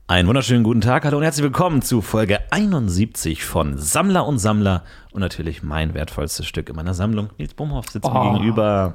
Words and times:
Einen 0.09 0.29
wunderschönen 0.29 0.62
guten 0.65 0.80
Tag, 0.80 1.05
hallo 1.05 1.16
und 1.19 1.23
herzlich 1.23 1.45
willkommen 1.45 1.80
zu 1.80 2.02
Folge 2.02 2.41
71 2.51 3.45
von 3.45 3.79
Sammler 3.79 4.27
und 4.27 4.38
Sammler 4.38 4.83
und 5.13 5.21
natürlich 5.21 5.63
mein 5.63 5.95
wertvollstes 5.95 6.46
Stück 6.46 6.68
in 6.68 6.76
meiner 6.76 6.93
Sammlung. 6.93 7.30
Nils 7.38 7.54
Bumhoff 7.54 7.88
sitzt 7.88 8.04
Oh. 8.07 8.13
mir 8.13 8.32
gegenüber. 8.32 8.95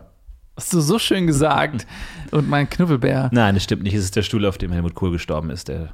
Hast 0.56 0.73
du 0.73 0.80
so 0.80 1.00
schön 1.00 1.26
gesagt. 1.26 1.88
Und 2.31 2.50
mein 2.50 2.70
Knuffelbär. 2.70 3.30
Nein, 3.31 3.56
das 3.56 3.64
stimmt 3.64 3.84
nicht. 3.84 3.94
Es 3.94 4.04
ist 4.04 4.16
der 4.16 4.22
Stuhl, 4.23 4.46
auf 4.46 4.58
dem 4.58 4.72
Helmut 4.72 4.96
Kohl 4.96 5.12
gestorben 5.12 5.50
ist. 5.50 5.68
Der, 5.70 5.90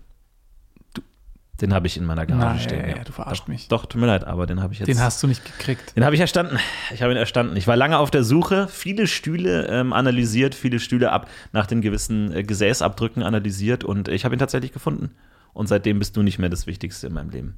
den 1.63 1.73
habe 1.73 1.87
ich 1.87 1.95
in 1.95 2.03
meiner 2.03 2.25
Garage 2.25 2.45
Nein, 2.45 2.59
stehen. 2.59 2.89
ja, 2.97 3.03
du 3.05 3.13
verarscht 3.13 3.43
doch, 3.43 3.47
mich. 3.47 3.69
Doch, 3.69 3.85
tut 3.85 3.99
mir 4.01 4.07
leid, 4.07 4.25
aber 4.25 4.45
den 4.45 4.61
habe 4.61 4.73
ich 4.73 4.79
jetzt. 4.79 4.87
Den 4.89 4.99
hast 4.99 5.23
du 5.23 5.27
nicht 5.27 5.45
gekriegt. 5.45 5.95
Den 5.95 6.03
habe 6.03 6.13
ich 6.13 6.19
erstanden. 6.19 6.59
Ich 6.93 7.01
habe 7.01 7.13
ihn 7.13 7.17
erstanden. 7.17 7.55
Ich 7.55 7.67
war 7.67 7.77
lange 7.77 7.97
auf 7.97 8.11
der 8.11 8.23
Suche, 8.25 8.67
viele 8.67 9.07
Stühle 9.07 9.67
ähm, 9.67 9.93
analysiert, 9.93 10.55
viele 10.55 10.79
Stühle 10.81 11.11
ab 11.13 11.29
nach 11.53 11.65
den 11.65 11.81
gewissen 11.81 12.31
äh, 12.35 12.43
Gesäßabdrücken 12.43 13.23
analysiert 13.23 13.85
und 13.85 14.09
ich 14.09 14.25
habe 14.25 14.35
ihn 14.35 14.39
tatsächlich 14.39 14.73
gefunden. 14.73 15.11
Und 15.53 15.67
seitdem 15.67 15.99
bist 15.99 16.17
du 16.17 16.21
nicht 16.21 16.37
mehr 16.37 16.49
das 16.49 16.67
Wichtigste 16.67 17.07
in 17.07 17.13
meinem 17.13 17.29
Leben, 17.29 17.57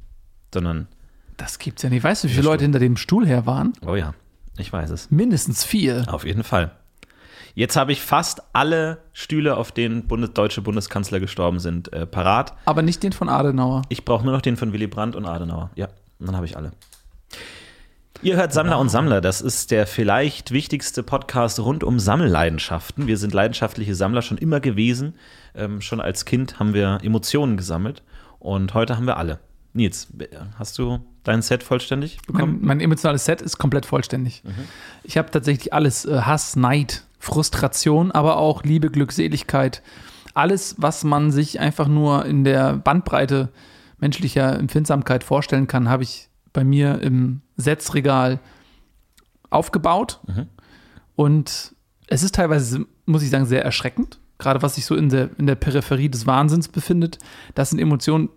sondern 0.53 0.87
Das 1.37 1.57
gibt's 1.57 1.81
ja 1.81 1.89
nicht. 1.89 2.03
Weißt 2.03 2.23
du, 2.23 2.27
wie 2.27 2.33
viele 2.33 2.43
Leute 2.45 2.63
hinter 2.63 2.79
dem 2.79 2.97
Stuhl 2.97 3.25
her 3.25 3.45
waren? 3.47 3.73
oh 3.85 3.95
ja, 3.95 4.13
ich 4.57 4.71
weiß 4.71 4.91
es. 4.91 5.09
Mindestens 5.09 5.63
vier. 5.63 6.03
Auf 6.07 6.25
jeden 6.25 6.43
Fall. 6.43 6.71
Jetzt 7.55 7.77
habe 7.77 7.93
ich 7.93 8.01
fast 8.01 8.43
alle 8.51 8.97
Stühle, 9.13 9.55
auf 9.55 9.71
denen 9.71 10.07
Bundes 10.07 10.33
deutsche 10.33 10.61
Bundeskanzler 10.61 11.21
gestorben 11.21 11.59
sind, 11.59 11.91
äh, 11.93 12.05
parat. 12.05 12.53
Aber 12.65 12.81
nicht 12.81 13.01
den 13.01 13.13
von 13.13 13.29
Adenauer. 13.29 13.83
Ich 13.87 14.03
brauche 14.03 14.25
nur 14.25 14.33
noch 14.33 14.41
den 14.41 14.57
von 14.57 14.73
Willy 14.73 14.87
Brandt 14.87 15.15
und 15.15 15.25
Adenauer. 15.25 15.71
Ja, 15.75 15.87
und 16.19 16.27
dann 16.27 16.35
habe 16.35 16.45
ich 16.45 16.57
alle. 16.57 16.73
Ihr 18.21 18.35
hört 18.35 18.51
Sammler 18.51 18.77
und 18.79 18.89
Sammler. 18.89 19.21
Das 19.21 19.39
ist 19.39 19.71
der 19.71 19.87
vielleicht 19.87 20.51
wichtigste 20.51 21.01
Podcast 21.01 21.59
rund 21.59 21.85
um 21.85 21.97
Sammelleidenschaften. 21.97 23.07
Wir 23.07 23.17
sind 23.17 23.33
leidenschaftliche 23.33 23.95
Sammler 23.95 24.21
schon 24.21 24.37
immer 24.37 24.59
gewesen. 24.59 25.15
Ähm, 25.53 25.79
schon 25.79 26.01
als 26.01 26.25
Kind 26.25 26.59
haben 26.59 26.73
wir 26.73 26.99
Emotionen 27.03 27.55
gesammelt 27.55 28.03
und 28.39 28.73
heute 28.73 28.97
haben 28.97 29.07
wir 29.07 29.15
alle. 29.15 29.39
Nils, 29.75 30.07
hast 30.57 30.77
du 30.77 30.99
dein 31.23 31.41
Set 31.41 31.61
vollständig 31.63 32.17
bekommen? 32.25 32.59
Mein, 32.59 32.67
mein 32.67 32.79
emotionales 32.79 33.25
Set 33.25 33.41
ist 33.41 33.57
komplett 33.57 33.85
vollständig. 33.85 34.41
Ich 35.03 35.17
habe 35.17 35.29
tatsächlich 35.29 35.73
alles: 35.73 36.05
äh, 36.05 36.21
Hass, 36.21 36.55
Neid, 36.55 37.03
Frustration, 37.19 38.11
aber 38.11 38.37
auch 38.37 38.63
Liebe, 38.63 38.89
Glückseligkeit. 38.89 39.83
Alles, 40.33 40.75
was 40.77 41.03
man 41.03 41.31
sich 41.31 41.59
einfach 41.59 41.87
nur 41.87 42.25
in 42.25 42.43
der 42.43 42.77
Bandbreite 42.77 43.49
menschlicher 43.99 44.57
Empfindsamkeit 44.57 45.23
vorstellen 45.23 45.67
kann, 45.67 45.89
habe 45.89 46.03
ich 46.03 46.29
bei 46.53 46.63
mir 46.63 47.01
im 47.01 47.41
Setzregal 47.57 48.39
aufgebaut. 49.49 50.19
Und 51.15 51.75
es 52.07 52.23
ist 52.23 52.35
teilweise, 52.35 52.85
muss 53.05 53.23
ich 53.23 53.29
sagen, 53.29 53.45
sehr 53.45 53.63
erschreckend. 53.63 54.19
Gerade 54.37 54.61
was 54.61 54.75
sich 54.75 54.85
so 54.85 54.95
in 54.95 55.07
der, 55.07 55.29
in 55.37 55.47
der 55.47 55.55
Peripherie 55.55 56.09
des 56.09 56.27
Wahnsinns 56.27 56.67
befindet. 56.67 57.19
Das 57.55 57.69
sind 57.69 57.79
Emotionen, 57.79 58.29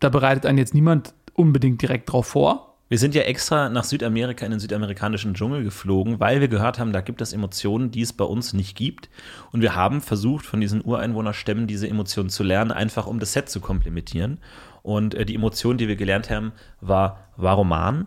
da 0.00 0.08
bereitet 0.08 0.46
einen 0.46 0.58
jetzt 0.58 0.74
niemand 0.74 1.14
unbedingt 1.34 1.82
direkt 1.82 2.10
drauf 2.10 2.26
vor. 2.26 2.74
Wir 2.88 2.98
sind 2.98 3.16
ja 3.16 3.22
extra 3.22 3.68
nach 3.68 3.82
Südamerika 3.82 4.44
in 4.44 4.52
den 4.52 4.60
südamerikanischen 4.60 5.34
Dschungel 5.34 5.64
geflogen, 5.64 6.20
weil 6.20 6.40
wir 6.40 6.46
gehört 6.46 6.78
haben, 6.78 6.92
da 6.92 7.00
gibt 7.00 7.20
es 7.20 7.32
Emotionen, 7.32 7.90
die 7.90 8.02
es 8.02 8.12
bei 8.12 8.24
uns 8.24 8.52
nicht 8.52 8.76
gibt. 8.76 9.08
Und 9.50 9.60
wir 9.60 9.74
haben 9.74 10.00
versucht, 10.00 10.46
von 10.46 10.60
diesen 10.60 10.84
Ureinwohnerstämmen 10.84 11.66
diese 11.66 11.88
Emotionen 11.88 12.28
zu 12.28 12.44
lernen, 12.44 12.70
einfach 12.70 13.08
um 13.08 13.18
das 13.18 13.32
Set 13.32 13.48
zu 13.48 13.60
komplementieren. 13.60 14.38
Und 14.82 15.14
äh, 15.14 15.26
die 15.26 15.34
Emotion, 15.34 15.78
die 15.78 15.88
wir 15.88 15.96
gelernt 15.96 16.30
haben, 16.30 16.52
war 16.80 17.28
Varoman. 17.36 18.06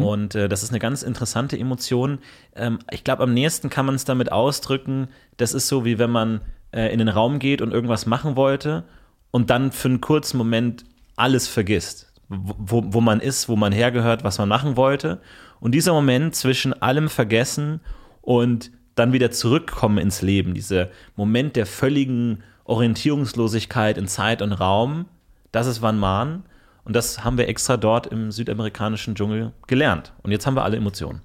Und 0.00 0.34
äh, 0.36 0.48
das 0.48 0.62
ist 0.62 0.70
eine 0.70 0.78
ganz 0.78 1.02
interessante 1.02 1.58
Emotion. 1.58 2.18
Ähm, 2.54 2.78
ich 2.92 3.02
glaube, 3.02 3.24
am 3.24 3.34
nächsten 3.34 3.68
kann 3.68 3.84
man 3.84 3.96
es 3.96 4.04
damit 4.04 4.30
ausdrücken, 4.30 5.08
das 5.36 5.54
ist 5.54 5.66
so, 5.66 5.84
wie 5.84 5.98
wenn 5.98 6.10
man 6.10 6.40
äh, 6.70 6.92
in 6.92 7.00
den 7.00 7.08
Raum 7.08 7.38
geht 7.38 7.60
und 7.60 7.72
irgendwas 7.72 8.06
machen 8.06 8.36
wollte 8.36 8.84
und 9.30 9.50
dann 9.50 9.72
für 9.72 9.88
einen 9.88 10.00
kurzen 10.00 10.38
Moment 10.38 10.84
alles 11.16 11.48
vergisst. 11.48 12.12
Wo, 12.28 12.82
wo 12.86 13.00
man 13.00 13.20
ist, 13.20 13.48
wo 13.48 13.56
man 13.56 13.72
hergehört, 13.72 14.24
was 14.24 14.38
man 14.38 14.48
machen 14.48 14.76
wollte. 14.76 15.20
Und 15.60 15.72
dieser 15.72 15.92
Moment 15.92 16.34
zwischen 16.34 16.72
allem 16.82 17.08
Vergessen 17.08 17.80
und 18.22 18.70
dann 18.94 19.12
wieder 19.12 19.30
zurückkommen 19.30 19.98
ins 19.98 20.22
Leben, 20.22 20.54
dieser 20.54 20.88
Moment 21.16 21.56
der 21.56 21.66
völligen 21.66 22.42
Orientierungslosigkeit 22.64 23.98
in 23.98 24.08
Zeit 24.08 24.40
und 24.40 24.52
Raum, 24.52 25.06
das 25.52 25.66
ist 25.66 25.82
Van 25.82 25.98
Man. 25.98 26.44
Und 26.84 26.94
das 26.94 27.24
haben 27.24 27.38
wir 27.38 27.48
extra 27.48 27.76
dort 27.76 28.06
im 28.06 28.30
südamerikanischen 28.30 29.14
Dschungel 29.14 29.52
gelernt. 29.66 30.12
Und 30.22 30.32
jetzt 30.32 30.46
haben 30.46 30.54
wir 30.54 30.64
alle 30.64 30.76
Emotionen. 30.76 31.22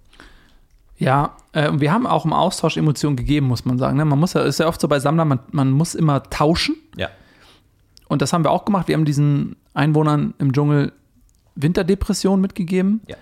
Ja, 0.98 1.38
äh, 1.54 1.70
und 1.70 1.82
wir 1.82 1.92
haben 1.92 2.06
auch 2.08 2.26
im 2.26 2.34
Austausch 2.34 2.78
Emotionen 2.78 3.16
gegeben, 3.16 3.48
muss 3.48 3.66
man 3.66 3.78
sagen. 3.78 3.98
Ne? 3.98 4.06
Man 4.06 4.20
muss 4.20 4.34
ja, 4.34 4.42
ist 4.42 4.60
ja 4.60 4.68
oft 4.68 4.80
so 4.80 4.88
bei 4.88 5.00
Sammlern, 5.00 5.28
man, 5.28 5.40
man 5.52 5.72
muss 5.72 5.96
immer 5.96 6.24
tauschen. 6.24 6.76
Ja. 6.98 7.10
Und 8.10 8.22
das 8.22 8.34
haben 8.34 8.44
wir 8.44 8.52
auch 8.52 8.66
gemacht. 8.66 8.90
Wir 8.90 8.96
haben 8.96 9.06
diesen 9.06 9.56
Einwohnern 9.74 10.34
im 10.40 10.52
Dschungel 10.52 10.92
Winterdepression 11.56 12.42
mitgegeben, 12.42 13.02
Ja. 13.08 13.16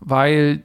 weil 0.00 0.62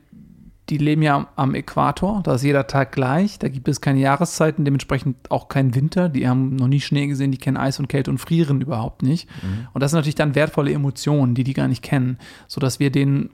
die 0.69 0.77
leben 0.77 1.01
ja 1.01 1.27
am 1.37 1.55
Äquator, 1.55 2.21
da 2.25 2.35
ist 2.35 2.43
jeder 2.43 2.67
Tag 2.67 2.91
gleich, 2.91 3.39
da 3.39 3.47
gibt 3.47 3.69
es 3.69 3.79
keine 3.79 3.99
Jahreszeiten, 3.99 4.65
dementsprechend 4.65 5.31
auch 5.31 5.47
keinen 5.47 5.75
Winter. 5.75 6.09
Die 6.09 6.27
haben 6.27 6.57
noch 6.57 6.67
nie 6.67 6.81
Schnee 6.81 7.07
gesehen, 7.07 7.31
die 7.31 7.37
kennen 7.37 7.55
Eis 7.55 7.79
und 7.79 7.87
Kälte 7.87 8.11
und 8.11 8.17
frieren 8.17 8.59
überhaupt 8.59 9.01
nicht. 9.01 9.29
Und 9.73 9.81
das 9.81 9.91
sind 9.91 9.99
natürlich 9.99 10.15
dann 10.15 10.35
wertvolle 10.35 10.73
Emotionen, 10.73 11.35
die 11.35 11.45
die 11.45 11.53
gar 11.53 11.69
nicht 11.69 11.83
kennen, 11.83 12.17
sodass 12.49 12.81
wir 12.81 12.91
denen 12.91 13.29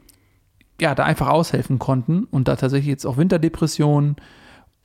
ja 0.79 0.93
da 0.93 1.05
einfach 1.05 1.27
aushelfen 1.29 1.79
konnten 1.79 2.25
und 2.25 2.47
da 2.47 2.55
tatsächlich 2.55 2.89
jetzt 2.89 3.05
auch 3.05 3.17
Winterdepressionen 3.17 4.15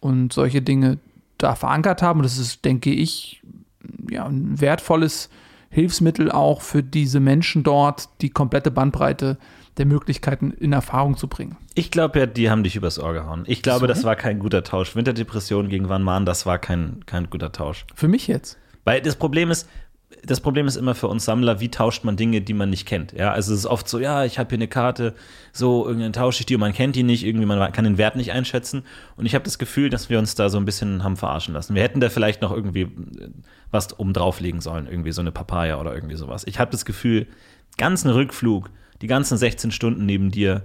und 0.01 0.33
solche 0.33 0.63
Dinge 0.63 0.99
da 1.37 1.55
verankert 1.55 2.01
haben. 2.01 2.21
Und 2.21 2.25
das 2.25 2.39
ist, 2.39 2.65
denke 2.65 2.91
ich, 2.91 3.43
ja, 4.11 4.25
ein 4.27 4.59
wertvolles 4.59 5.29
Hilfsmittel 5.71 6.31
auch 6.31 6.63
für 6.63 6.83
diese 6.83 7.21
Menschen 7.21 7.63
dort, 7.63 8.09
die 8.21 8.31
komplette 8.31 8.71
Bandbreite 8.71 9.39
der 9.77 9.87
Möglichkeiten 9.87 10.51
in 10.51 10.73
Erfahrung 10.73 11.17
zu 11.17 11.29
bringen. 11.29 11.57
Ich 11.75 11.91
glaube 11.91 12.19
ja, 12.19 12.27
die 12.27 12.51
haben 12.51 12.65
dich 12.65 12.75
übers 12.75 12.99
Ohr 12.99 13.13
gehauen. 13.13 13.45
Ich 13.47 13.63
glaube, 13.63 13.81
So? 13.81 13.87
das 13.87 14.03
war 14.05 14.17
kein 14.17 14.39
guter 14.41 14.65
Tausch. 14.65 14.97
Winterdepression 14.97 15.69
gegen 15.69 15.89
Van 15.89 16.03
Man, 16.03 16.27
das 16.27 16.47
war 16.47 16.59
kein, 16.59 17.05
kein 17.07 17.31
guter 17.31 17.53
Tausch. 17.53 17.85
Für 17.95 18.09
mich 18.09 18.27
jetzt. 18.27 18.59
Weil 18.85 19.01
das 19.03 19.17
Problem 19.17 19.51
ist, 19.51 19.69
das 20.25 20.41
Problem 20.41 20.67
ist 20.67 20.77
immer 20.77 20.95
für 20.95 21.07
uns 21.07 21.27
Sammler, 21.27 21.61
wie 21.61 21.71
tauscht 21.71 22.03
man 22.03 22.17
Dinge, 22.17 22.41
die 22.41 22.55
man 22.55 22.71
nicht 22.71 22.87
kennt. 22.87 23.13
Ja, 23.13 23.31
also 23.33 23.53
es 23.53 23.61
ist 23.61 23.67
oft 23.67 23.89
so, 23.89 23.99
ja, 24.01 24.25
ich 24.25 24.39
habe 24.39 24.49
hier 24.49 24.57
eine 24.59 24.67
Karte, 24.67 25.15
so 25.53 25.87
irgendwann 25.87 26.13
tausche 26.15 26.41
ich 26.41 26.47
die 26.47 26.55
und 26.55 26.61
man 26.61 26.73
kennt 26.73 26.97
die 26.97 27.03
nicht, 27.03 27.25
irgendwie 27.25 27.47
man 27.47 27.71
kann 27.73 27.85
den 27.85 27.99
Wert 27.99 28.17
nicht 28.17 28.33
einschätzen. 28.33 28.83
Und 29.17 29.27
ich 29.27 29.35
habe 29.35 29.45
das 29.45 29.59
Gefühl, 29.59 29.91
dass 29.91 30.09
wir 30.09 30.19
uns 30.19 30.35
da 30.35 30.49
so 30.49 30.59
ein 30.59 30.65
bisschen 30.65 31.05
haben 31.05 31.17
verarschen 31.17 31.55
lassen. 31.55 31.75
Wir 31.75 31.83
hätten 31.83 32.01
da 32.01 32.09
vielleicht 32.09 32.41
noch 32.43 32.53
irgendwie 32.53 32.83
äh, 32.83 32.89
was 33.71 33.99
oben 33.99 34.13
drauflegen 34.13 34.61
sollen, 34.61 34.87
irgendwie 34.87 35.13
so 35.13 35.21
eine 35.21 35.33
Papaya 35.33 35.81
oder 35.81 35.95
irgendwie 35.95 36.17
sowas. 36.17 36.45
Ich 36.47 36.59
habe 36.59 36.71
das 36.71 36.85
Gefühl, 36.85 37.27
ganzen 37.77 38.11
Rückflug, 38.11 38.71
die 39.03 39.07
ganzen 39.07 39.37
16 39.39 39.71
Stunden 39.71 40.07
neben 40.07 40.31
dir 40.31 40.63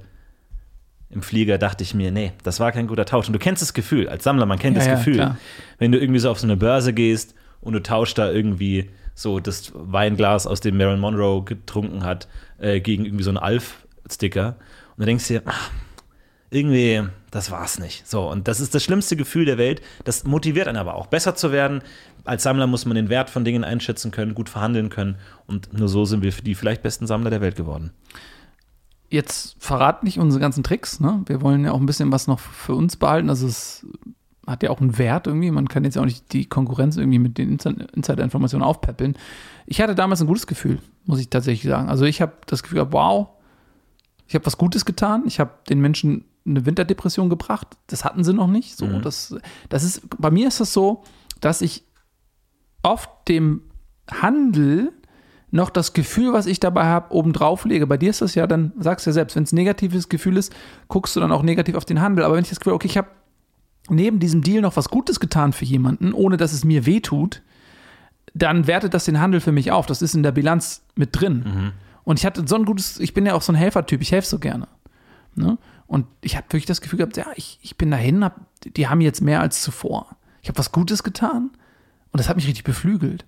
im 1.10 1.22
Flieger 1.22 1.58
dachte 1.60 1.84
ich 1.84 1.94
mir, 1.94 2.12
nee, 2.12 2.32
das 2.44 2.60
war 2.60 2.72
kein 2.72 2.88
guter 2.88 3.06
Tausch. 3.06 3.28
Und 3.28 3.34
du 3.34 3.40
kennst 3.40 3.62
das 3.62 3.74
Gefühl, 3.74 4.10
als 4.10 4.24
Sammler, 4.24 4.46
man 4.48 4.58
kennt 4.58 4.76
Ja, 4.78 4.80
das 4.80 4.88
ja, 4.88 4.96
Gefühl, 4.96 5.16
klar. 5.16 5.38
wenn 5.78 5.92
du 5.92 6.00
irgendwie 6.00 6.20
so 6.20 6.32
auf 6.32 6.40
so 6.40 6.48
eine 6.48 6.58
Börse 6.58 6.92
gehst 6.94 7.36
und 7.62 7.74
du 7.74 7.84
tauschst 7.84 8.18
da 8.18 8.32
irgendwie 8.32 8.90
so 9.14 9.40
das 9.40 9.72
Weinglas, 9.76 10.48
aus 10.48 10.60
dem 10.60 10.76
Marilyn 10.78 11.00
Monroe 11.00 11.44
getrunken 11.44 12.04
hat, 12.04 12.28
äh, 12.58 12.80
gegen 12.82 13.06
irgendwie 13.06 13.24
so 13.24 13.30
einen 13.30 13.38
Alf-Sticker. 13.38 14.56
Und 14.96 15.02
du 15.02 15.06
denkst 15.06 15.28
dir, 15.28 15.44
ach, 15.46 15.70
irgendwie, 16.54 17.04
das 17.32 17.52
war's 17.52 17.80
nicht. 17.80 18.08
So, 18.08 18.30
und 18.30 18.48
das 18.48 18.60
ist 18.60 18.76
das 18.76 18.84
schlimmste 18.84 19.16
Gefühl 19.16 19.46
der 19.46 19.58
Welt. 19.58 19.82
Das 20.04 20.24
motiviert 20.24 20.68
einen 20.68 20.78
aber 20.78 20.96
auch, 20.96 21.08
besser 21.08 21.36
zu 21.36 21.52
werden. 21.52 21.82
Als 22.26 22.44
Sammler 22.44 22.68
muss 22.68 22.86
man 22.86 22.96
den 22.96 23.10
Wert 23.10 23.30
von 23.30 23.44
Dingen 23.44 23.64
einschätzen 23.64 24.12
können, 24.12 24.36
gut 24.36 24.50
verhandeln 24.50 24.90
können. 24.90 25.16
Und 25.48 25.74
nur 25.74 25.88
so 25.88 26.06
sind 26.06 26.24
wir 26.24 26.32
die 26.32 26.56
vielleicht 26.56 26.84
besten 26.84 27.08
Sammler 27.08 27.30
der 27.30 27.42
Welt 27.42 27.56
geworden. 27.56 27.92
Jetzt 29.10 29.56
verrat 29.60 30.04
nicht 30.04 30.20
unsere 30.20 30.40
ganzen 30.40 30.64
Tricks. 30.64 31.00
Ne? 31.00 31.22
Wir 31.26 31.42
wollen 31.42 31.66
ja 31.66 31.72
auch 31.72 31.80
ein 31.80 31.86
bisschen 31.86 32.12
was 32.12 32.28
noch 32.28 32.40
für 32.40 32.76
uns 32.76 32.96
behalten. 32.96 33.30
Also 33.30 33.48
es 33.48 33.86
hat 34.48 34.64
ja 34.64 34.70
auch 34.70 34.82
einen 34.82 34.98
Wert 34.98 35.28
irgendwie. 35.28 35.52
Man 35.52 35.68
kann 35.68 35.84
jetzt 35.84 35.98
auch 35.98 36.06
nicht 36.06 36.34
die 36.34 36.46
Konkurrenz 36.46 36.98
irgendwie 36.98 37.20
mit 37.20 37.38
den 37.38 37.58
Insider-Informationen 37.58 38.64
aufpäppeln. 38.64 39.18
Ich 39.66 39.82
hatte 39.82 39.96
damals 39.96 40.22
ein 40.22 40.28
gutes 40.28 40.48
Gefühl, 40.48 40.80
muss 41.06 41.20
ich 41.20 41.30
tatsächlich 41.30 41.70
sagen. 41.70 41.90
Also 41.90 42.06
ich 42.06 42.22
habe 42.22 42.34
das 42.48 42.64
Gefühl, 42.64 42.86
wow, 42.92 43.30
ich 44.28 44.36
habe 44.36 44.46
was 44.46 44.58
Gutes 44.58 44.86
getan. 44.86 45.24
Ich 45.26 45.40
habe 45.40 45.52
den 45.70 45.80
Menschen 45.80 46.26
eine 46.46 46.66
Winterdepression 46.66 47.30
gebracht. 47.30 47.68
Das 47.88 48.04
hatten 48.04 48.24
sie 48.24 48.34
noch 48.34 48.48
nicht. 48.48 48.78
So, 48.78 48.86
mhm. 48.86 49.02
das, 49.02 49.36
das 49.70 49.84
ist, 49.84 50.02
bei 50.20 50.32
mir 50.32 50.48
ist 50.48 50.60
das 50.60 50.74
so, 50.74 51.04
dass 51.40 51.62
ich 51.62 51.84
oft 52.82 53.10
dem 53.28 53.62
Handel 54.12 54.92
noch 55.52 55.70
das 55.70 55.94
Gefühl, 55.94 56.34
was 56.34 56.48
ich 56.48 56.60
dabei 56.60 56.86
habe, 56.86 57.14
obendrauf 57.14 57.64
lege. 57.66 57.86
Bei 57.86 57.98
dir 57.98 58.10
ist 58.10 58.22
das 58.22 58.34
ja, 58.34 58.48
dann 58.48 58.74
sagst 58.80 59.06
du 59.06 59.12
ja 59.12 59.14
selbst, 59.14 59.36
wenn 59.36 59.44
es 59.44 59.52
ein 59.52 59.56
negatives 59.56 60.10
Gefühl 60.10 60.38
ist, 60.38 60.54
guckst 60.88 61.16
du 61.16 61.20
dann 61.20 61.32
auch 61.32 61.44
negativ 61.44 61.76
auf 61.76 61.86
den 61.86 62.02
Handel. 62.02 62.26
Aber 62.26 62.36
wenn 62.36 62.44
ich 62.44 62.50
das 62.50 62.60
Gefühl, 62.60 62.74
okay, 62.74 62.88
ich 62.88 62.98
habe 62.98 63.10
neben 63.90 64.20
diesem 64.20 64.42
Deal 64.42 64.62
noch 64.62 64.76
was 64.78 64.90
Gutes 64.90 65.20
getan 65.20 65.54
für 65.54 65.66
jemanden, 65.66 66.14
ohne 66.14 66.38
dass 66.38 66.54
es 66.54 66.66
mir 66.66 66.86
wehtut, 66.86 67.44
dann 68.34 68.66
wertet 68.66 68.94
das 68.94 69.06
den 69.06 69.20
Handel 69.20 69.42
für 69.42 69.52
mich 69.52 69.72
auf. 69.72 69.86
Das 69.86 70.02
ist 70.02 70.16
in 70.16 70.24
der 70.24 70.32
Bilanz 70.32 70.84
mit 70.96 71.10
drin. 71.20 71.44
Mhm. 71.46 71.72
Und 72.04 72.20
ich 72.20 72.26
hatte 72.26 72.44
so 72.48 72.56
ein 72.56 72.66
gutes, 72.66 73.00
ich 73.00 73.14
bin 73.14 73.26
ja 73.26 73.36
auch 73.36 73.44
so 73.44 73.52
ein 73.52 73.56
Helfertyp, 73.56 74.02
ich 74.02 74.12
helfe 74.12 74.28
so 74.28 74.40
gerne. 74.40 74.68
Ne? 75.36 75.58
Und 75.88 76.08
ich 76.22 76.36
habe 76.36 76.48
wirklich 76.48 76.66
das 76.66 76.82
Gefühl 76.82 76.98
gehabt, 76.98 77.18
ja, 77.18 77.28
ich, 77.36 77.60
ich 77.62 77.78
bin 77.78 77.92
dahin, 77.92 78.24
hab, 78.24 78.40
die 78.64 78.88
haben 78.88 79.02
jetzt 79.02 79.22
mehr 79.22 79.42
als 79.42 79.62
zuvor. 79.62 80.16
Ich 80.42 80.50
habe 80.50 80.58
was 80.58 80.72
Gutes 80.72 81.04
getan 81.04 81.52
und 82.12 82.20
das 82.20 82.30
hat 82.30 82.36
mich 82.36 82.48
richtig 82.48 82.64
beflügelt. 82.64 83.26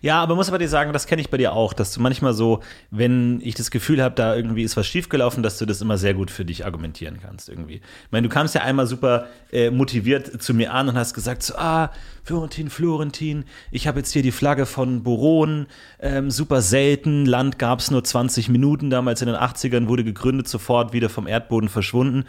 Ja, 0.00 0.22
aber 0.22 0.34
muss 0.34 0.48
aber 0.48 0.58
dir 0.58 0.68
sagen, 0.68 0.92
das 0.92 1.06
kenne 1.06 1.20
ich 1.20 1.30
bei 1.30 1.36
dir 1.36 1.52
auch, 1.52 1.72
dass 1.72 1.92
du 1.92 2.00
manchmal 2.00 2.32
so, 2.32 2.60
wenn 2.90 3.40
ich 3.42 3.54
das 3.54 3.70
Gefühl 3.70 4.02
habe, 4.02 4.14
da 4.14 4.34
irgendwie 4.34 4.62
ist 4.62 4.76
was 4.76 4.86
schiefgelaufen, 4.86 5.42
dass 5.42 5.58
du 5.58 5.66
das 5.66 5.80
immer 5.80 5.98
sehr 5.98 6.14
gut 6.14 6.30
für 6.30 6.44
dich 6.44 6.64
argumentieren 6.64 7.18
kannst 7.20 7.48
irgendwie. 7.48 7.76
Ich 7.76 8.12
meine, 8.12 8.28
du 8.28 8.32
kamst 8.32 8.54
ja 8.54 8.62
einmal 8.62 8.86
super 8.86 9.26
äh, 9.52 9.70
motiviert 9.70 10.42
zu 10.42 10.54
mir 10.54 10.72
an 10.72 10.88
und 10.88 10.96
hast 10.96 11.14
gesagt 11.14 11.42
so, 11.42 11.54
ah, 11.56 11.90
Florentin, 12.24 12.70
Florentin, 12.70 13.44
ich 13.70 13.86
habe 13.86 14.00
jetzt 14.00 14.12
hier 14.12 14.22
die 14.22 14.32
Flagge 14.32 14.66
von 14.66 15.02
Boron, 15.02 15.66
ähm, 15.98 16.30
super 16.30 16.60
selten, 16.60 17.24
Land 17.24 17.58
gab 17.58 17.80
es 17.80 17.90
nur 17.90 18.04
20 18.04 18.48
Minuten, 18.50 18.90
damals 18.90 19.22
in 19.22 19.28
den 19.28 19.36
80ern 19.36 19.88
wurde 19.88 20.04
gegründet, 20.04 20.46
sofort 20.46 20.92
wieder 20.92 21.08
vom 21.08 21.26
Erdboden 21.26 21.68
verschwunden. 21.68 22.24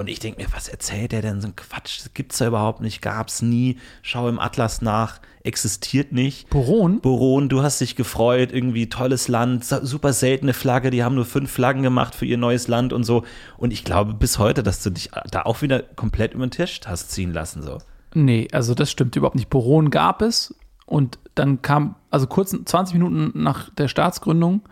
Und 0.00 0.08
ich 0.08 0.18
denke 0.18 0.40
mir, 0.40 0.48
was 0.54 0.66
erzählt 0.66 1.12
der 1.12 1.20
denn? 1.20 1.42
So 1.42 1.48
ein 1.48 1.56
Quatsch, 1.56 2.06
gibt 2.14 2.32
es 2.32 2.38
da 2.38 2.46
überhaupt 2.46 2.80
nicht, 2.80 3.02
gab 3.02 3.28
es 3.28 3.42
nie. 3.42 3.76
Schau 4.00 4.30
im 4.30 4.38
Atlas 4.38 4.80
nach, 4.80 5.20
existiert 5.44 6.10
nicht. 6.10 6.48
Boron? 6.48 7.02
Boron, 7.02 7.50
du 7.50 7.62
hast 7.62 7.82
dich 7.82 7.96
gefreut, 7.96 8.50
irgendwie 8.50 8.88
tolles 8.88 9.28
Land, 9.28 9.62
super 9.62 10.14
seltene 10.14 10.54
Flagge, 10.54 10.88
die 10.88 11.04
haben 11.04 11.16
nur 11.16 11.26
fünf 11.26 11.50
Flaggen 11.50 11.82
gemacht 11.82 12.14
für 12.14 12.24
ihr 12.24 12.38
neues 12.38 12.66
Land 12.66 12.94
und 12.94 13.04
so. 13.04 13.24
Und 13.58 13.74
ich 13.74 13.84
glaube 13.84 14.14
bis 14.14 14.38
heute, 14.38 14.62
dass 14.62 14.82
du 14.82 14.88
dich 14.88 15.10
da 15.30 15.42
auch 15.42 15.60
wieder 15.60 15.82
komplett 15.82 16.32
über 16.32 16.46
den 16.46 16.50
Tisch 16.50 16.80
hast 16.86 17.10
ziehen 17.10 17.34
lassen, 17.34 17.62
so. 17.62 17.76
Nee, 18.14 18.48
also 18.52 18.72
das 18.72 18.90
stimmt 18.90 19.16
überhaupt 19.16 19.36
nicht. 19.36 19.50
Boron 19.50 19.90
gab 19.90 20.22
es 20.22 20.54
und 20.86 21.18
dann 21.34 21.60
kam, 21.60 21.96
also 22.08 22.26
kurz 22.26 22.56
20 22.64 22.94
Minuten 22.94 23.32
nach 23.34 23.68
der 23.74 23.88
Staatsgründung, 23.88 24.62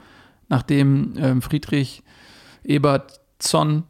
nachdem 0.49 1.13
ähm, 1.19 1.43
Friedrich 1.43 2.03
Ebertson 2.65 3.85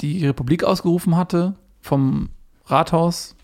die 0.00 0.26
Republik 0.26 0.64
ausgerufen 0.64 1.16
hatte, 1.16 1.54
vom 1.80 2.30
Rathaus, 2.66 3.36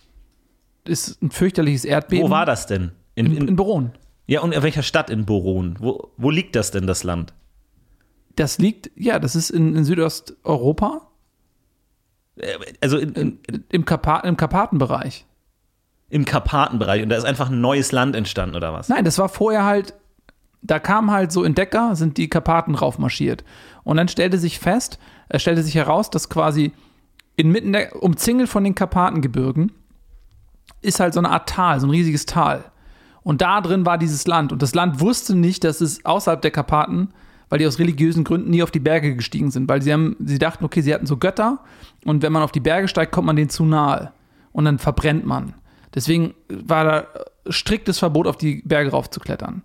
ist 0.87 1.23
ein 1.23 1.31
fürchterliches 1.31 1.85
Erdbeben. 1.85 2.27
Wo 2.27 2.31
war 2.31 2.47
das 2.47 2.67
denn? 2.67 2.93
In, 3.15 3.35
in, 3.37 3.49
in 3.49 3.57
Boron. 3.57 3.93
Ja, 4.27 4.41
und 4.41 4.53
in 4.53 4.63
welcher 4.63 4.83
Stadt 4.83 5.11
in 5.11 5.25
Boron? 5.25 5.77
Wo, 5.81 6.11
wo 6.17 6.31
liegt 6.31 6.57
das 6.57 6.71
denn, 6.71 6.87
das 6.87 7.05
Land? 7.05 7.35
Das 8.37 8.59
liegt, 8.59 8.91
ja, 8.97 9.19
das 9.19 9.37
ist 9.37 9.51
in, 9.51 9.77
in 9.77 9.85
Südosteuropa. 9.85 11.03
Äh, 12.37 12.59
also 12.81 12.99
in, 12.99 13.13
in, 13.13 13.39
im, 13.69 13.85
Karpa 13.85 14.21
im 14.21 14.37
Karpatenbereich. 14.37 15.27
Im 16.11 16.25
Karpatenbereich. 16.25 17.03
Und 17.03 17.09
da 17.09 17.17
ist 17.17 17.25
einfach 17.25 17.51
ein 17.51 17.61
neues 17.61 17.93
Land 17.93 18.17
entstanden, 18.17 18.57
oder 18.57 18.73
was? 18.73 18.89
Nein, 18.89 19.05
das 19.05 19.19
war 19.19 19.29
vorher 19.29 19.65
halt, 19.65 19.95
da 20.63 20.79
kamen 20.79 21.11
halt 21.11 21.33
so 21.33 21.45
Entdecker, 21.45 21.97
sind 21.97 22.17
die 22.17 22.29
Karpaten 22.29 22.75
raufmarschiert. 22.75 23.45
Und 23.85 23.97
dann 23.97 24.09
stellte 24.09 24.39
sich 24.39 24.59
fest, 24.59 24.99
es 25.29 25.43
stellte 25.43 25.63
sich 25.63 25.75
heraus, 25.75 26.11
dass 26.11 26.29
quasi 26.29 26.73
inmitten 27.37 27.73
der, 27.73 28.03
umzingelt 28.03 28.49
von 28.49 28.65
den 28.65 28.75
Karpatengebirgen, 28.75 29.73
ist 30.83 31.01
halt 31.01 31.15
so 31.15 31.21
eine 31.21 31.31
Art 31.31 31.49
Tal, 31.49 31.81
so 31.81 31.87
ein 31.87 31.91
riesiges 31.91 32.27
Tal. 32.27 32.65
Und 33.23 33.41
da 33.41 33.61
drin 33.61 33.87
war 33.87 33.99
dieses 33.99 34.27
Land. 34.27 34.53
Und 34.53 34.63
das 34.63 34.75
Land 34.75 35.01
wusste 35.01 35.35
nicht, 35.35 35.65
dass 35.65 35.81
es 35.81 36.05
außerhalb 36.05 36.43
der 36.43 36.51
Karpaten, 36.51 37.09
weil 37.49 37.59
die 37.59 37.67
aus 37.67 37.79
religiösen 37.79 38.23
Gründen 38.23 38.51
nie 38.51 38.63
auf 38.63 38.71
die 38.71 38.81
Berge 38.81 39.17
gestiegen 39.17 39.51
sind. 39.51 39.69
Weil 39.69 39.81
sie 39.81 39.93
haben, 39.93 40.17
sie 40.21 40.39
dachten, 40.39 40.65
okay, 40.65 40.83
sie 40.83 40.93
hatten 40.93 41.07
so 41.07 41.17
Götter 41.17 41.61
und 42.05 42.23
wenn 42.23 42.33
man 42.33 42.43
auf 42.43 42.53
die 42.53 42.61
Berge 42.61 42.87
steigt, 42.87 43.13
kommt 43.13 43.27
man 43.27 43.37
denen 43.37 43.51
zu 43.51 43.65
nahe. 43.65 44.13
Und 44.53 44.67
dann 44.67 44.79
verbrennt 44.79 45.25
man. 45.25 45.55
Deswegen 45.95 46.35
war 46.49 46.85
da 46.85 47.07
striktes 47.49 47.99
Verbot, 47.99 48.27
auf 48.27 48.37
die 48.37 48.63
Berge 48.65 48.91
raufzuklettern. 48.91 49.63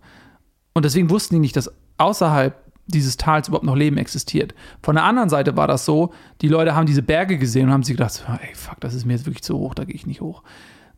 Und 0.73 0.85
deswegen 0.85 1.09
wussten 1.09 1.35
die 1.35 1.39
nicht, 1.39 1.56
dass 1.56 1.71
außerhalb 1.97 2.56
dieses 2.89 3.18
Tals 3.18 3.47
überhaupt 3.47 3.65
noch 3.65 3.75
Leben 3.75 3.97
existiert. 3.97 4.53
Von 4.81 4.95
der 4.95 5.03
anderen 5.03 5.30
Seite 5.30 5.56
war 5.56 5.68
das 5.68 5.86
so, 5.86 6.13
die 6.41 6.47
Leute 6.47 6.75
haben 6.75 6.86
diese 6.86 7.01
Berge 7.01 7.38
gesehen 7.38 7.68
und 7.68 7.74
haben 7.74 7.83
sich 7.83 7.95
gedacht, 7.95 8.25
ey, 8.41 8.56
fuck, 8.56 8.80
das 8.80 8.94
ist 8.94 9.06
mir 9.06 9.13
jetzt 9.13 9.25
wirklich 9.25 9.44
zu 9.44 9.57
hoch, 9.57 9.74
da 9.75 9.86
gehe 9.86 9.95
ich 9.95 10.06
nicht 10.06 10.21
hoch. 10.21 10.44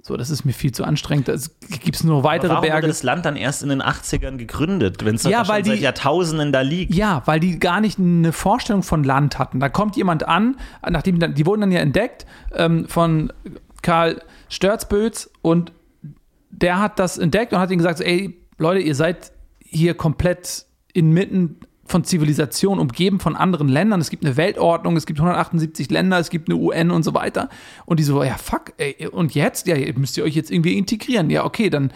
So, 0.04 0.18
das 0.18 0.32
ist 0.32 0.46
mir 0.46 0.54
viel 0.54 0.72
zu 0.72 0.84
anstrengend. 0.84 1.30
Es 1.30 1.56
gibt 1.84 2.04
nur 2.04 2.24
weitere 2.24 2.48
Aber 2.48 2.56
warum 2.56 2.70
Berge. 2.70 2.84
Wurde 2.84 2.88
das 2.88 3.04
Land 3.04 3.26
dann 3.26 3.36
erst 3.36 3.62
in 3.62 3.70
den 3.70 3.84
80ern 3.84 4.38
gegründet, 4.38 5.06
wenn 5.06 5.16
es 5.16 5.24
ja, 5.24 5.46
schon 5.46 5.62
die, 5.62 5.70
seit 5.70 5.80
Jahrtausenden 5.80 6.52
da 6.52 6.62
liegt. 6.62 6.96
Ja, 6.96 7.22
weil 7.26 7.40
die 7.40 7.60
gar 7.60 7.82
nicht 7.82 8.00
eine 8.00 8.34
Vorstellung 8.34 8.82
von 8.82 9.04
Land 9.04 9.38
hatten. 9.38 9.60
Da 9.60 9.70
kommt 9.70 9.96
jemand 9.96 10.28
an, 10.28 10.58
nachdem 10.90 11.20
dann, 11.20 11.36
die 11.36 11.46
wurden 11.46 11.62
dann 11.62 11.72
ja 11.72 11.82
entdeckt 11.82 12.26
ähm, 12.56 12.88
von 12.88 13.32
Karl 13.84 14.22
Störtzböz 14.50 15.30
und 15.44 15.72
der 16.50 16.80
hat 16.80 16.98
das 16.98 17.20
entdeckt 17.20 17.54
und 17.54 17.60
hat 17.60 17.70
ihnen 17.70 17.78
gesagt, 17.78 18.02
ey, 18.02 18.40
Leute, 18.58 18.82
ihr 18.82 18.96
seid 18.96 19.32
hier 19.60 19.94
komplett 19.94 20.66
inmitten 20.94 21.60
von 21.92 22.04
Zivilisation, 22.04 22.80
umgeben 22.80 23.20
von 23.20 23.36
anderen 23.36 23.68
Ländern. 23.68 24.02
Es 24.02 24.10
gibt 24.10 24.26
eine 24.26 24.38
Weltordnung, 24.38 24.98
es 24.98 25.06
gibt 25.06 25.20
178 25.20 25.92
Länder, 25.92 26.18
es 26.20 26.30
gibt 26.30 26.50
eine 26.50 26.58
UN 26.58 26.90
und 26.92 27.04
so 27.04 27.14
weiter. 27.14 27.50
Und 27.86 28.00
die 28.00 28.04
so, 28.04 28.24
ja, 28.24 28.38
fuck, 28.38 28.74
ey, 28.78 29.08
und 29.08 29.36
jetzt? 29.36 29.68
Ja, 29.68 29.76
müsst 29.96 30.18
ihr 30.18 30.24
euch 30.24 30.36
jetzt 30.36 30.52
irgendwie 30.52 30.78
integrieren. 30.78 31.30
Ja, 31.30 31.46
okay, 31.46 31.70
dann 31.70 31.92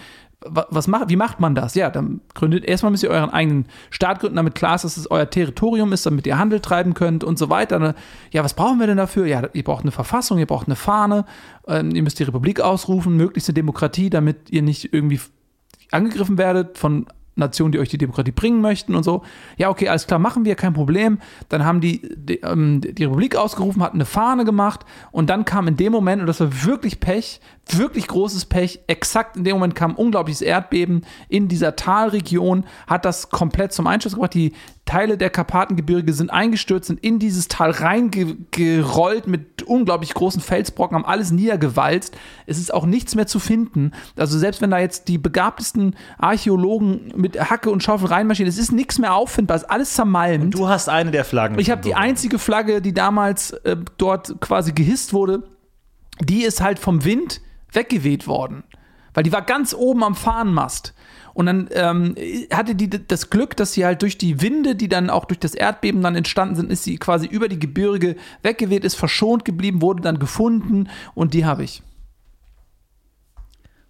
was 0.48 0.88
macht, 0.88 1.10
wie 1.10 1.16
macht 1.16 1.40
man 1.40 1.56
das? 1.56 1.76
Ja, 1.76 1.90
dann 1.90 2.22
gründet, 2.34 2.66
erstmal 2.66 2.92
müsst 2.92 3.04
ihr 3.04 3.10
euren 3.10 3.30
eigenen 3.30 3.66
Staat 3.90 4.20
gründen, 4.20 4.36
damit 4.36 4.54
klar 4.54 4.76
ist, 4.76 4.84
dass 4.84 4.98
es 4.98 5.10
euer 5.10 5.30
Territorium 5.30 5.92
ist, 5.92 6.06
damit 6.06 6.28
ihr 6.28 6.38
Handel 6.38 6.60
treiben 6.60 6.94
könnt 6.94 7.24
und 7.24 7.40
so 7.40 7.50
weiter. 7.50 7.96
Ja, 8.32 8.44
was 8.44 8.54
brauchen 8.54 8.80
wir 8.80 8.88
denn 8.88 8.98
dafür? 8.98 9.26
Ja, 9.26 9.50
ihr 9.54 9.64
braucht 9.64 9.84
eine 9.84 9.92
Verfassung, 9.92 10.38
ihr 10.38 10.46
braucht 10.46 10.68
eine 10.68 10.76
Fahne, 10.76 11.26
ähm, 11.68 11.92
ihr 11.92 12.04
müsst 12.04 12.20
die 12.20 12.24
Republik 12.24 12.62
ausrufen, 12.62 13.18
möglichst 13.18 13.50
eine 13.50 13.56
Demokratie, 13.56 14.10
damit 14.10 14.52
ihr 14.52 14.62
nicht 14.62 14.94
irgendwie 14.94 15.20
angegriffen 15.92 16.38
werdet 16.38 16.78
von 16.78 17.08
Nationen, 17.36 17.72
die 17.72 17.80
euch 17.80 17.90
die 17.90 17.98
Demokratie 17.98 18.32
bringen 18.32 18.62
möchten 18.62 18.96
und 18.96 19.04
so. 19.04 19.24
Ja, 19.58 19.70
okay, 19.70 19.90
alles 19.90 20.08
klar, 20.08 20.20
machen 20.20 20.46
wir, 20.46 20.56
kein 20.56 20.74
Problem. 20.74 21.20
Dann 21.50 21.66
haben 21.66 21.82
die 21.82 22.02
die, 22.16 22.42
ähm, 22.42 22.82
die 22.82 23.04
Republik 23.04 23.36
ausgerufen, 23.36 23.84
hatten 23.84 23.98
eine 23.98 24.06
Fahne 24.06 24.46
gemacht 24.46 24.82
und 25.12 25.30
dann 25.30 25.46
kam 25.46 25.68
in 25.68 25.78
dem 25.78 25.92
Moment, 25.92 26.22
und 26.22 26.28
das 26.28 26.40
war 26.40 26.64
wirklich 26.64 27.00
Pech, 27.00 27.42
wirklich 27.70 28.08
großes 28.08 28.46
Pech, 28.46 28.80
exakt 28.88 29.38
in 29.38 29.44
dem 29.44 29.56
Moment 29.56 29.76
kam 29.76 29.92
ein 29.92 29.98
unglaubliches 29.98 30.42
Erdbeben 30.42 31.06
in 31.30 31.48
dieser 31.48 31.76
Talregion, 31.76 32.66
hat 32.88 33.06
das 33.06 33.30
komplett 33.30 33.74
zum 33.74 33.88
Einschuss 33.88 34.14
gebracht. 34.14 34.34
Die 34.34 34.54
Teile 34.86 35.18
der 35.18 35.32
Karpatengebirge 35.32 36.14
sind 36.14 36.30
eingestürzt, 36.30 36.88
sind 36.88 37.04
in 37.04 37.18
dieses 37.18 37.48
Tal 37.48 37.72
reingerollt 37.72 39.26
mit 39.26 39.64
unglaublich 39.64 40.14
großen 40.14 40.42
Felsbrocken, 40.42 40.96
haben 40.96 41.06
alles 41.06 41.32
niedergewalzt. 41.32 42.16
Es 42.46 42.60
ist 42.60 42.72
auch 42.72 42.86
nichts 42.86 43.16
mehr 43.16 43.26
zu 43.26 43.40
finden. 43.40 43.94
Also 44.16 44.38
selbst 44.38 44.62
wenn 44.62 44.70
da 44.70 44.78
jetzt 44.78 45.08
die 45.08 45.18
begabtesten 45.18 45.96
Archäologen 46.20 47.14
mit 47.16 47.40
Hacke 47.50 47.72
und 47.72 47.82
Schaufel 47.82 48.08
reinmarschieren, 48.08 48.50
es 48.50 48.60
ist 48.60 48.72
nichts 48.72 49.00
mehr 49.00 49.16
auffindbar, 49.16 49.58
es 49.58 49.64
ist 49.64 49.70
alles 49.70 49.94
zermalmt. 49.94 50.44
Und 50.44 50.54
du 50.54 50.68
hast 50.68 50.88
eine 50.88 51.10
der 51.10 51.26
Flaggen. 51.26 51.58
Ich 51.58 51.72
habe 51.72 51.82
die 51.82 51.96
einzige 51.96 52.38
Flagge, 52.38 52.80
die 52.80 52.94
damals 52.94 53.52
äh, 53.52 53.76
dort 53.98 54.40
quasi 54.40 54.72
gehisst 54.72 55.14
wurde, 55.14 55.44
die 56.22 56.44
ist 56.44 56.62
halt 56.62 56.78
vom 56.78 57.04
Wind 57.04 57.42
weggeweht 57.76 58.28
worden. 58.28 58.64
Weil 59.14 59.24
die 59.24 59.32
war 59.32 59.42
ganz 59.42 59.74
oben 59.74 60.04
am 60.04 60.16
Fahnenmast. 60.16 60.94
Und 61.34 61.48
dann 61.48 61.68
ähm, 61.72 62.16
hatte 62.52 62.76
die 62.76 62.90
das 62.90 63.30
Glück, 63.30 63.58
dass 63.58 63.74
sie 63.74 63.86
halt 63.86 64.02
durch 64.02 64.18
die 64.18 64.42
Winde, 64.42 64.76
die 64.76 64.88
dann 64.88 65.10
auch 65.10 65.26
durch 65.26 65.40
das 65.40 65.54
Erdbeben 65.54 66.02
dann 66.02 66.16
entstanden 66.16 66.56
sind, 66.56 66.72
ist 66.72 66.84
sie 66.84 66.98
quasi 66.98 67.28
über 67.28 67.50
die 67.50 67.60
Gebirge 67.60 68.16
weggeweht, 68.42 68.86
ist 68.86 68.96
verschont 68.96 69.44
geblieben, 69.44 69.82
wurde 69.82 70.02
dann 70.02 70.18
gefunden 70.18 70.88
und 71.14 71.34
die 71.34 71.46
habe 71.46 71.64
ich. 71.64 71.84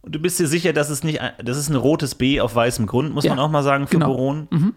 Und 0.01 0.13
du 0.13 0.20
bist 0.20 0.39
dir 0.39 0.48
sicher, 0.48 0.74
dass 0.74 0.89
es 0.89 1.04
nicht, 1.04 1.20
das 1.44 1.58
ist 1.58 1.70
ein 1.70 1.75
rotes 1.75 2.15
B 2.15 2.39
auf 2.39 2.54
weißem 2.56 2.86
Grund, 2.86 3.13
muss 3.13 3.24
ja, 3.25 3.32
man 3.32 3.39
auch 3.39 3.50
mal 3.50 3.63
sagen, 3.63 3.88
für 3.88 3.98
genau. 3.98 4.08
Boron? 4.08 4.48
Mhm. 4.51 4.74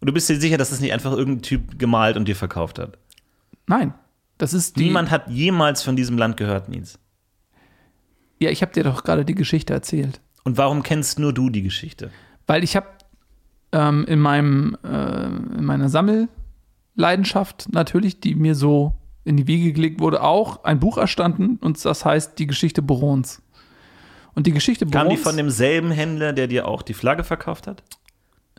Und 0.00 0.06
du 0.06 0.12
bist 0.12 0.28
dir 0.28 0.40
sicher, 0.40 0.58
dass 0.58 0.72
es 0.72 0.80
nicht 0.80 0.92
einfach 0.92 1.12
irgendein 1.12 1.42
Typ 1.42 1.78
gemalt 1.78 2.16
und 2.16 2.26
dir 2.26 2.36
verkauft 2.36 2.78
hat? 2.78 2.98
Nein, 3.66 3.94
Das 4.36 4.52
ist. 4.52 4.76
Niemand 4.76 5.10
hat 5.10 5.28
jemals 5.28 5.82
von 5.82 5.94
diesem 5.94 6.18
Land 6.18 6.36
gehört, 6.36 6.68
Nils. 6.68 6.98
Ja, 8.42 8.50
ich 8.50 8.60
habe 8.60 8.72
dir 8.72 8.82
doch 8.82 9.04
gerade 9.04 9.24
die 9.24 9.36
Geschichte 9.36 9.72
erzählt. 9.72 10.20
Und 10.42 10.58
warum 10.58 10.82
kennst 10.82 11.20
nur 11.20 11.32
du 11.32 11.48
die 11.48 11.62
Geschichte? 11.62 12.10
Weil 12.48 12.64
ich 12.64 12.74
habe 12.74 12.88
ähm, 13.70 14.04
in 14.06 14.18
meinem 14.18 14.76
äh, 14.82 15.26
in 15.26 15.64
meiner 15.64 15.88
Sammelleidenschaft 15.88 17.68
natürlich, 17.72 18.18
die 18.18 18.34
mir 18.34 18.56
so 18.56 18.96
in 19.24 19.36
die 19.36 19.46
Wiege 19.46 19.72
gelegt 19.72 20.00
wurde, 20.00 20.22
auch 20.22 20.64
ein 20.64 20.80
Buch 20.80 20.98
erstanden 20.98 21.56
und 21.60 21.82
das 21.84 22.04
heißt 22.04 22.36
Die 22.40 22.48
Geschichte 22.48 22.82
Borons. 22.82 23.40
Und 24.34 24.48
die 24.48 24.52
Geschichte 24.52 24.86
Kam 24.86 25.08
die 25.08 25.14
Borons. 25.14 25.22
von 25.22 25.36
demselben 25.36 25.92
Händler, 25.92 26.32
der 26.32 26.48
dir 26.48 26.66
auch 26.66 26.82
die 26.82 26.94
Flagge 26.94 27.22
verkauft 27.22 27.68
hat? 27.68 27.84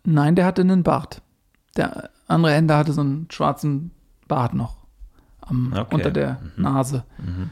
Nein, 0.05 0.35
der 0.35 0.45
hatte 0.45 0.61
einen 0.61 0.83
Bart. 0.83 1.21
Der 1.75 2.09
andere 2.27 2.53
Händler 2.53 2.77
hatte 2.77 2.93
so 2.93 3.01
einen 3.01 3.27
schwarzen 3.29 3.91
Bart 4.29 4.53
noch 4.53 4.82
am, 5.47 5.73
Okay. 5.75 5.95
unter 5.95 6.11
der 6.11 6.39
Nase. 6.57 7.03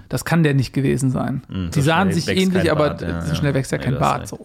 Das 0.10 0.26
kann 0.26 0.44
der 0.44 0.54
nicht 0.54 0.74
gewesen 0.74 1.10
sein. 1.12 1.44
Mhm, 1.50 1.72
Die 1.72 1.80
so 1.82 1.86
sahen 1.86 2.12
sich 2.12 2.28
ähnlich, 2.28 2.72
aber 2.72 2.90
Bart, 2.90 3.02
ja, 3.02 3.22
so 3.22 3.30
ja. 3.30 3.36
schnell 3.36 3.54
wächst 3.54 3.72
ja 3.72 3.78
Nee, 3.78 3.84
kein 3.86 3.94
hast 3.96 4.00
Bart. 4.00 4.28
So. 4.28 4.40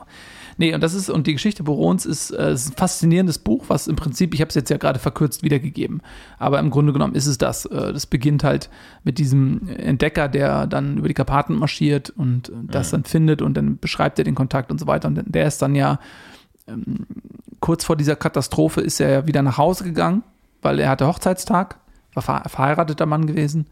Nee, 0.58 0.74
und 0.74 0.82
das 0.82 0.94
ist, 0.94 1.10
und 1.10 1.26
die 1.26 1.34
Geschichte 1.34 1.62
Borons 1.64 2.06
ist, 2.06 2.30
äh, 2.30 2.52
ist 2.52 2.70
ein 2.70 2.76
faszinierendes 2.76 3.38
Buch, 3.38 3.66
was 3.68 3.88
im 3.88 3.96
Prinzip, 3.96 4.32
ich 4.32 4.40
habe 4.40 4.48
es 4.48 4.54
jetzt 4.54 4.70
ja 4.70 4.78
gerade 4.78 4.98
verkürzt 4.98 5.42
wiedergegeben, 5.42 6.00
aber 6.38 6.58
im 6.60 6.70
Grunde 6.70 6.94
genommen 6.94 7.14
ist 7.14 7.26
es 7.26 7.36
das. 7.36 7.66
Äh, 7.66 7.92
das 7.92 8.06
beginnt 8.06 8.42
halt 8.42 8.70
mit 9.04 9.18
diesem 9.18 9.68
Entdecker, 9.68 10.28
der 10.28 10.66
dann 10.66 10.96
über 10.96 11.08
die 11.08 11.14
Karpaten 11.14 11.56
marschiert 11.56 12.08
und 12.10 12.50
das 12.62 12.90
dann 12.90 13.04
findet 13.04 13.42
und 13.42 13.54
dann 13.54 13.78
beschreibt 13.78 14.18
er 14.18 14.24
den 14.24 14.34
Kontakt 14.34 14.70
und 14.70 14.80
so 14.80 14.86
weiter. 14.86 15.08
Und 15.08 15.22
der 15.26 15.46
ist 15.46 15.60
dann 15.60 15.74
ja 15.74 15.98
kurz 17.60 17.84
vor 17.84 17.96
dieser 17.96 18.16
Katastrophe 18.16 18.80
ist 18.80 18.98
er 19.00 19.10
ja 19.10 19.26
wieder 19.26 19.42
nach 19.42 19.58
Hause 19.58 19.84
gegangen, 19.84 20.22
weil 20.62 20.80
er 20.80 20.88
hatte 20.90 21.06
Hochzeitstag, 21.06 21.78
war 22.16 22.22
ver 22.22 22.42
verheirateter 22.48 23.06
Mann 23.06 23.26
gewesen. 23.26 23.66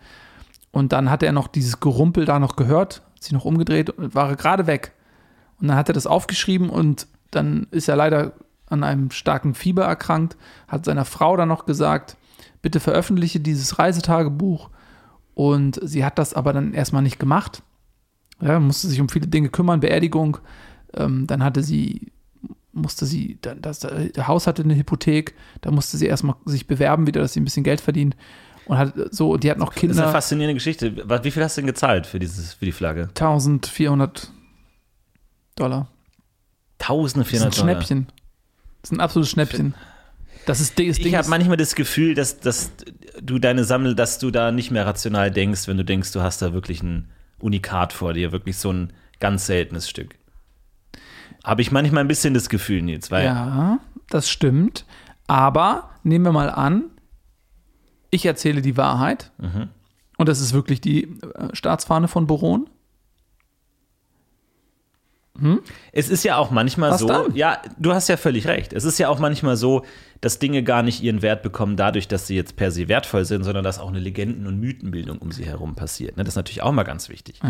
Und 0.70 0.92
dann 0.92 1.10
hat 1.10 1.22
er 1.22 1.32
noch 1.32 1.48
dieses 1.48 1.80
Gerumpel 1.80 2.24
da 2.24 2.38
noch 2.38 2.56
gehört, 2.56 3.02
hat 3.14 3.22
sich 3.22 3.32
noch 3.32 3.44
umgedreht 3.44 3.90
und 3.90 4.14
war 4.14 4.34
gerade 4.36 4.66
weg. 4.66 4.92
Und 5.60 5.68
dann 5.68 5.76
hat 5.76 5.88
er 5.88 5.94
das 5.94 6.06
aufgeschrieben 6.06 6.68
und 6.68 7.06
dann 7.30 7.66
ist 7.70 7.88
er 7.88 7.96
leider 7.96 8.32
an 8.66 8.82
einem 8.82 9.10
starken 9.10 9.54
Fieber 9.54 9.84
erkrankt, 9.84 10.36
hat 10.68 10.84
seiner 10.84 11.04
Frau 11.04 11.36
dann 11.36 11.48
noch 11.48 11.66
gesagt, 11.66 12.16
bitte 12.62 12.80
veröffentliche 12.80 13.40
dieses 13.40 13.78
Reisetagebuch. 13.78 14.70
Und 15.34 15.80
sie 15.82 16.04
hat 16.04 16.18
das 16.18 16.34
aber 16.34 16.52
dann 16.52 16.74
erstmal 16.74 17.02
nicht 17.02 17.18
gemacht. 17.18 17.62
Ja, 18.40 18.58
musste 18.58 18.88
sich 18.88 19.00
um 19.00 19.08
viele 19.08 19.26
Dinge 19.26 19.48
kümmern, 19.48 19.80
Beerdigung. 19.80 20.38
Ähm, 20.94 21.26
dann 21.26 21.42
hatte 21.44 21.62
sie, 21.62 22.12
musste 22.74 23.06
sie, 23.06 23.38
das, 23.40 23.80
der 23.80 24.26
Haus 24.28 24.46
hatte 24.46 24.62
eine 24.62 24.74
Hypothek, 24.76 25.34
da 25.60 25.70
musste 25.70 25.96
sie 25.96 26.06
erstmal 26.06 26.36
sich 26.44 26.66
bewerben 26.66 27.06
wieder, 27.06 27.20
dass 27.20 27.32
sie 27.32 27.40
ein 27.40 27.44
bisschen 27.44 27.64
Geld 27.64 27.80
verdient. 27.80 28.16
Und 28.66 28.78
hat 28.78 28.94
so, 29.10 29.36
die 29.36 29.50
hat 29.50 29.58
noch 29.58 29.74
Das 29.74 29.76
ist 29.76 29.82
eine 29.84 29.92
Kinder. 29.94 30.08
faszinierende 30.12 30.54
Geschichte. 30.54 31.08
Was- 31.08 31.22
Wie 31.24 31.30
viel 31.30 31.42
hast 31.44 31.56
du 31.56 31.60
denn 31.60 31.66
gezahlt 31.66 32.06
für, 32.06 32.18
dieses, 32.18 32.54
für 32.54 32.64
die 32.64 32.72
Flagge? 32.72 33.02
1400 33.10 34.30
Dollar. 35.56 35.88
1400 36.80 37.32
Das 37.32 37.32
ist 37.56 37.60
ein 37.62 37.66
Dollar. 37.66 37.76
Schnäppchen. 37.82 38.06
Das 38.82 38.90
ist 38.90 38.96
ein 38.96 39.00
absolutes 39.00 39.30
Schnäppchen. 39.30 39.74
Das 40.46 40.60
ist 40.60 40.78
das 40.78 40.96
Ding. 40.96 41.06
Ich 41.06 41.14
habe 41.14 41.28
manchmal 41.28 41.56
das 41.56 41.74
Gefühl, 41.74 42.14
dass, 42.14 42.40
dass 42.40 42.72
du 43.22 43.38
deine 43.38 43.64
Sammel, 43.64 43.94
dass 43.94 44.18
du 44.18 44.30
da 44.30 44.50
nicht 44.52 44.70
mehr 44.70 44.84
rational 44.86 45.30
denkst, 45.30 45.68
wenn 45.68 45.76
du 45.78 45.84
denkst, 45.84 46.12
du 46.12 46.20
hast 46.20 46.42
da 46.42 46.52
wirklich 46.52 46.82
ein 46.82 47.08
Unikat 47.38 47.92
vor 47.92 48.12
dir, 48.12 48.32
wirklich 48.32 48.56
so 48.58 48.70
ein 48.72 48.92
ganz 49.20 49.46
seltenes 49.46 49.88
Stück. 49.88 50.16
Habe 51.44 51.62
ich 51.62 51.70
manchmal 51.70 52.02
ein 52.02 52.08
bisschen 52.08 52.34
das 52.34 52.48
Gefühl, 52.48 52.82
Nils, 52.82 53.10
weil 53.10 53.26
Ja, 53.26 53.78
das 54.08 54.28
stimmt. 54.30 54.86
Aber 55.26 55.90
nehmen 56.02 56.24
wir 56.24 56.32
mal 56.32 56.50
an, 56.50 56.84
ich 58.10 58.26
erzähle 58.26 58.62
die 58.62 58.76
Wahrheit. 58.76 59.30
Mhm. 59.38 59.68
Und 60.16 60.28
das 60.28 60.40
ist 60.40 60.52
wirklich 60.52 60.80
die 60.80 61.04
äh, 61.04 61.48
Staatsfahne 61.52 62.08
von 62.08 62.26
Boron. 62.26 62.68
Es 65.90 66.08
ist 66.08 66.22
ja 66.22 66.36
auch 66.36 66.52
manchmal 66.52 66.92
Was 66.92 67.00
so, 67.00 67.08
dann? 67.08 67.34
ja, 67.34 67.60
du 67.76 67.92
hast 67.92 68.08
ja 68.08 68.16
völlig 68.16 68.46
recht. 68.46 68.72
Es 68.72 68.84
ist 68.84 68.98
ja 68.98 69.08
auch 69.08 69.18
manchmal 69.18 69.56
so, 69.56 69.84
dass 70.20 70.38
Dinge 70.38 70.62
gar 70.62 70.84
nicht 70.84 71.02
ihren 71.02 71.22
Wert 71.22 71.42
bekommen 71.42 71.76
dadurch, 71.76 72.06
dass 72.06 72.28
sie 72.28 72.36
jetzt 72.36 72.54
per 72.54 72.70
se 72.70 72.86
wertvoll 72.86 73.24
sind, 73.24 73.42
sondern 73.42 73.64
dass 73.64 73.80
auch 73.80 73.88
eine 73.88 73.98
Legenden- 73.98 74.46
und 74.46 74.60
Mythenbildung 74.60 75.18
um 75.18 75.32
sie 75.32 75.44
herum 75.44 75.74
passiert. 75.74 76.16
Ne? 76.16 76.22
Das 76.22 76.34
ist 76.34 76.36
natürlich 76.36 76.62
auch 76.62 76.70
mal 76.70 76.84
ganz 76.84 77.08
wichtig, 77.08 77.40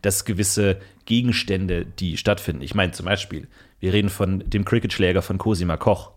dass 0.00 0.24
gewisse 0.24 0.78
Gegenstände, 1.04 1.84
die 1.84 2.16
stattfinden. 2.16 2.62
Ich 2.62 2.74
meine 2.74 2.92
zum 2.92 3.04
Beispiel, 3.04 3.46
wir 3.78 3.92
reden 3.92 4.08
von 4.08 4.42
dem 4.46 4.64
Cricketschläger 4.64 5.20
von 5.20 5.36
Cosima 5.36 5.76
Koch. 5.76 6.12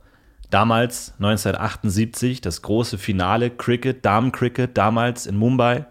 Damals, 0.49 1.13
1978, 1.17 2.39
das 2.39 2.61
große 2.61 2.97
Finale 2.97 3.49
Cricket, 3.49 4.05
Damen-Cricket, 4.05 4.77
damals 4.77 5.25
in 5.25 5.35
Mumbai. 5.35 5.85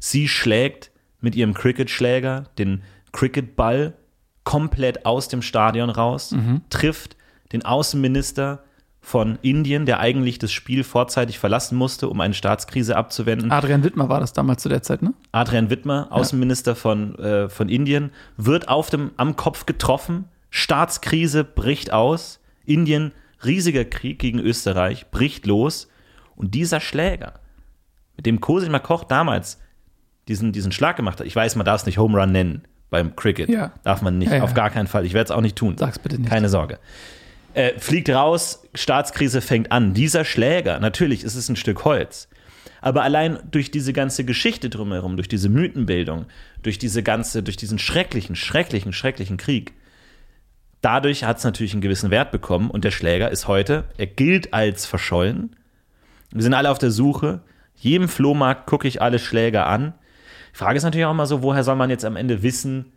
Sie 0.00 0.26
schlägt 0.26 0.90
mit 1.20 1.36
ihrem 1.36 1.54
Cricketschläger 1.54 2.50
den 2.58 2.82
Cricketball 3.12 3.94
komplett 4.44 5.06
aus 5.06 5.28
dem 5.28 5.42
Stadion 5.42 5.90
raus, 5.90 6.34
trifft 6.70 7.16
den 7.52 7.64
Außenminister 7.64 8.62
von 9.04 9.38
Indien, 9.42 9.84
der 9.84 9.98
eigentlich 9.98 10.38
das 10.38 10.52
Spiel 10.52 10.84
vorzeitig 10.84 11.38
verlassen 11.38 11.76
musste, 11.76 12.08
um 12.08 12.20
eine 12.20 12.34
Staatskrise 12.34 12.96
abzuwenden. 12.96 13.50
Adrian 13.50 13.82
Wittmer 13.82 14.08
war 14.08 14.20
das 14.20 14.32
damals 14.32 14.62
zu 14.62 14.68
der 14.68 14.82
Zeit, 14.82 15.02
ne? 15.02 15.12
Adrian 15.32 15.70
Wittmer, 15.70 16.06
Außenminister 16.10 16.76
von, 16.76 17.16
äh, 17.18 17.48
von 17.48 17.68
Indien, 17.68 18.12
wird 18.36 18.68
auf 18.68 18.90
dem, 18.90 19.10
am 19.16 19.34
Kopf 19.34 19.66
getroffen. 19.66 20.26
Staatskrise 20.50 21.42
bricht 21.42 21.92
aus. 21.92 22.38
Indien, 22.64 23.10
riesiger 23.44 23.84
Krieg 23.84 24.20
gegen 24.20 24.38
Österreich, 24.38 25.10
bricht 25.10 25.46
los. 25.46 25.88
Und 26.36 26.54
dieser 26.54 26.78
Schläger, 26.78 27.34
mit 28.16 28.24
dem 28.24 28.40
Cosima 28.40 28.78
Koch 28.78 29.02
damals 29.02 29.58
diesen, 30.28 30.52
diesen 30.52 30.70
Schlag 30.70 30.96
gemacht 30.96 31.18
hat, 31.18 31.26
ich 31.26 31.34
weiß, 31.34 31.56
man 31.56 31.66
darf 31.66 31.80
es 31.80 31.86
nicht 31.86 31.98
Home 31.98 32.18
Run 32.18 32.30
nennen 32.30 32.62
beim 32.92 33.16
Cricket. 33.16 33.48
Ja. 33.48 33.72
Darf 33.82 34.02
man 34.02 34.18
nicht, 34.18 34.30
Ja, 34.30 34.36
ja. 34.36 34.42
auf 34.44 34.54
gar 34.54 34.70
keinen 34.70 34.86
Fall. 34.86 35.04
Ich 35.04 35.14
werde 35.14 35.24
es 35.24 35.30
auch 35.32 35.40
nicht 35.40 35.56
tun. 35.56 35.76
Sag's 35.76 35.98
bitte 35.98 36.18
nicht. 36.20 36.28
Keine 36.30 36.48
Sorge. 36.48 36.78
Äh, 37.54 37.72
fliegt 37.78 38.08
raus, 38.10 38.62
Staatskrise 38.74 39.40
fängt 39.40 39.72
an. 39.72 39.94
Dieser 39.94 40.24
Schläger, 40.24 40.78
natürlich 40.78 41.24
ist 41.24 41.34
es 41.34 41.48
ein 41.48 41.56
Stück 41.56 41.84
Holz. 41.84 42.28
Aber 42.80 43.02
allein 43.02 43.38
durch 43.50 43.70
diese 43.70 43.92
ganze 43.92 44.24
Geschichte 44.24 44.68
drumherum, 44.70 45.16
durch 45.16 45.28
diese 45.28 45.48
Mythenbildung, 45.48 46.26
durch 46.62 46.78
diese 46.78 47.02
ganze, 47.02 47.42
durch 47.42 47.56
diesen 47.56 47.78
schrecklichen, 47.78 48.36
schrecklichen, 48.36 48.92
schrecklichen 48.92 49.36
Krieg, 49.38 49.72
dadurch 50.80 51.24
hat 51.24 51.38
es 51.38 51.44
natürlich 51.44 51.72
einen 51.72 51.80
gewissen 51.82 52.10
Wert 52.10 52.30
bekommen 52.30 52.70
und 52.70 52.84
der 52.84 52.90
Schläger 52.90 53.30
ist 53.30 53.48
heute, 53.48 53.84
er 53.96 54.06
gilt 54.06 54.52
als 54.52 54.84
verschollen. 54.86 55.56
Wir 56.32 56.42
sind 56.42 56.54
alle 56.54 56.70
auf 56.70 56.78
der 56.78 56.90
Suche. 56.90 57.40
Jedem 57.76 58.08
Flohmarkt 58.08 58.66
gucke 58.66 58.88
ich 58.88 59.00
alle 59.00 59.18
Schläger 59.18 59.66
an. 59.66 59.94
Die 60.52 60.56
Frage 60.58 60.76
ist 60.76 60.84
natürlich 60.84 61.06
auch 61.06 61.12
immer 61.12 61.26
so, 61.26 61.42
woher 61.42 61.64
soll 61.64 61.76
man 61.76 61.90
jetzt 61.90 62.04
am 62.04 62.16
Ende 62.16 62.42
wissen, 62.42 62.92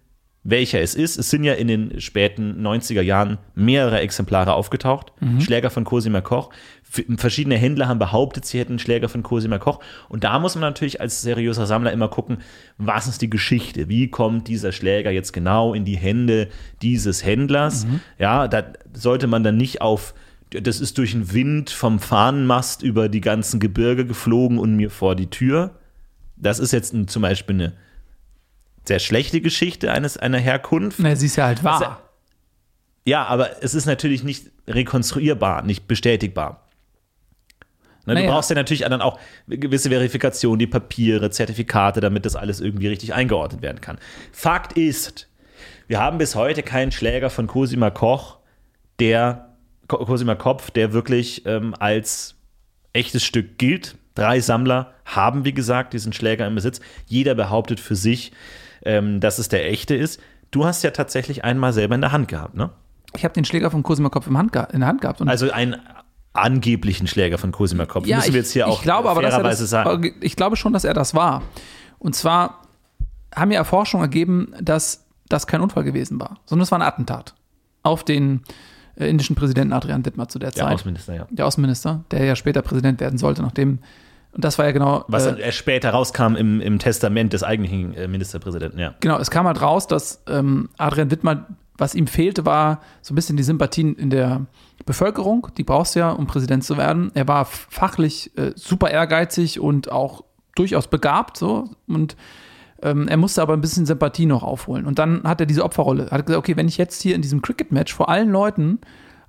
welcher 0.47 0.79
es 0.79 0.93
ist? 0.93 1.17
Es 1.17 1.31
sind 1.31 1.43
ja 1.43 1.53
in 1.53 1.67
den 1.67 2.00
späten 2.00 2.62
90er 2.62 3.01
Jahren 3.01 3.39
mehrere 3.55 4.00
Exemplare 4.01 4.53
aufgetaucht. 4.53 5.12
Schläger 5.41 5.71
von 5.71 5.85
Cosima 5.85 6.21
Koch. 6.21 6.51
Verschiedene 7.17 7.57
Händler 7.57 7.88
haben 7.88 7.97
behauptet, 7.97 8.45
sie 8.45 8.59
hätten 8.59 8.74
einen 8.74 8.79
Schläger 8.79 9.09
von 9.09 9.24
Cosima 9.24 9.57
Koch. 9.57 9.79
Und 10.07 10.24
da 10.24 10.38
muss 10.38 10.53
man 10.53 10.62
natürlich 10.62 11.01
als 11.01 11.24
seriöser 11.24 11.65
Sammler 11.65 11.91
immer 11.91 12.09
gucken, 12.09 12.38
was 12.77 13.07
ist 13.07 13.24
die 13.24 13.29
Geschichte? 13.29 13.89
Wie 13.89 14.09
kommt 14.09 14.47
dieser 14.47 14.71
Schläger 14.71 15.09
jetzt 15.09 15.33
genau 15.33 15.74
in 15.74 15.83
die 15.83 15.97
Hände 15.97 16.50
dieses 16.83 17.25
Händlers? 17.25 17.85
Ja, 18.19 18.47
da 18.47 18.65
sollte 18.93 19.25
man 19.25 19.43
dann 19.43 19.57
nicht 19.57 19.81
auf 19.81 20.13
das 20.51 20.79
ist 20.79 21.00
durch 21.00 21.12
den 21.12 21.33
Wind 21.33 21.71
vom 21.71 22.00
Fahnenmast 22.00 22.83
über 22.83 23.09
die 23.09 23.19
ganzen 23.19 23.59
Gebirge 23.59 24.05
geflogen 24.05 24.59
und 24.59 24.75
mir 24.75 24.91
vor 24.91 25.15
die 25.15 25.29
Tür. 25.29 25.71
Das 26.38 26.60
ist 26.60 26.72
jetzt 26.72 26.94
ein, 26.94 27.08
zum 27.08 27.22
Beispiel 27.22 27.56
eine 27.56 27.74
sehr 28.86 29.00
schlechte 29.00 29.42
Geschichte 29.42 29.92
eines, 29.92 30.18
einer 30.18 30.38
Herkunft. 30.38 31.00
Na, 31.00 31.15
sie 31.15 31.25
ist 31.27 31.36
ja 31.36 31.46
halt 31.46 31.63
wahr. 31.63 32.01
Ja, 33.06 33.25
aber 33.25 33.63
es 33.63 33.74
ist 33.75 33.86
natürlich 33.86 34.24
nicht 34.24 34.51
rekonstruierbar, 34.68 35.62
nicht 35.62 35.88
bestätigbar. 35.88 36.68
Ne, 38.06 38.13
Naja. 38.13 38.27
Du 38.27 38.34
brauchst 38.34 38.50
ja 38.50 38.56
natürlich 38.56 38.84
dann 38.84 39.01
auch 39.01 39.20
gewisse 39.48 39.89
Verifikation, 39.89 40.60
die 40.60 40.68
Papiere, 40.68 41.30
Zertifikate, 41.30 42.01
damit 42.01 42.25
das 42.25 42.36
alles 42.36 42.62
irgendwie 42.62 42.88
richtig 42.88 43.13
eingeordnet 43.13 43.62
werden 43.62 43.82
kann. 43.82 43.98
Fakt 44.32 44.74
ist, 44.74 45.27
wir 45.88 46.00
haben 46.00 46.18
bis 46.18 46.36
heute 46.36 46.63
keinen 46.63 46.92
Schläger 46.92 47.30
von 47.30 47.48
Cosima 47.48 47.89
Koch, 47.89 48.38
der 49.00 49.56
Cosima 49.88 50.36
Kopf, 50.36 50.72
der 50.72 50.94
wirklich 50.94 51.46
ähm, 51.46 51.75
als 51.77 52.36
echtes 52.94 53.24
Stück 53.24 53.58
gilt. 53.58 53.96
Drei 54.15 54.39
Sammler 54.39 54.93
haben, 55.05 55.45
wie 55.45 55.53
gesagt, 55.53 55.93
diesen 55.93 56.13
Schläger 56.13 56.48
im 56.48 56.55
Besitz. 56.55 56.79
Jeder 57.05 57.36
behauptet 57.36 57.79
für 57.79 57.95
sich, 57.95 58.31
ähm, 58.84 59.19
dass 59.19 59.39
es 59.39 59.50
der 59.50 59.69
echte 59.69 59.95
ist. 59.95 60.19
Du 60.51 60.65
hast 60.65 60.84
ja 60.84 60.91
tatsächlich 60.91 61.43
einmal 61.43 61.74
selber 61.74 61.95
in 61.95 62.01
der 62.01 62.12
Hand 62.12 62.27
gehabt, 62.27 62.55
ne? 62.55 62.72
Ich 63.15 63.24
habe 63.24 63.34
den 63.34 63.45
Schläger 63.45 63.72
von 63.72 63.84
Cosima 63.84 64.10
Kopf 64.10 64.27
im 64.27 64.38
Hand 64.38 64.55
in 64.74 64.79
der 64.79 64.89
Hand 64.89 65.01
gehabt. 65.01 65.22
Also 65.22 65.51
einen 65.51 65.77
angeblichen 66.34 67.07
Schläger 67.07 67.38
von 67.38 67.51
Cosima 67.51 67.86
Kopf. 67.86 68.05
Müssen 68.05 68.34
wir 68.34 68.39
jetzt 68.39 68.51
hier 68.51 68.67
auch 68.67 68.77
ich 68.77 68.84
glaube 68.84 69.07
er 69.10 69.15
fairerweise 69.15 69.63
das, 69.63 69.69
sagen. 69.69 70.13
Ich 70.22 70.36
glaube 70.36 70.57
schon, 70.57 70.74
dass 70.74 70.84
er 70.84 70.93
das 70.93 71.15
war. 71.15 71.43
Und 71.98 72.15
zwar 72.15 72.62
haben 73.34 73.51
ja 73.51 73.57
Erforschungen 73.57 74.03
ergeben, 74.03 74.53
dass 74.62 75.05
das 75.29 75.48
kein 75.48 75.62
Unfall 75.62 75.84
gewesen 75.84 76.19
war, 76.19 76.39
sondern 76.45 76.63
es 76.63 76.72
war 76.72 76.79
ein 76.79 76.88
Attentat 76.88 77.36
auf 77.84 78.03
den 78.03 78.41
äh, 78.95 79.07
indischen 79.10 79.36
Präsidenten 79.36 79.74
Adrian 79.74 80.05
Wittmer 80.05 80.27
zu 80.27 80.39
der 80.39 80.51
Der 80.51 80.63
Zeit. 80.63 80.74
Außenminister, 80.74 81.15
ja. 81.15 81.27
der 81.29 81.45
Außenminister, 81.45 82.03
der 82.12 82.25
ja 82.25 82.36
später 82.36 82.62
Präsident 82.62 83.00
werden 83.00 83.17
sollte, 83.17 83.41
nachdem 83.41 83.79
Und 84.36 84.44
das 84.44 84.58
war 84.58 84.65
ja 84.65 84.72
genau. 84.72 85.06
Was 85.08 85.25
äh, 85.25 85.51
später 85.54 85.92
rauskam 85.92 86.36
im, 86.36 86.60
im 86.60 86.77
Testament 86.77 87.32
des 87.32 87.44
eigentlichen 87.44 87.94
äh, 87.94 88.08
Ministerpräsidenten, 88.08 88.77
ja. 88.77 88.94
Genau, 89.00 89.18
es 89.18 89.32
kam 89.32 89.48
halt 89.48 89.62
raus, 89.62 89.88
dass 89.88 90.22
ähm, 90.27 90.70
Adrian 90.77 91.10
Wittmann, 91.10 91.46
was 91.77 91.96
ihm 91.96 92.06
fehlte, 92.06 92.46
war 92.46 92.82
so 93.01 93.13
ein 93.13 93.15
bisschen 93.15 93.38
die 93.38 93.44
Sympathien 93.44 93.96
in 93.96 94.10
der 94.10 94.46
Bevölkerung. 94.86 95.48
Die 95.58 95.63
brauchst 95.63 95.96
du 95.96 96.00
ja, 96.00 96.12
um 96.12 96.27
Präsident 96.27 96.65
zu 96.65 96.75
werden. 96.75 97.12
Er 97.13 97.30
war 97.30 97.46
fachlich 97.46 98.38
äh, 98.38 98.51
super 98.56 98.92
ehrgeizig 98.92 99.62
und 99.62 99.89
auch 99.89 100.25
durchaus 100.56 100.88
begabt, 100.88 101.38
so. 101.38 101.70
Und 101.88 102.18
ähm, 102.82 103.08
er 103.08 103.18
musste 103.18 103.42
aber 103.42 103.54
ein 103.54 103.62
bisschen 103.62 103.86
Sympathie 103.86 104.25
noch 104.25 104.44
aufholen. 104.44 104.86
Und 104.86 105.00
dann 105.00 105.24
hat 105.24 105.39
er 105.39 105.46
diese 105.46 105.63
Opferrolle. 105.63 106.12
Hat 106.12 106.25
gesagt, 106.25 106.39
okay, 106.39 106.58
wenn 106.58 106.68
ich 106.68 106.77
jetzt 106.77 107.01
hier 107.01 107.15
in 107.15 107.22
diesem 107.22 107.42
Cricket-Match 107.42 107.94
vor 107.94 108.10
allen 108.10 108.30
Leuten 108.30 108.80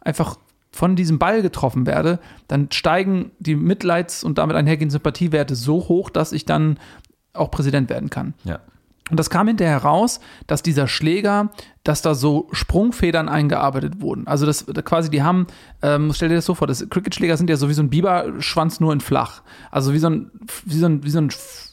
einfach 0.01 0.37
von 0.73 0.96
diesem 0.96 1.18
Ball 1.18 1.42
getroffen 1.42 1.87
werde, 1.87 2.18
dann 2.49 2.70
steigen 2.70 3.30
die 3.38 3.56
Mitleids- 3.56 4.25
und 4.25 4.38
damit 4.38 4.56
einhergehenden 4.56 4.92
Sympathiewerte 4.92 5.54
so 5.54 5.88
hoch, 5.88 6.11
dass 6.11 6.32
ich 6.32 6.44
dann 6.44 6.78
auch 7.32 7.50
Präsident 7.50 7.88
werden 7.90 8.11
kann. 8.11 8.35
Ja. 8.44 8.61
Und 9.08 9.20
das 9.20 9.30
kam 9.30 9.46
hinterher 9.46 9.78
raus, 9.78 10.18
dass 10.49 10.62
dieser 10.62 10.88
Schläger, 10.88 11.50
dass 11.85 12.02
da 12.02 12.16
so 12.16 12.49
Sprungfedern 12.50 13.28
eingearbeitet 13.28 14.00
wurden. 14.00 14.26
Also 14.26 14.46
das 14.46 14.66
quasi, 14.85 15.11
die 15.11 15.23
haben, 15.23 15.46
ähm, 15.80 16.12
stell 16.12 16.28
dir 16.28 16.35
das 16.35 16.44
so 16.44 16.56
vor, 16.56 16.66
das 16.66 16.88
Cricketschläger 16.88 17.37
sind 17.37 17.49
ja 17.49 17.56
so 17.56 17.68
wie 17.68 17.75
so 17.75 17.82
ein 17.82 17.90
Biberschwanz 17.90 18.80
nur 18.80 18.92
in 18.92 19.00
flach. 19.00 19.42
Also 19.70 19.92
wie 19.92 20.00
so 20.00 20.11
ein, 20.11 20.30
wie 20.64 20.78
so 20.78 20.87
ein, 20.87 21.04
wie 21.04 21.11
so 21.11 21.20
ein 21.20 21.30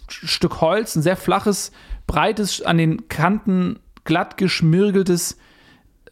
Stück 0.10 0.62
Holz, 0.62 0.96
ein 0.96 1.02
sehr 1.02 1.18
flaches, 1.18 1.72
breites, 2.06 2.62
an 2.62 2.78
den 2.78 3.08
Kanten 3.08 3.80
glatt 4.04 4.38
geschmirgeltes 4.38 5.38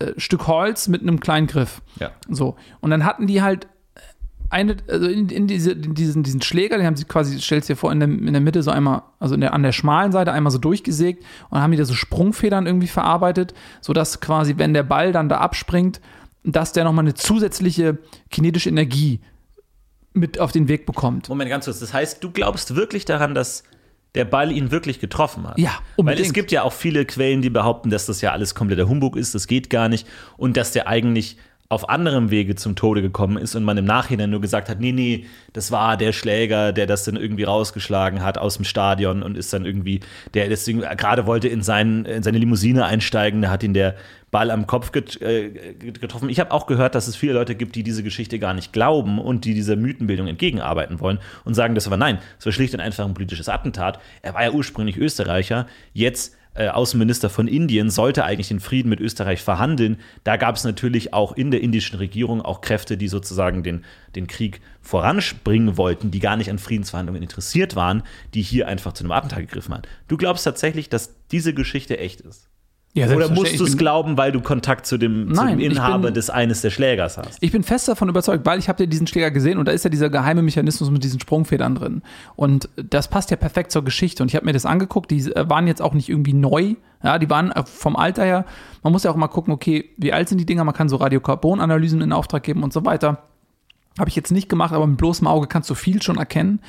äh, 0.01 0.13
Stück 0.17 0.48
Holz 0.48 0.88
mit 0.88 1.01
einem 1.01 1.20
kleinen 1.20 1.48
Griff. 1.48 1.81
Ja. 2.00 2.12
So. 2.29 2.55
Und 2.79 2.91
dann 2.91 3.05
hatten 3.05 3.27
die 3.27 3.41
halt 3.41 3.67
eine, 4.51 4.75
also 4.89 5.08
in, 5.08 5.29
in, 5.29 5.48
diese, 5.48 5.72
in 5.72 5.96
diesen, 5.96 6.24
diesen 6.24 6.41
Schläger, 6.41 6.77
den 6.77 6.86
haben 6.86 6.98
sie 6.98 7.05
quasi, 7.05 7.39
stellst 7.39 7.70
dir 7.70 7.77
vor, 7.77 7.91
in 7.91 8.00
der, 8.01 8.10
in 8.10 8.34
der 8.34 8.41
Mitte 8.41 8.62
so 8.63 8.72
einmal, 8.72 9.03
also 9.20 9.38
der, 9.38 9.53
an 9.53 9.63
der 9.63 9.72
schmalen 9.72 10.12
Seite 10.12 10.34
einmal 10.34 10.51
so 10.51 10.58
durchgesägt 10.58 11.24
und 11.50 11.62
haben 11.62 11.72
die 11.72 11.77
da 11.77 11.86
so 11.86 11.93
Sprungfedern 11.93 12.65
irgendwie 12.65 12.88
verarbeitet, 12.88 13.53
sodass 13.79 14.20
quasi, 14.20 14.55
wenn 14.58 14.74
der 14.74 14.84
Ball 14.84 15.13
dann 15.13 15.29
da 15.29 15.38
abspringt, 15.38 16.01
dass 16.43 16.74
der 16.74 16.84
nochmal 16.84 17.05
eine 17.05 17.13
zusätzliche 17.13 18.00
kinetische 18.29 18.70
Energie 18.70 19.22
mit 20.13 20.39
auf 20.39 20.51
den 20.51 20.67
Weg 20.67 20.86
bekommt. 20.86 21.29
Moment, 21.29 21.50
ganz 21.50 21.65
kurz. 21.65 21.79
Das 21.79 21.93
heißt, 21.93 22.22
du 22.22 22.31
glaubst 22.31 22.75
wirklich 22.75 23.05
daran, 23.05 23.34
dass 23.34 23.63
der 24.15 24.25
Ball 24.25 24.51
ihn 24.51 24.72
wirklich 24.72 25.00
getroffen 25.00 25.48
hat. 25.48 25.58
Ja, 25.58 25.80
unbedingt. 25.96 26.20
Weil 26.20 26.25
es 26.25 26.34
gibt 26.34 26.51
ja 26.51 26.63
auch 26.63 26.74
viele 26.74 27.06
Quellen, 27.06 27.41
die 27.41 27.50
behaupten, 27.50 27.89
dass 27.89 28.06
das 28.06 28.22
ja 28.22 28.32
alles 28.32 28.56
kompletter 28.56 28.88
Humbug 28.88 29.15
ist, 29.15 29.36
das 29.36 29.48
geht 29.48 29.70
gar 29.70 29.89
nicht 29.89 30.08
und 30.38 30.58
dass 30.58 30.72
der 30.72 30.88
eigentlich 30.88 31.38
auf 31.72 31.88
anderem 31.88 32.32
Wege 32.32 32.56
zum 32.56 32.75
Tode 32.75 33.01
gekommen 33.01 33.38
ist 33.38 33.56
und 33.56 33.63
man 33.63 33.77
im 33.77 33.86
Nachhinein 33.86 34.30
nur 34.30 34.41
gesagt 34.41 34.68
hat, 34.68 34.82
nee, 34.82 34.91
nee, 34.91 35.25
das 35.53 35.72
war 35.72 35.96
der 35.96 36.12
Schläger, 36.12 36.74
der 36.74 36.86
das 36.86 37.06
dann 37.06 37.15
irgendwie 37.15 37.46
rausgeschlagen 37.46 38.22
hat 38.22 38.38
aus 38.38 38.58
dem 38.58 38.65
Stadion 38.65 39.24
und 39.24 39.38
ist 39.38 39.53
dann 39.53 39.65
irgendwie, 39.65 40.01
der 40.34 40.50
deswegen 40.50 40.82
gerade 40.82 41.25
wollte 41.27 41.48
in, 41.48 41.62
seinen, 41.62 42.03
in 42.03 42.24
seine 42.24 42.39
Limousine 42.39 42.84
einsteigen, 42.84 43.41
da 43.41 43.50
hat 43.50 43.63
ihn 43.63 43.74
der 43.74 43.96
Ball 44.31 44.50
am 44.50 44.65
Kopf 44.65 44.91
get, 44.91 45.21
äh, 45.21 45.50
getroffen. 45.73 46.29
Ich 46.29 46.39
habe 46.39 46.51
auch 46.51 46.65
gehört, 46.65 46.95
dass 46.95 47.07
es 47.07 47.15
viele 47.15 47.33
Leute 47.33 47.55
gibt, 47.55 47.75
die 47.75 47.83
diese 47.83 48.01
Geschichte 48.01 48.39
gar 48.39 48.53
nicht 48.53 48.73
glauben 48.73 49.19
und 49.19 49.45
die 49.45 49.53
dieser 49.53 49.75
Mythenbildung 49.75 50.27
entgegenarbeiten 50.27 51.00
wollen 51.00 51.19
und 51.43 51.53
sagen, 51.53 51.75
das 51.75 51.89
war 51.89 51.97
nein, 51.97 52.19
es 52.39 52.45
war 52.45 52.53
schlicht 52.53 52.73
und 52.73 52.79
einfach 52.79 53.05
ein 53.05 53.13
politisches 53.13 53.50
Attentat. 53.50 54.00
Er 54.21 54.33
war 54.33 54.43
ja 54.43 54.51
ursprünglich 54.51 54.97
Österreicher, 54.97 55.67
jetzt 55.93 56.38
äh, 56.53 56.67
Außenminister 56.67 57.29
von 57.29 57.47
Indien, 57.47 57.89
sollte 57.89 58.25
eigentlich 58.25 58.50
den 58.50 58.59
Frieden 58.59 58.89
mit 58.89 59.00
Österreich 59.00 59.41
verhandeln. 59.41 59.97
Da 60.23 60.38
gab 60.38 60.55
es 60.55 60.63
natürlich 60.63 61.13
auch 61.13 61.31
in 61.33 61.51
der 61.51 61.61
indischen 61.61 61.97
Regierung 61.97 62.41
auch 62.41 62.61
Kräfte, 62.61 62.97
die 62.97 63.07
sozusagen 63.07 63.63
den, 63.63 63.85
den 64.15 64.27
Krieg 64.27 64.61
voranspringen 64.81 65.77
wollten, 65.77 66.11
die 66.11 66.19
gar 66.19 66.35
nicht 66.35 66.50
an 66.50 66.59
Friedensverhandlungen 66.59 67.21
interessiert 67.21 67.75
waren, 67.75 68.03
die 68.33 68.41
hier 68.41 68.67
einfach 68.67 68.93
zu 68.93 69.03
einem 69.03 69.11
Attentat 69.11 69.39
gegriffen 69.39 69.73
haben. 69.73 69.83
Du 70.07 70.17
glaubst 70.17 70.43
tatsächlich, 70.43 70.89
dass 70.89 71.15
diese 71.31 71.53
Geschichte 71.53 71.97
echt 71.97 72.21
ist? 72.21 72.50
Ja, 72.93 73.07
Oder 73.10 73.29
musst 73.29 73.57
du 73.57 73.63
es 73.63 73.77
glauben, 73.77 74.17
weil 74.17 74.33
du 74.33 74.41
Kontakt 74.41 74.86
zu 74.86 74.98
dem, 74.98 75.29
zu 75.33 75.41
Nein, 75.41 75.57
dem 75.57 75.71
ich 75.71 75.77
Inhaber 75.77 76.07
bin- 76.07 76.13
des 76.13 76.29
eines 76.29 76.60
der 76.60 76.71
Schlägers 76.71 77.17
hast? 77.17 77.38
Ich 77.39 77.53
bin 77.53 77.63
fest 77.63 77.88
davon 77.88 78.10
überzeugt, 78.10 78.45
weil 78.45 78.60
ich 78.60 78.67
habe 78.67 78.83
ja 78.83 78.88
diesen 78.88 79.07
Schläger 79.07 79.31
gesehen 79.31 79.57
und 79.60 79.65
da 79.67 79.71
ist 79.71 79.86
ja 79.86 79.89
dieser 79.89 80.10
geheime 80.10 80.41
Mechanismus 80.41 80.91
mit 80.91 81.01
diesen 81.01 81.21
Sprungfedern 81.21 81.75
drin. 81.75 82.01
Und 82.36 82.67
das 82.75 83.07
passt 83.07 83.31
ja 83.31 83.38
perfekt 83.38 83.72
zur 83.72 83.85
Geschichte. 83.85 84.22
Und 84.22 84.27
ich 84.27 84.35
habe 84.35 84.46
mir 84.46 84.51
das 84.51 84.66
angeguckt, 84.66 85.09
die 85.09 85.20
äh, 85.31 85.50
waren 85.50 85.68
jetzt 85.68 85.81
auch 85.81 85.94
nicht 85.94 86.09
irgendwie 86.09 86.33
neu. 86.33 86.75
Ja, 87.01 87.18
die 87.18 87.29
waren 87.29 87.51
äh, 87.53 87.63
vom 87.66 87.96
Alter 87.96 88.25
her, 88.25 88.46
man 88.83 88.92
muss 88.92 89.03
ja 89.03 89.11
auch 89.11 89.16
mal 89.16 89.29
gucken, 89.29 89.53
okay, 89.53 89.85
wie 89.96 90.11
alt 90.11 90.27
sind 90.27 90.39
die 90.39 90.46
Dinger? 90.46 90.66
Man 90.66 90.74
kann 90.75 90.89
so 90.89 90.98
Radiokarbonanalysen 90.98 92.01
in 92.01 92.11
Auftrag 92.11 92.44
geben 92.44 92.61
und 92.61 92.74
so 92.74 92.83
weiter. 92.85 93.24
Habe 94.00 94.09
ich 94.09 94.16
jetzt 94.16 94.31
nicht 94.31 94.50
gemacht, 94.50 94.74
aber 94.74 94.85
mit 94.87 94.98
bloßem 94.98 95.27
Auge 95.27 95.48
kannst 95.48 95.70
du 95.70 95.75
viel 95.75 96.01
schon 96.01 96.18
erkennen. 96.18 96.59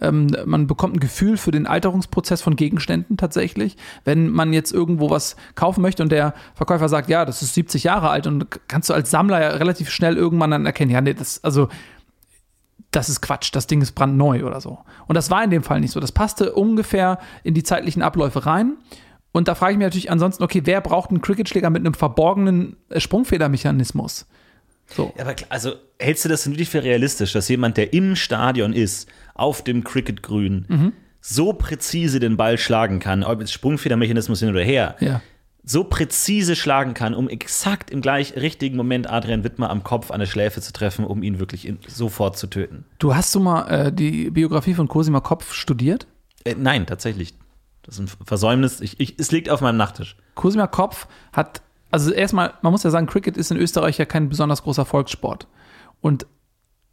Ähm, 0.00 0.28
man 0.46 0.66
bekommt 0.66 0.96
ein 0.96 1.00
Gefühl 1.00 1.36
für 1.36 1.50
den 1.50 1.66
Alterungsprozess 1.66 2.42
von 2.42 2.56
Gegenständen 2.56 3.16
tatsächlich. 3.16 3.76
Wenn 4.04 4.30
man 4.30 4.52
jetzt 4.52 4.72
irgendwo 4.72 5.10
was 5.10 5.36
kaufen 5.54 5.82
möchte 5.82 6.02
und 6.02 6.10
der 6.10 6.34
Verkäufer 6.54 6.88
sagt, 6.88 7.08
ja, 7.08 7.24
das 7.24 7.42
ist 7.42 7.54
70 7.54 7.84
Jahre 7.84 8.10
alt 8.10 8.26
und 8.26 8.46
kannst 8.68 8.88
du 8.88 8.94
als 8.94 9.10
Sammler 9.10 9.40
ja 9.40 9.48
relativ 9.50 9.90
schnell 9.90 10.16
irgendwann 10.16 10.50
dann 10.50 10.66
erkennen, 10.66 10.90
ja, 10.90 11.00
nee, 11.00 11.14
das, 11.14 11.42
also, 11.44 11.68
das 12.90 13.08
ist 13.08 13.20
Quatsch, 13.20 13.50
das 13.52 13.66
Ding 13.66 13.82
ist 13.82 13.92
brandneu 13.92 14.44
oder 14.44 14.60
so. 14.60 14.78
Und 15.06 15.14
das 15.14 15.30
war 15.30 15.44
in 15.44 15.50
dem 15.50 15.62
Fall 15.62 15.80
nicht 15.80 15.92
so. 15.92 16.00
Das 16.00 16.12
passte 16.12 16.52
ungefähr 16.52 17.18
in 17.44 17.54
die 17.54 17.62
zeitlichen 17.62 18.02
Abläufe 18.02 18.46
rein. 18.46 18.76
Und 19.32 19.46
da 19.46 19.54
frage 19.54 19.72
ich 19.72 19.78
mich 19.78 19.86
natürlich 19.86 20.10
ansonsten, 20.10 20.42
okay, 20.42 20.62
wer 20.64 20.80
braucht 20.80 21.10
einen 21.10 21.20
Cricketschläger 21.20 21.70
mit 21.70 21.80
einem 21.80 21.94
verborgenen 21.94 22.76
Sprungfedermechanismus? 22.96 24.26
So. 24.94 25.12
Ja, 25.16 25.24
aber 25.24 25.34
also 25.48 25.74
hältst 25.98 26.24
du 26.24 26.28
das 26.28 26.44
denn 26.44 26.52
wirklich 26.52 26.68
für 26.70 26.82
realistisch, 26.82 27.32
dass 27.32 27.48
jemand, 27.48 27.76
der 27.76 27.92
im 27.92 28.16
Stadion 28.16 28.72
ist, 28.72 29.08
auf 29.34 29.62
dem 29.62 29.84
Cricketgrün, 29.84 30.64
Mhm. 30.68 30.92
so 31.20 31.52
präzise 31.52 32.18
den 32.20 32.36
Ball 32.36 32.58
schlagen 32.58 32.98
kann, 32.98 33.22
ob 33.24 33.40
jetzt 33.40 33.52
Sprungfedermechanismus 33.52 34.40
hin 34.40 34.48
oder 34.50 34.62
her, 34.62 34.96
Ja. 35.00 35.20
so 35.62 35.84
präzise 35.84 36.56
schlagen 36.56 36.94
kann, 36.94 37.14
um 37.14 37.28
exakt 37.28 37.90
im 37.90 38.00
gleich 38.00 38.34
richtigen 38.36 38.76
Moment 38.76 39.08
Adrian 39.10 39.44
Wittmer 39.44 39.70
am 39.70 39.82
Kopf 39.84 40.10
an 40.10 40.20
der 40.20 40.26
Schläfe 40.26 40.60
zu 40.60 40.72
treffen, 40.72 41.04
um 41.04 41.22
ihn 41.22 41.38
wirklich 41.38 41.66
in, 41.68 41.78
sofort 41.86 42.36
zu 42.38 42.46
töten? 42.48 42.84
Du 42.98 43.14
hast 43.14 43.34
du 43.34 43.40
mal 43.40 43.68
äh, 43.68 43.92
die 43.92 44.30
Biografie 44.30 44.74
von 44.74 44.88
Cosima 44.88 45.20
Kopf 45.20 45.52
studiert? 45.52 46.06
Äh, 46.44 46.54
nein, 46.58 46.86
tatsächlich. 46.86 47.34
Das 47.82 47.98
ist 47.98 48.00
ein 48.20 48.26
Versäumnis. 48.26 48.80
Ich, 48.80 48.98
ich, 49.00 49.18
es 49.18 49.30
liegt 49.32 49.48
auf 49.50 49.60
meinem 49.60 49.76
Nachttisch. 49.76 50.16
Cosima 50.34 50.66
Kopf 50.66 51.06
hat, 51.32 51.62
also 51.90 52.12
erstmal, 52.12 52.54
man 52.62 52.72
muss 52.72 52.82
ja 52.82 52.90
sagen, 52.90 53.06
Cricket 53.06 53.36
ist 53.36 53.50
in 53.50 53.56
Österreich 53.56 53.98
ja 53.98 54.04
kein 54.04 54.28
besonders 54.28 54.62
großer 54.62 54.84
Volkssport. 54.84 55.46
Und 56.00 56.26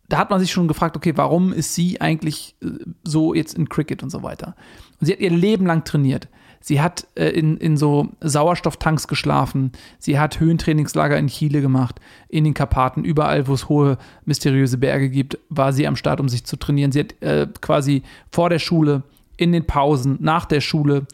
da 0.09 0.17
hat 0.17 0.29
man 0.29 0.39
sich 0.39 0.51
schon 0.51 0.67
gefragt, 0.67 0.95
okay, 0.95 1.13
warum 1.15 1.51
ist 1.51 1.75
sie 1.75 1.99
eigentlich 2.01 2.55
äh, 2.63 2.67
so 3.03 3.33
jetzt 3.33 3.55
in 3.55 3.69
Cricket 3.69 4.03
und 4.03 4.09
so 4.09 4.23
weiter? 4.23 4.55
Und 4.99 5.07
sie 5.07 5.13
hat 5.13 5.19
ihr 5.19 5.29
Leben 5.29 5.65
lang 5.65 5.83
trainiert. 5.83 6.27
Sie 6.59 6.81
hat 6.81 7.07
äh, 7.15 7.29
in, 7.29 7.57
in 7.57 7.77
so 7.77 8.09
Sauerstofftanks 8.21 9.07
geschlafen. 9.07 9.71
Sie 9.99 10.19
hat 10.19 10.39
Höhentrainingslager 10.39 11.17
in 11.17 11.27
Chile 11.27 11.61
gemacht, 11.61 11.99
in 12.29 12.43
den 12.43 12.53
Karpaten, 12.53 13.03
überall, 13.03 13.47
wo 13.47 13.53
es 13.53 13.69
hohe, 13.69 13.97
mysteriöse 14.25 14.77
Berge 14.77 15.09
gibt, 15.09 15.37
war 15.49 15.73
sie 15.73 15.87
am 15.87 15.95
Start, 15.95 16.19
um 16.19 16.29
sich 16.29 16.45
zu 16.45 16.57
trainieren. 16.57 16.91
Sie 16.91 16.99
hat 16.99 17.21
äh, 17.21 17.47
quasi 17.61 18.03
vor 18.31 18.49
der 18.49 18.59
Schule, 18.59 19.03
in 19.37 19.51
den 19.51 19.67
Pausen, 19.67 20.17
nach 20.19 20.45
der 20.45 20.61
Schule, 20.61 21.05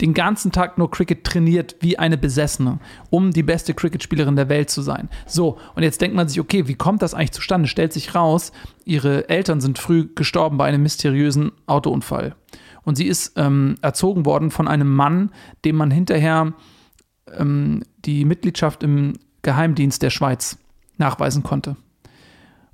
den 0.00 0.14
ganzen 0.14 0.52
Tag 0.52 0.78
nur 0.78 0.90
Cricket 0.90 1.24
trainiert 1.24 1.76
wie 1.80 1.98
eine 1.98 2.16
Besessene, 2.16 2.78
um 3.10 3.32
die 3.32 3.42
beste 3.42 3.74
Cricketspielerin 3.74 4.36
der 4.36 4.48
Welt 4.48 4.70
zu 4.70 4.82
sein. 4.82 5.08
So, 5.26 5.58
und 5.74 5.82
jetzt 5.82 6.00
denkt 6.00 6.16
man 6.16 6.28
sich, 6.28 6.40
okay, 6.40 6.68
wie 6.68 6.74
kommt 6.74 7.02
das 7.02 7.14
eigentlich 7.14 7.32
zustande? 7.32 7.68
Stellt 7.68 7.92
sich 7.92 8.14
raus, 8.14 8.52
ihre 8.84 9.28
Eltern 9.28 9.60
sind 9.60 9.78
früh 9.78 10.08
gestorben 10.14 10.56
bei 10.56 10.66
einem 10.66 10.82
mysteriösen 10.82 11.52
Autounfall. 11.66 12.36
Und 12.84 12.96
sie 12.96 13.06
ist 13.06 13.32
ähm, 13.36 13.76
erzogen 13.82 14.24
worden 14.24 14.50
von 14.50 14.68
einem 14.68 14.94
Mann, 14.94 15.30
dem 15.64 15.76
man 15.76 15.90
hinterher 15.90 16.54
ähm, 17.36 17.82
die 18.04 18.24
Mitgliedschaft 18.24 18.82
im 18.82 19.14
Geheimdienst 19.42 20.02
der 20.02 20.10
Schweiz 20.10 20.58
nachweisen 20.96 21.42
konnte. 21.42 21.76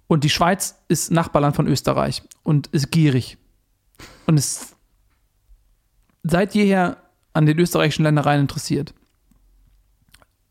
Und 0.07 0.25
die 0.25 0.31
Schweiz 0.31 0.79
ist 0.89 1.11
Nachbarland 1.11 1.57
von 1.57 1.67
Österreich 1.67 2.23
und 2.43 2.69
ist 2.69 2.91
gierig. 2.91 3.39
Und 4.27 4.37
ist 4.39 4.77
seit 6.23 6.55
jeher 6.55 6.97
an 7.35 7.47
den 7.47 7.59
österreichischen 7.59 8.05
Ländereien 8.05 8.40
interessiert. 8.40 8.94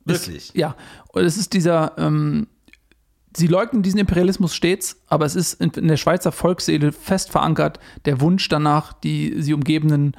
Wirklich? 0.06 0.52
Ja, 0.54 0.76
und 1.10 1.24
es 1.24 1.38
ist 1.38 1.54
dieser, 1.54 1.94
ähm, 1.98 2.48
sie 3.36 3.48
leugnen 3.48 3.84
diesen 3.84 4.00
Imperialismus 4.00 4.54
stets, 4.54 4.98
aber 5.08 5.26
es 5.26 5.36
ist 5.36 5.62
in, 5.62 5.72
in 5.72 5.88
der 5.88 5.98
Schweizer 5.98 6.32
Volksseele 6.32 6.92
fest 6.92 7.32
verankert, 7.32 7.80
der 8.06 8.20
Wunsch 8.22 8.48
danach, 8.50 8.94
die 8.94 9.42
sie 9.42 9.54
umgebenden 9.54 10.14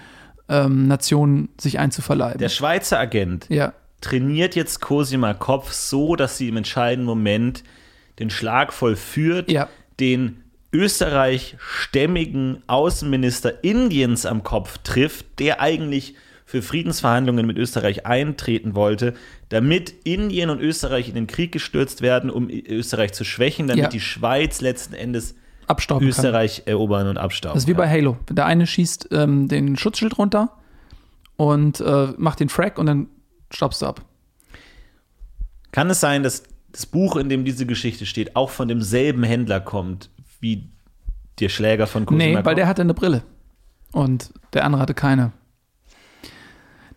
ähm, 0.48 0.88
Nationen 0.88 1.50
sich 1.60 1.78
einzuverleiben. 1.78 2.38
Der 2.38 2.48
Schweizer 2.48 2.98
Agent 2.98 3.46
ja, 3.50 3.74
trainiert 4.00 4.56
jetzt 4.56 4.80
Cosima 4.80 5.34
Kopf 5.34 5.72
so, 5.72 6.16
dass 6.16 6.38
sie 6.38 6.48
im 6.48 6.56
entscheidenden 6.56 7.06
Moment 7.06 7.62
den 8.18 8.30
Schlag 8.30 8.72
vollführt, 8.72 9.50
Ja. 9.50 9.68
den 10.00 10.42
österreichstämmigen 10.72 12.62
Außenminister 12.66 13.62
Indiens 13.62 14.26
am 14.26 14.42
Kopf 14.42 14.78
trifft, 14.78 15.38
der 15.38 15.60
eigentlich 15.60 16.14
für 16.54 16.62
Friedensverhandlungen 16.62 17.48
mit 17.48 17.58
Österreich 17.58 18.06
eintreten 18.06 18.76
wollte, 18.76 19.14
damit 19.48 19.92
Indien 20.04 20.50
und 20.50 20.60
Österreich 20.60 21.08
in 21.08 21.16
den 21.16 21.26
Krieg 21.26 21.50
gestürzt 21.50 22.00
werden, 22.00 22.30
um 22.30 22.48
Österreich 22.48 23.12
zu 23.12 23.24
schwächen, 23.24 23.66
damit 23.66 23.82
Ja. 23.82 23.88
die 23.88 23.98
Schweiz 23.98 24.60
letzten 24.60 24.94
Endes 24.94 25.34
abstauben 25.66 26.02
kann. 26.02 26.08
Österreich 26.10 26.62
erobern 26.66 27.08
und 27.08 27.18
abstauben. 27.18 27.54
Das 27.56 27.64
ist 27.64 27.68
wie 27.68 27.74
bei. 27.74 27.90
Halo. 27.90 28.18
Der 28.30 28.46
eine 28.46 28.68
schießt 28.68 29.08
ähm, 29.10 29.48
den 29.48 29.76
Schutzschild 29.76 30.16
runter 30.16 30.52
und 31.34 31.80
äh, 31.80 32.12
macht 32.18 32.38
den 32.38 32.48
Frag 32.48 32.78
und 32.78 32.86
dann 32.86 33.08
staubst 33.50 33.82
du 33.82 33.86
ab. 33.86 34.02
Kann 35.72 35.90
es 35.90 35.98
sein, 35.98 36.22
dass 36.22 36.44
das 36.70 36.86
Buch, 36.86 37.16
in 37.16 37.28
dem 37.28 37.44
diese 37.44 37.66
Geschichte 37.66 38.06
steht, 38.06 38.36
auch 38.36 38.50
von 38.50 38.68
demselben 38.68 39.24
Händler 39.24 39.58
kommt, 39.58 40.08
wie 40.38 40.68
der 41.40 41.48
Schläger 41.48 41.88
von 41.88 42.06
Cosima 42.06 42.38
Nee, 42.38 42.44
weil 42.44 42.54
der 42.54 42.68
hatte 42.68 42.82
eine 42.82 42.94
Brille. 42.94 43.24
Und 43.90 44.32
der 44.52 44.64
andere 44.64 44.80
hatte 44.82 44.94
keine. 44.94 45.32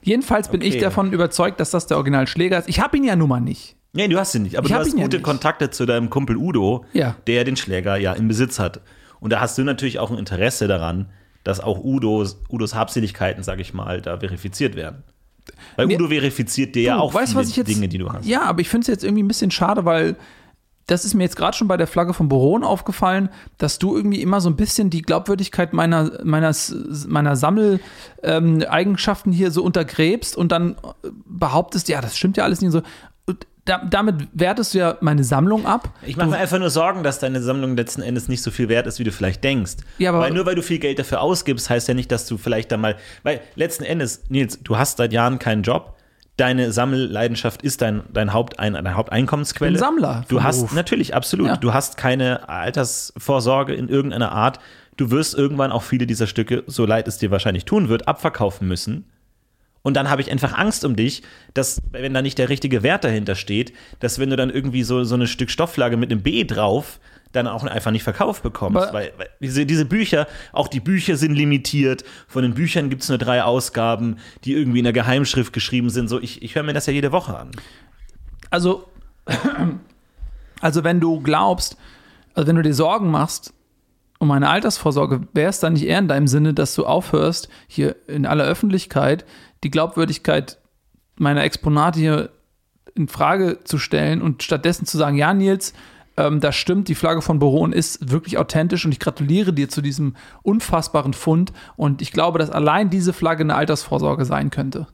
Jedenfalls 0.02 0.50
bin 0.50 0.62
Okay. 0.62 0.70
ich 0.70 0.78
davon 0.78 1.12
überzeugt, 1.12 1.60
dass 1.60 1.72
das 1.72 1.88
der 1.88 1.98
Originalschläger 1.98 2.58
ist. 2.60 2.70
Ich 2.70 2.80
habe 2.80 2.98
ihn 2.98 3.04
ja 3.04 3.16
nun 3.16 3.30
mal 3.30 3.40
nicht. 3.42 3.76
Nee, 3.94 4.08
du 4.08 4.18
hast 4.20 4.36
ihn 4.36 4.44
nicht. 4.44 4.58
Aber 4.58 4.66
Ich 4.68 4.72
du 4.74 4.78
hast 4.80 4.94
ja 4.96 5.04
gute 5.04 5.18
nicht. 5.18 5.24
Kontakte 5.24 5.70
zu 5.70 5.86
deinem 5.86 6.10
Kumpel 6.10 6.38
Udo, 6.38 6.86
Ja. 6.94 7.16
der 7.26 7.44
den 7.44 7.56
Schläger 7.56 7.98
ja 7.98 8.14
im 8.14 8.28
Besitz 8.28 8.60
hat. 8.60 8.82
Und 9.20 9.32
da 9.34 9.40
hast 9.40 9.58
du 9.58 9.64
natürlich 9.64 9.98
auch 10.00 10.12
ein 10.12 10.18
Interesse 10.18 10.68
daran, 10.68 11.08
dass 11.44 11.60
auch 11.60 11.84
Udos, 11.84 12.40
Udos 12.50 12.76
Habseligkeiten, 12.76 13.42
sag 13.44 13.60
ich 13.60 13.74
mal, 13.74 14.02
da 14.02 14.20
verifiziert 14.20 14.76
werden. 14.76 15.04
Weil 15.78 15.88
Nee. 15.88 15.96
Udo 15.96 16.10
verifiziert 16.10 16.76
dir 16.76 16.84
ja 16.84 16.96
Du, 16.98 17.02
auch 17.02 17.14
weißt, 17.14 17.30
viele 17.32 17.42
was 17.42 17.50
ich 17.50 17.56
jetzt, 17.56 17.68
Dinge, 17.70 17.88
die 17.88 17.98
du 17.98 18.10
hast. 18.12 18.26
Ja, 18.26 18.42
aber 18.44 18.62
ich 18.62 18.70
finde 18.70 18.82
es 18.84 18.88
jetzt 18.88 19.04
irgendwie 19.04 19.24
ein 19.24 19.28
bisschen 19.28 19.50
schade, 19.50 19.86
weil 19.86 20.16
das 20.88 21.04
ist 21.06 21.14
mir 21.14 21.24
jetzt 21.24 21.36
gerade 21.36 21.56
schon 21.56 21.68
bei 21.68 21.78
der 21.78 21.86
Flagge 21.88 22.14
von 22.14 22.30
Boron 22.30 22.64
aufgefallen, 22.64 23.30
dass 23.58 23.78
du 23.78 23.96
irgendwie 23.96 24.22
immer 24.22 24.40
so 24.42 24.50
ein 24.50 24.56
bisschen 24.56 24.90
die 24.90 25.02
Glaubwürdigkeit 25.02 25.74
meiner, 25.74 26.12
meiner, 26.24 26.54
meiner 27.08 27.36
Sammeleigenschaften 28.22 29.32
hier 29.32 29.52
so 29.52 29.64
untergräbst 29.64 30.36
und 30.38 30.52
dann 30.52 30.76
behauptest, 31.26 31.90
ja, 31.90 32.02
das 32.02 32.18
stimmt 32.18 32.38
ja 32.38 32.44
alles 32.44 32.62
nicht 32.62 32.72
so. 32.72 32.82
Da, 33.66 33.82
damit 33.90 34.30
wertest 34.32 34.74
du 34.74 34.78
ja 34.78 34.98
meine 35.02 35.26
Sammlung 35.26 35.66
ab. 35.66 35.90
Ich 36.06 36.16
mache 36.16 36.30
mir 36.30 36.38
einfach 36.38 36.58
nur 36.58 36.70
Sorgen, 36.70 37.04
dass 37.04 37.20
deine 37.20 37.42
Sammlung 37.42 37.76
letzten 37.76 38.02
Endes 38.02 38.30
nicht 38.30 38.42
so 38.42 38.50
viel 38.50 38.70
wert 38.70 38.88
ist, 38.88 38.98
wie 38.98 39.04
du 39.04 39.12
vielleicht 39.12 39.44
denkst. 39.44 39.74
Ja, 39.98 40.12
aber- 40.12 40.20
weil 40.22 40.32
nur 40.32 40.46
weil 40.46 40.56
du 40.56 40.62
viel 40.64 40.80
Geld 40.80 41.00
dafür 41.00 41.20
ausgibst, 41.20 41.70
heißt 41.70 41.90
ja 41.90 41.94
nicht, 41.94 42.10
dass 42.10 42.28
du 42.28 42.38
vielleicht 42.38 42.72
da 42.72 42.78
mal. 42.78 42.96
Weil 43.24 43.42
letzten 43.56 43.84
Endes, 43.84 44.22
Nils, 44.30 44.60
du 44.64 44.78
hast 44.78 44.96
seit 45.00 45.12
Jahren 45.12 45.38
keinen 45.38 45.64
Job. 45.64 45.97
Deine 46.38 46.72
Sammelleidenschaft 46.72 47.64
ist 47.64 47.82
dein, 47.82 48.04
dein, 48.14 48.32
Hauptein, 48.32 48.74
deine 48.74 48.94
Haupteinkommensquelle. 48.94 49.72
Bin 49.72 49.80
Sammler 49.80 50.24
Du 50.28 50.44
hast 50.44 50.58
Beruf. 50.58 50.74
natürlich, 50.74 51.16
absolut. 51.16 51.48
Ja. 51.48 51.58
Du 51.58 51.74
hast 51.74 51.98
keine 51.98 52.48
Altersvorsorge 52.48 53.74
in 53.74 53.90
irgendeiner 53.90 54.32
Art. 54.32 54.60
Du 54.98 55.10
wirst 55.12 55.34
irgendwann 55.36 55.72
auch 55.72 55.84
viele 55.84 56.06
dieser 56.06 56.28
Stücke, 56.28 56.64
so 56.68 56.86
leid 56.86 57.08
es 57.08 57.18
dir 57.18 57.32
wahrscheinlich 57.32 57.66
tun 57.66 57.90
wird, 57.90 58.08
abverkaufen 58.08 58.68
müssen. 58.68 59.06
Und 59.82 59.96
dann 59.96 60.10
habe 60.10 60.22
ich 60.22 60.32
einfach 60.32 60.58
Angst 60.58 60.86
um 60.86 60.96
dich, 60.96 61.24
dass, 61.54 61.82
wenn 61.92 62.14
da 62.14 62.22
nicht 62.22 62.38
der 62.38 62.50
richtige 62.50 62.84
Wert 62.84 63.04
dahinter 63.04 63.36
steht, 63.36 63.74
dass 64.00 64.20
wenn 64.20 64.30
du 64.30 64.36
dann 64.36 64.50
irgendwie 64.50 64.84
so, 64.84 65.04
so 65.06 65.16
ein 65.16 65.28
Stück 65.28 65.50
Stofflage 65.50 65.98
mit 65.98 66.12
einem 66.12 66.22
B 66.22 66.44
drauf 66.44 67.00
dann 67.32 67.48
auch 67.48 67.64
einfach 67.64 67.92
nicht 67.92 68.04
verkauft 68.04 68.44
bekommst. 68.44 68.78
Aber- 68.78 68.94
weil, 68.94 69.14
weil 69.18 69.30
diese, 69.40 69.66
diese 69.66 69.86
Bücher, 69.86 70.28
auch 70.54 70.68
die 70.68 70.80
Bücher 70.80 71.18
sind 71.18 71.34
limitiert. 71.34 72.04
Von 72.28 72.44
den 72.44 72.54
Büchern 72.54 72.90
gibt 72.90 73.04
es 73.04 73.10
nur 73.10 73.18
drei 73.18 73.44
Ausgaben, 73.44 74.18
die 74.44 74.54
irgendwie 74.54 74.80
in 74.80 74.84
der 74.86 74.94
Geheimschrift 74.94 75.54
geschrieben 75.54 75.90
sind. 75.90 76.08
So, 76.08 76.20
ich, 76.22 76.42
ich 76.42 76.56
höre 76.56 76.64
mir 76.64 76.74
das 76.74 76.86
ja 76.86 76.94
jede 76.94 77.12
Woche 77.12 77.38
an. 77.38 77.52
Also, 78.50 78.88
also 80.62 80.84
wenn 80.84 81.00
du 81.00 81.22
glaubst, 81.22 81.78
also 82.34 82.48
wenn 82.48 82.56
du 82.56 82.62
dir 82.64 82.74
Sorgen 82.74 83.12
machst 83.12 83.54
um 84.20 84.32
eine 84.32 84.50
Altersvorsorge, 84.50 85.28
wäre 85.34 85.50
es 85.50 85.60
dann 85.60 85.74
nicht 85.74 85.86
eher 85.86 86.00
in 86.00 86.08
deinem 86.08 86.28
Sinne, 86.28 86.54
dass 86.56 86.74
du 86.74 86.86
aufhörst, 86.88 87.50
hier 87.68 87.96
in 88.08 88.26
aller 88.26 88.46
Öffentlichkeit 88.46 89.26
die 89.64 89.70
Glaubwürdigkeit 89.70 90.58
meiner 91.18 91.44
Exponate 91.44 92.00
hier 92.00 92.30
in 92.96 93.08
Frage 93.08 93.60
zu 93.64 93.78
stellen 93.78 94.22
und 94.24 94.42
stattdessen 94.42 94.88
zu 94.88 94.98
sagen, 94.98 95.18
ja, 95.18 95.34
Nils, 95.36 95.74
ähm, 96.18 96.40
das 96.40 96.56
stimmt, 96.56 96.88
die 96.88 96.96
Flagge 96.96 97.22
von 97.22 97.40
Boron 97.40 97.72
ist 97.72 98.12
wirklich 98.12 98.38
authentisch 98.38 98.86
und 98.86 98.92
ich 98.92 99.00
gratuliere 99.00 99.54
dir 99.54 99.70
zu 99.70 99.82
diesem 99.82 100.16
unfassbaren 100.44 101.14
Fund 101.14 101.54
und 101.76 102.02
ich 102.02 102.12
glaube, 102.12 102.40
dass 102.40 102.50
allein 102.50 102.90
diese 102.90 103.14
Flagge 103.14 103.42
eine 103.44 103.56
Altersvorsorge 103.56 104.26
sein 104.26 104.50
könnte. 104.50 104.88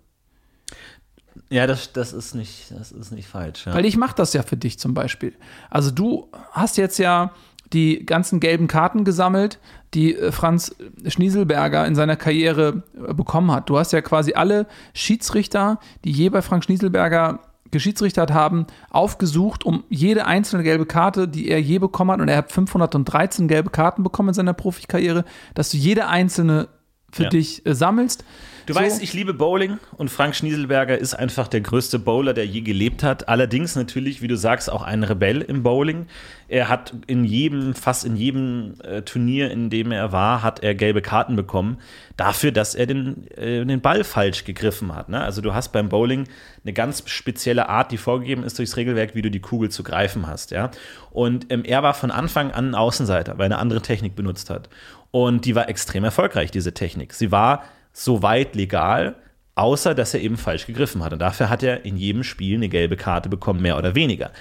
Ja, 1.49 1.67
das, 1.67 1.93
das, 1.93 2.13
ist, 2.13 2.36
nicht, 2.36 2.71
das 2.71 2.91
ist 2.91 3.12
nicht 3.12 3.27
falsch. 3.27 3.65
Ja. 3.65 3.73
Weil 3.73 3.86
ich 3.86 3.97
mache 3.97 4.15
das 4.15 4.33
ja 4.33 4.43
für 4.43 4.57
dich 4.57 4.79
zum 4.79 4.93
Beispiel. 4.93 5.33
Also 5.69 5.91
du 5.91 6.29
hast 6.51 6.77
jetzt 6.77 6.99
ja 6.99 7.31
die 7.73 8.05
ganzen 8.05 8.39
gelben 8.39 8.67
Karten 8.67 9.03
gesammelt, 9.03 9.59
die 9.93 10.15
äh, 10.15 10.31
Franz 10.31 10.75
Schnieselberger 11.07 11.86
in 11.88 11.95
seiner 11.95 12.15
Karriere 12.15 12.83
äh, 12.95 13.13
bekommen 13.13 13.51
hat. 13.51 13.69
Du 13.69 13.77
hast 13.77 13.93
ja 13.93 14.01
quasi 14.01 14.33
alle 14.33 14.67
Schiedsrichter, 14.93 15.79
die 16.03 16.12
je 16.12 16.29
bei 16.29 16.41
Frank 16.41 16.63
Schnieselberger 16.63 17.39
geschiedsrichtert 17.73 18.31
haben, 18.31 18.67
aufgesucht, 18.89 19.65
um 19.65 19.83
jede 19.89 20.25
einzelne 20.25 20.63
gelbe 20.63 20.86
Karte, 20.86 21.27
die 21.27 21.49
er 21.49 21.59
je 21.59 21.79
bekommen 21.79 22.12
hat, 22.12 22.21
und 22.21 22.29
er 22.29 22.38
hat 22.38 22.51
513 22.53 23.49
gelbe 23.49 23.69
Karten 23.69 24.03
bekommen 24.03 24.29
in 24.29 24.36
seiner 24.36 24.53
Profikarriere, 24.53 25.25
dass 25.55 25.69
du 25.71 25.77
jede 25.77 26.07
einzelne 26.07 26.69
für 27.12 27.23
Ja. 27.23 27.29
dich 27.29 27.65
äh, 27.65 27.75
sammelst. 27.75 28.23
Du 28.65 28.73
So. 28.73 28.80
weißt, 28.80 29.04
ich 29.04 29.13
liebe 29.13 29.34
Bowling 29.34 29.78
und 29.97 30.10
Frank 30.10 30.36
Schnieselberger 30.36 30.97
ist 30.97 31.13
einfach 31.13 31.47
der 31.49 31.60
größte 31.60 31.99
Bowler, 31.99 32.34
der 32.34 32.45
je 32.45 32.62
gelebt 32.62 33.04
hat. 33.04 33.28
Allerdings 33.28 33.76
natürlich, 33.76 34.21
wie 34.21 34.28
du 34.28 34.38
sagst, 34.38 34.71
auch 34.71 34.84
ein 34.84 35.04
Rebell 35.04 35.41
im 35.41 35.63
Bowling. 35.63 36.08
Er 36.47 36.69
hat 36.69 36.93
in 37.08 37.26
jedem, 37.26 37.73
fast 37.73 38.06
in 38.06 38.15
jedem 38.15 38.76
äh, 38.84 39.02
Turnier, 39.02 39.52
in 39.52 39.69
dem 39.69 39.91
er 39.91 40.12
war, 40.13 40.43
hat 40.43 40.63
er 40.63 40.76
gelbe 40.76 41.02
Karten 41.02 41.36
bekommen. 41.36 41.78
Dafür, 42.15 42.52
dass 42.52 42.73
er 42.73 42.86
den, 42.86 43.28
äh, 43.32 43.65
den 43.65 43.82
Ball 43.82 44.04
falsch 44.06 44.45
gegriffen 44.45 44.95
hat. 44.95 45.10
Ne? 45.10 45.19
Also 45.19 45.41
du 45.41 45.54
hast 45.54 45.73
beim 45.73 45.89
Bowling 45.89 46.26
eine 46.63 46.73
ganz 46.73 47.04
spezielle 47.08 47.67
Art, 47.67 47.91
die 47.91 47.97
vorgegeben 47.97 48.43
ist 48.43 48.58
durchs 48.60 48.78
Regelwerk, 48.78 49.13
wie 49.13 49.21
du 49.21 49.30
die 49.32 49.41
Kugel 49.41 49.69
zu 49.71 49.84
greifen 49.84 50.26
hast. 50.28 50.52
Ja? 50.52 50.71
Und 51.12 51.47
ähm, 51.52 51.65
er 51.65 51.84
war 51.84 51.93
von 51.93 52.12
Anfang 52.12 52.52
an 52.52 52.69
ein 52.69 52.76
Außenseiter, 52.76 53.38
weil 53.38 53.45
er 53.52 53.56
eine 53.56 53.58
andere 53.58 53.82
Technik 53.82 54.15
benutzt 54.15 54.49
hat. 54.49 54.69
Und 55.12 55.45
die 55.45 55.54
war 55.54 55.67
extrem 55.67 56.04
erfolgreich, 56.06 56.49
diese 56.49 56.73
Technik. 56.73 57.13
Sie 57.13 57.32
war 57.32 57.63
soweit 57.93 58.56
legal, 58.56 59.15
außer 59.56 59.95
dass 59.95 60.13
er 60.13 60.21
eben 60.21 60.38
falsch 60.38 60.65
gegriffen 60.65 61.03
hat. 61.03 61.13
Und 61.13 61.19
dafür 61.19 61.49
hat 61.49 61.63
er 61.63 61.86
in 61.86 61.95
jedem 61.95 62.23
Spiel 62.23 62.58
eine 62.58 62.69
gelbe 62.69 62.97
Karte 62.97 63.29
bekommen, 63.29 63.62
mehr 63.62 63.77
oder 63.77 63.95
weniger. 63.95 64.32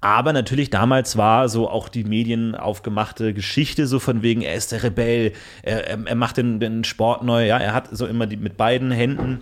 Aber 0.00 0.32
natürlich 0.32 0.70
damals 0.70 1.16
war 1.16 1.48
so 1.48 1.70
auch 1.70 1.88
die 1.88 2.04
Medien 2.04 2.54
aufgemachte 2.54 3.32
Geschichte 3.32 3.86
so 3.86 3.98
von 3.98 4.22
wegen, 4.22 4.42
er 4.42 4.54
ist 4.54 4.72
der 4.72 4.82
Rebell, 4.82 5.32
er, 5.62 5.88
er, 5.88 6.06
er 6.06 6.14
macht 6.14 6.36
den, 6.36 6.60
den 6.60 6.84
Sport 6.84 7.24
neu, 7.24 7.46
ja, 7.46 7.58
er 7.58 7.72
hat 7.72 7.88
so 7.90 8.06
immer 8.06 8.26
die, 8.26 8.36
mit 8.36 8.56
beiden 8.56 8.90
Händen 8.90 9.40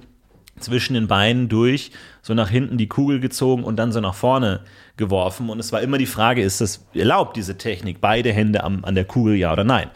zwischen 0.61 0.95
den 0.95 1.09
Beinen 1.09 1.49
durch, 1.49 1.91
so 2.23 2.35
nach 2.35 2.49
hinten 2.49 2.79
die 2.79 2.87
Kugel 2.87 3.19
gezogen 3.19 3.65
und 3.65 3.77
dann 3.77 3.91
so 3.91 4.01
nach 4.01 4.15
vorne 4.15 4.61
geworfen. 4.97 5.51
Und 5.51 5.59
es 5.59 5.73
war 5.73 5.83
immer 5.83 5.99
die 5.99 6.07
Frage, 6.07 6.43
ist 6.43 6.61
das 6.61 6.87
erlaubt, 6.95 7.37
diese 7.37 7.59
Technik, 7.59 8.01
beide 8.01 8.33
Hände 8.33 8.63
am, 8.63 8.85
an 8.85 8.95
der 8.95 9.05
Kugel, 9.05 9.35
ja 9.35 9.53
oder 9.53 9.65
nein? 9.65 9.91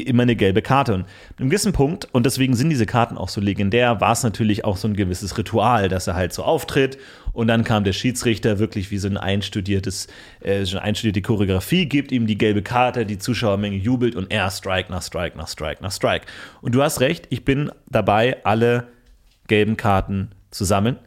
Immer 0.00 0.22
eine 0.22 0.36
gelbe 0.36 0.62
Karte. 0.62 0.94
Und 0.94 1.06
einem 1.38 1.50
gewissen 1.50 1.72
Punkt, 1.72 2.08
und 2.12 2.24
deswegen 2.24 2.54
sind 2.54 2.70
diese 2.70 2.86
Karten 2.86 3.18
auch 3.18 3.28
so 3.28 3.40
legendär, 3.40 4.00
war 4.00 4.12
es 4.12 4.22
natürlich 4.22 4.64
auch 4.64 4.76
so 4.76 4.88
ein 4.88 4.94
gewisses 4.94 5.36
Ritual, 5.36 5.88
dass 5.88 6.06
er 6.06 6.14
halt 6.14 6.32
so 6.32 6.42
auftritt 6.42 6.98
und 7.32 7.48
dann 7.48 7.64
kam 7.64 7.84
der 7.84 7.92
Schiedsrichter 7.92 8.58
wirklich 8.58 8.90
wie 8.90 8.98
so 8.98 9.08
ein 9.08 9.16
einstudiertes, 9.16 10.08
äh, 10.40 10.64
so 10.64 10.76
eine 10.76 10.84
einstudierte 10.84 11.22
Choreografie, 11.22 11.86
gibt 11.86 12.12
ihm 12.12 12.26
die 12.26 12.38
gelbe 12.38 12.62
Karte, 12.62 13.06
die 13.06 13.18
Zuschauermenge 13.18 13.76
jubelt 13.76 14.14
und 14.14 14.30
er 14.30 14.50
Strike 14.50 14.90
nach 14.90 15.02
Strike 15.02 15.36
nach 15.36 15.48
Strike 15.48 15.82
nach 15.82 15.92
Strike. 15.92 16.26
Und 16.60 16.74
du 16.74 16.82
hast 16.82 17.00
recht, 17.00 17.26
ich 17.30 17.44
bin 17.44 17.70
dabei, 17.88 18.38
alle 18.44 18.88
gelben 19.48 19.76
Karten 19.76 20.30
zu 20.50 20.64
sammeln. 20.64 20.98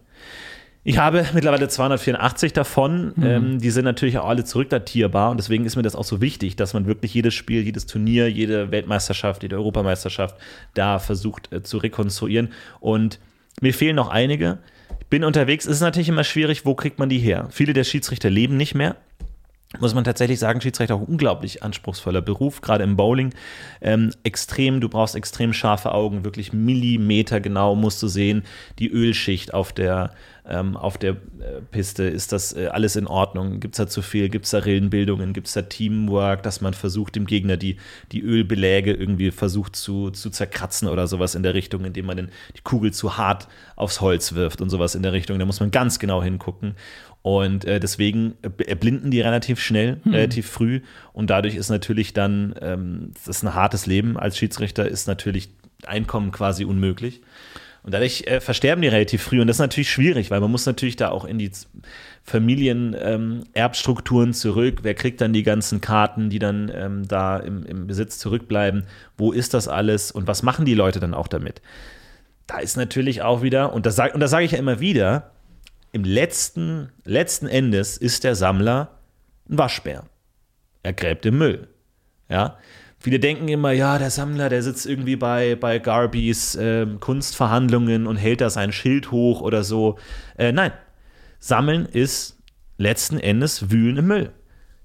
Ich 0.88 1.00
habe 1.00 1.26
mittlerweile 1.34 1.67
284 1.67 2.54
davon. 2.54 3.13
Ähm, 3.21 3.60
die 3.60 3.71
sind 3.71 3.86
natürlich 3.86 4.19
auch 4.19 4.30
alle 4.30 4.45
zurückdatierbar 4.45 5.32
und 5.32 5.38
deswegen 5.38 5.65
ist 5.65 5.76
mir 5.76 5.82
das 5.82 5.95
auch 5.95 6.04
so 6.04 6.21
wichtig, 6.21 6.58
dass 6.58 6.76
man 6.76 6.86
wirklich 6.86 7.12
jedes 7.12 7.34
Spiel, 7.34 7.63
jedes 7.63 7.88
Turnier, 7.88 8.30
jede 8.30 8.69
Weltmeisterschaft, 8.69 9.41
jede 9.41 9.56
Europameisterschaft 9.56 10.36
da 10.76 11.00
versucht 11.00 11.52
äh, 11.52 11.63
zu 11.63 11.80
rekonstruieren. 11.80 12.50
Und 12.80 13.19
mir 13.62 13.74
fehlen 13.74 13.95
noch 13.95 14.10
einige. 14.10 14.60
Ich 15.00 15.08
bin 15.08 15.24
unterwegs, 15.24 15.65
es 15.65 15.78
ist 15.78 15.82
natürlich 15.82 16.10
immer 16.10 16.24
schwierig, 16.24 16.65
wo 16.65 16.76
kriegt 16.76 17.00
man 17.00 17.10
die 17.10 17.17
her? 17.17 17.48
Viele 17.50 17.74
der 17.74 17.84
Schiedsrichter 17.84 18.30
leben 18.30 18.56
nicht 18.56 18.76
mehr 18.76 18.95
muss 19.80 19.93
man 19.93 20.04
tatsächlich 20.04 20.39
sagen, 20.39 20.62
Schiedsrichter 20.62 20.95
auch 20.95 21.01
ein 21.01 21.08
unglaublich 21.08 21.63
anspruchsvoller 21.63 22.21
Beruf, 22.21 22.62
gerade 22.62 22.84
im 22.84 22.95
Bowling. 22.95 23.34
Ähm, 23.82 24.12
extrem, 24.23 24.80
du 24.80 24.89
brauchst 24.89 25.15
extrem 25.15 25.54
scharfe 25.54 25.93
Augen, 25.93 26.23
wirklich 26.23 26.54
Millimeter 26.54 27.39
genau 27.41 27.75
musst 27.75 28.01
du 28.01 28.08
sehen. 28.08 28.43
Die 28.80 28.89
Ölschicht 28.89 29.54
auf 29.54 29.73
der, 29.73 30.12
ähm, 30.47 30.78
auf 30.78 30.97
der 30.97 31.12
äh, 31.12 31.62
Piste, 31.71 32.04
ist 32.04 32.32
das 32.32 32.54
äh, 32.54 32.67
alles 32.67 32.95
in 32.95 33.08
Ordnung? 33.08 33.60
Gibt 33.60 33.75
es 33.75 33.78
da 33.78 33.88
zu 33.88 34.01
viel? 34.01 34.30
Gibt 34.30 34.45
es 34.45 34.51
da 34.51 34.60
Rillenbildungen? 34.60 35.34
Gibt 35.34 35.47
es 35.47 35.54
da 35.54 35.63
Teamwork, 35.63 36.43
dass 36.43 36.62
man 36.62 36.73
versucht, 36.73 37.15
dem 37.15 37.25
Gegner 37.25 37.58
die, 37.58 37.78
die 38.12 38.21
Ölbeläge 38.21 38.93
irgendwie 38.93 39.32
versucht 39.32 39.75
zu, 39.75 40.12
zu 40.12 40.30
zerkratzen 40.30 40.88
oder 40.88 41.08
sowas 41.08 41.36
in 41.36 41.43
der 41.43 41.54
Richtung, 41.54 41.86
indem 41.86 42.06
man 42.06 42.17
den, 42.17 42.30
die 42.56 42.62
Kugel 42.62 42.93
zu 42.93 43.17
hart 43.17 43.47
aufs 43.75 43.99
Holz 43.99 44.36
wirft 44.36 44.62
und 44.62 44.69
sowas 44.69 44.95
in 44.95 45.04
der 45.04 45.13
Richtung. 45.13 45.39
Da 45.39 45.45
muss 45.45 45.60
man 45.60 45.71
ganz 45.71 45.99
genau 45.99 46.23
hingucken. 46.23 46.75
Und 47.26 47.66
äh, 47.66 47.80
deswegen 47.80 48.36
erblinden 48.44 49.10
die 49.10 49.20
relativ 49.20 49.60
schnell, 49.60 50.00
relativ 50.06 50.48
früh. 50.48 50.82
Und 51.12 51.32
dadurch 51.32 51.56
ist 51.56 51.70
natürlich 51.70 52.14
dann, 52.14 52.54
ähm, 52.62 53.14
das 53.16 53.38
ist 53.38 53.44
ein 53.44 53.56
hartes 53.56 53.88
Leben 53.88 54.16
als 54.16 54.38
Schiedsrichter, 54.38 54.88
ist 54.88 55.08
natürlich 55.08 55.50
Einkommen 55.88 56.32
quasi 56.32 56.66
unmöglich. 56.66 57.22
Und 57.82 57.96
dadurch 57.96 58.28
äh, 58.28 58.42
versterben 58.42 58.84
die 58.84 58.90
relativ 58.90 59.24
früh. 59.24 59.42
Und 59.42 59.48
das 59.48 59.56
ist 59.56 59.62
natürlich 59.62 59.90
schwierig, 59.90 60.30
weil 60.30 60.40
man 60.40 60.52
muss 60.52 60.68
natürlich 60.68 60.98
da 60.98 61.10
auch 61.10 61.26
in 61.26 61.40
die 61.40 61.50
Familienerbstrukturen 62.26 64.30
ähm, 64.30 64.34
zurück. 64.34 64.82
Wer 64.84 64.94
kriegt 64.94 65.20
dann 65.20 65.34
die 65.34 65.42
ganzen 65.42 65.82
Karten, 65.82 66.30
die 66.30 66.38
dann 66.38 66.72
ähm, 66.76 67.08
da 67.08 67.38
im, 67.38 67.66
im 67.66 67.88
Besitz 67.88 68.20
zurückbleiben? 68.20 68.84
Wo 69.18 69.32
ist 69.32 69.56
das 69.56 69.68
alles? 69.68 70.12
Und 70.12 70.28
was 70.28 70.44
machen 70.44 70.66
die 70.66 70.76
Leute 70.76 71.00
dann 71.00 71.16
auch 71.16 71.28
damit? 71.28 71.64
Da 72.46 72.60
ist 72.60 72.78
natürlich 72.78 73.24
auch 73.24 73.42
wieder, 73.42 73.74
und 73.74 73.88
das, 73.88 73.96
sag, 73.96 74.14
und 74.14 74.20
das 74.20 74.30
sage 74.30 74.46
ich 74.46 74.52
ja 74.52 74.60
immer 74.60 74.80
wieder, 74.80 75.32
im 75.95 76.03
letzten, 76.03 76.91
letzten 77.05 77.47
Endes 77.47 77.95
ist 77.95 78.25
der 78.25 78.36
Sammler 78.36 78.99
ein 79.49 79.58
Waschbär. 79.58 80.03
Er 80.84 80.91
gräbt 80.91 81.25
im 81.25 81.38
Müll. 81.38 81.69
Ja, 82.29 82.58
Viele 82.97 83.19
denken 83.19 83.47
immer, 83.49 83.71
ja, 83.71 83.99
der 83.99 84.10
Sammler, 84.10 84.49
der 84.49 84.63
sitzt 84.63 84.88
irgendwie 84.88 85.15
bei, 85.15 85.55
bei 85.55 85.77
Garbys 85.79 86.55
äh, 86.55 86.88
Kunstverhandlungen 86.99 88.08
und 88.08 88.15
hält 88.15 88.41
da 88.41 88.49
sein 88.49 88.71
Schild 88.71 89.12
hoch 89.12 89.41
oder 89.41 89.63
so. 89.63 89.99
Äh, 90.38 90.51
nein, 90.51 90.71
Sammeln 91.38 91.86
ist 91.86 92.41
letzten 92.77 93.19
Endes 93.19 93.69
Wühlen 93.69 93.97
im 93.97 94.08
Müll. 94.08 94.31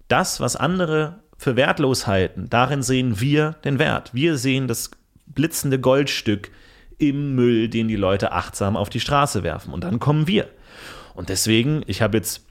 Das, 0.09 0.39
was 0.39 0.55
andere 0.55 1.23
für 1.39 1.57
wertlos 1.57 2.07
halten, 2.07 2.49
darin 2.51 2.83
sehen 2.83 3.21
wir 3.21 3.53
den 3.65 3.79
Wert. 3.79 4.13
Wir 4.13 4.37
sehen 4.37 4.69
das 4.69 4.91
blitzende 5.27 5.81
Goldstück 5.81 6.51
im 6.99 7.35
Müll, 7.35 7.69
den 7.69 7.89
die 7.89 7.97
Leute 7.97 8.33
achtsam 8.33 8.77
auf 8.77 8.91
die 8.91 9.01
Straße 9.01 9.43
werfen. 9.43 9.73
Und 9.73 9.83
dann 9.83 9.99
kommen 9.99 10.27
wir. 10.27 10.51
Und 11.21 11.29
deswegen, 11.29 11.83
ich 11.87 12.01
habe 12.01 12.17
jetzt, 12.17 12.47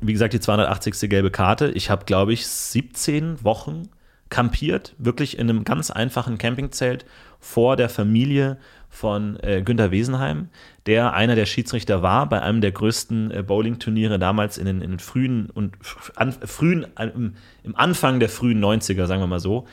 wie 0.00 0.12
gesagt, 0.12 0.32
die 0.32 0.38
280. 0.38 1.10
gelbe 1.10 1.32
Karte. 1.32 1.72
Ich 1.72 1.90
habe, 1.90 2.04
glaube 2.04 2.32
ich, 2.32 2.46
17 2.46 3.42
Wochen 3.42 3.88
kampiert, 4.30 4.94
wirklich 4.96 5.40
in 5.40 5.50
einem 5.50 5.64
ganz 5.64 5.90
einfachen 5.90 6.38
Campingzelt 6.38 7.04
vor 7.40 7.74
der 7.74 7.88
Familie 7.88 8.58
von 8.90 9.40
äh, 9.42 9.60
Günter 9.60 9.90
Wesenheim, 9.90 10.50
der 10.86 11.14
einer 11.14 11.34
der 11.34 11.46
Schiedsrichter 11.46 12.00
war 12.00 12.28
bei 12.28 12.40
einem 12.40 12.60
der 12.60 12.70
größten 12.70 13.32
äh, 13.32 13.42
Bowling-Turniere 13.42 14.20
damals 14.20 14.56
in 14.56 14.66
den, 14.66 14.82
in 14.82 14.90
den 14.90 15.00
frühen 15.00 15.50
und 15.50 15.76
an, 16.14 16.30
frühen, 16.30 16.86
im, 17.00 17.34
im, 17.64 17.74
Anfang 17.74 18.20
der 18.20 18.28
frühen 18.28 18.64
90er, 18.64 19.06
sagen 19.06 19.20
wir 19.20 19.26
mal 19.26 19.40
so. 19.40 19.66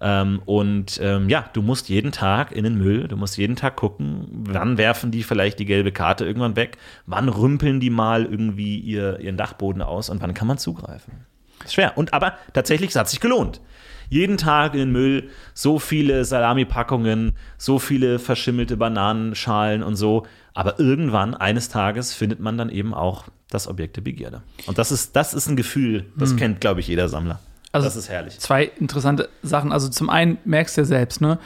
Ähm, 0.00 0.42
und 0.44 1.00
ähm, 1.02 1.28
ja, 1.28 1.48
du 1.52 1.62
musst 1.62 1.88
jeden 1.88 2.12
Tag 2.12 2.52
in 2.52 2.64
den 2.64 2.76
Müll, 2.76 3.08
du 3.08 3.16
musst 3.16 3.38
jeden 3.38 3.56
Tag 3.56 3.76
gucken, 3.76 4.28
wann 4.30 4.76
werfen 4.78 5.10
die 5.10 5.22
vielleicht 5.22 5.58
die 5.58 5.64
gelbe 5.64 5.92
Karte 5.92 6.24
irgendwann 6.26 6.56
weg, 6.56 6.76
wann 7.06 7.28
rümpeln 7.28 7.80
die 7.80 7.90
mal 7.90 8.26
irgendwie 8.26 8.78
ihr, 8.78 9.20
ihren 9.20 9.36
Dachboden 9.36 9.82
aus 9.82 10.10
und 10.10 10.20
wann 10.20 10.34
kann 10.34 10.48
man 10.48 10.58
zugreifen. 10.58 11.24
Schwer. 11.66 11.96
Und 11.96 12.12
aber 12.12 12.34
tatsächlich, 12.52 12.90
es 12.90 12.96
hat 12.96 13.08
sich 13.08 13.20
gelohnt 13.20 13.60
jeden 14.08 14.36
Tag 14.36 14.74
in 14.74 14.80
den 14.80 14.92
Müll 14.92 15.30
so 15.54 15.78
viele 15.78 16.24
Salami-Packungen, 16.24 17.32
so 17.58 17.78
viele 17.78 18.18
verschimmelte 18.18 18.76
Bananenschalen 18.76 19.82
und 19.82 19.96
so. 19.96 20.26
Aber 20.54 20.78
irgendwann, 20.78 21.34
eines 21.34 21.68
Tages, 21.68 22.14
findet 22.14 22.40
man 22.40 22.56
dann 22.56 22.70
eben 22.70 22.94
auch 22.94 23.24
das 23.50 23.68
Objekt 23.68 23.96
der 23.96 24.02
Begierde. 24.02 24.42
Und 24.66 24.78
das 24.78 24.90
ist, 24.90 25.16
das 25.16 25.34
ist 25.34 25.48
ein 25.48 25.56
Gefühl, 25.56 26.06
das 26.16 26.30
hm. 26.30 26.36
kennt, 26.36 26.60
glaube 26.60 26.80
ich, 26.80 26.88
jeder 26.88 27.08
Sammler. 27.08 27.40
Also 27.76 27.86
das 27.86 27.96
ist 27.96 28.08
herrlich. 28.08 28.38
Zwei 28.38 28.64
interessante 28.64 29.28
Sachen. 29.42 29.72
Also 29.72 29.88
zum 29.88 30.10
einen 30.10 30.38
merkst 30.44 30.76
du 30.76 30.82
ja 30.82 30.84
selbst, 30.84 31.20
ne? 31.20 31.38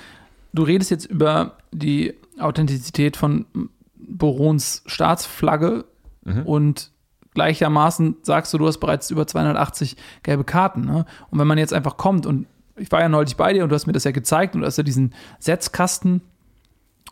Du 0.52 0.62
redest 0.62 0.90
jetzt 0.90 1.06
über 1.06 1.56
die 1.72 2.14
Authentizität 2.38 3.16
von 3.16 3.46
Borons 3.94 4.82
Staatsflagge 4.86 5.84
mhm. 6.24 6.42
und 6.42 6.90
gleichermaßen 7.34 8.16
sagst 8.22 8.52
du, 8.52 8.58
du 8.58 8.66
hast 8.66 8.78
bereits 8.78 9.10
über 9.10 9.26
280 9.26 9.96
gelbe 10.22 10.44
Karten. 10.44 10.84
Ne? 10.84 11.04
Und 11.30 11.38
wenn 11.38 11.46
man 11.46 11.58
jetzt 11.58 11.72
einfach 11.72 11.96
kommt 11.96 12.26
und 12.26 12.46
ich 12.76 12.90
war 12.90 13.00
ja 13.00 13.08
neulich 13.08 13.36
bei 13.36 13.52
dir 13.52 13.62
und 13.62 13.70
du 13.70 13.74
hast 13.74 13.86
mir 13.86 13.92
das 13.92 14.04
ja 14.04 14.10
gezeigt 14.10 14.54
und 14.54 14.62
du 14.62 14.66
hast 14.66 14.78
ja 14.78 14.82
diesen 14.82 15.14
Setzkasten, 15.38 16.22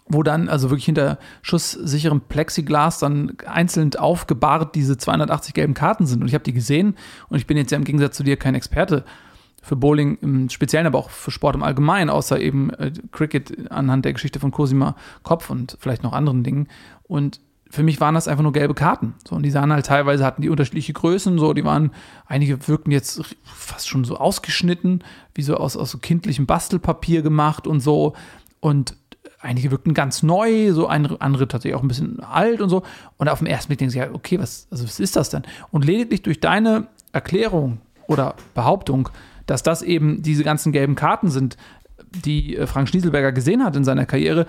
wo 0.09 0.23
dann 0.23 0.49
also 0.49 0.71
wirklich 0.71 0.87
hinter 0.87 1.19
schusssicherem 1.43 2.23
Plexiglas 2.23 2.99
dann 2.99 3.37
einzeln 3.47 3.95
aufgebahrt 3.97 4.75
diese 4.75 4.97
280 4.97 5.55
gelben 5.55 5.75
Karten 5.75 6.07
sind. 6.07 6.23
Und 6.23 6.29
ich 6.29 6.35
habe 6.35 6.45
die 6.45 6.53
gesehen 6.53 6.97
und 7.29 7.39
ich 7.39 7.47
bin 7.47 7.57
jetzt 7.57 7.71
ja 7.71 7.79
im 7.79 7.85
Gegensatz 7.85 8.17
zu 8.17 8.23
dir 8.23 8.37
kein 8.37 8.55
Experte 8.55 9.05
für 9.63 9.77
Bowling 9.77 10.19
im 10.23 10.49
Speziellen, 10.49 10.87
aber 10.87 10.99
auch 10.99 11.11
für 11.11 11.31
Sport 11.31 11.55
im 11.55 11.63
Allgemeinen, 11.63 12.11
außer 12.11 12.41
eben 12.41 12.71
äh, 12.71 12.93
Cricket 13.13 13.71
anhand 13.71 14.05
der 14.05 14.13
Geschichte 14.13 14.41
von 14.41 14.51
Cosima 14.51 14.97
Kopf 15.23 15.51
und 15.51 15.77
vielleicht 15.81 16.03
noch 16.03 16.13
anderen 16.13 16.43
Dingen. 16.43 16.69
Und 17.03 17.41
für 17.71 17.83
mich 17.83 18.01
waren 18.01 18.15
das 18.15 18.29
einfach 18.29 18.43
nur 18.43 18.53
gelbe 18.53 18.75
Karten. 18.75 19.15
So, 19.29 19.37
und 19.37 19.43
die 19.43 19.51
sahen 19.51 19.73
halt 19.73 19.87
teilweise, 19.87 20.25
hatten 20.25 20.43
die 20.43 20.49
unterschiedliche 20.49 20.95
Größen, 20.95 21.39
so, 21.39 21.53
die 21.53 21.65
waren, 21.65 21.91
einige 22.27 22.67
wirkten 22.67 22.91
jetzt 22.93 23.37
fast 23.45 23.89
schon 23.89 24.05
so 24.05 24.17
ausgeschnitten, 24.17 25.05
wie 25.35 25.43
so 25.43 25.57
aus, 25.57 25.77
aus 25.77 25.91
so 25.91 25.99
kindlichem 25.99 26.47
Bastelpapier 26.47 27.21
gemacht 27.21 27.67
und 27.67 27.81
so. 27.81 28.15
Und 28.61 28.97
einige 29.41 29.71
wirkten 29.71 29.95
ganz 29.95 30.23
neu, 30.23 30.73
so 30.73 30.87
andere, 30.89 31.49
tatsächlich 31.49 31.75
auch 31.75 31.83
ein 31.83 31.89
bisschen 31.89 32.21
alt 32.21 32.61
und 32.61 32.69
so. 32.69 32.83
Und 33.17 33.29
auf 33.29 33.39
den 33.39 33.47
ersten 33.47 33.69
Blick 33.69 33.79
denken 33.79 33.93
sie, 33.93 33.99
ja, 33.99 34.11
okay, 34.13 34.39
was, 34.39 34.67
also 34.71 34.85
was 34.85 35.01
ist 35.01 35.17
das 35.17 35.31
denn? 35.31 35.43
Und 35.71 35.85
lediglich 35.85 36.23
durch 36.23 36.41
deine 36.41 36.89
Erklärung 37.13 37.79
oder 38.07 38.35
Behauptung, 38.55 39.09
dass 39.47 39.63
das 39.63 39.83
eben 39.83 40.23
diese 40.23 40.45
ganzen 40.45 40.73
gelben 40.73 40.95
Karten 40.95 41.31
sind, 41.31 41.57
die 42.25 42.57
äh, 42.57 42.67
Frank 42.67 42.89
Schnieselberger 42.89 43.33
gesehen 43.33 43.65
hat 43.65 43.77
in 43.77 43.85
seiner 43.85 44.07
Karriere, 44.07 44.47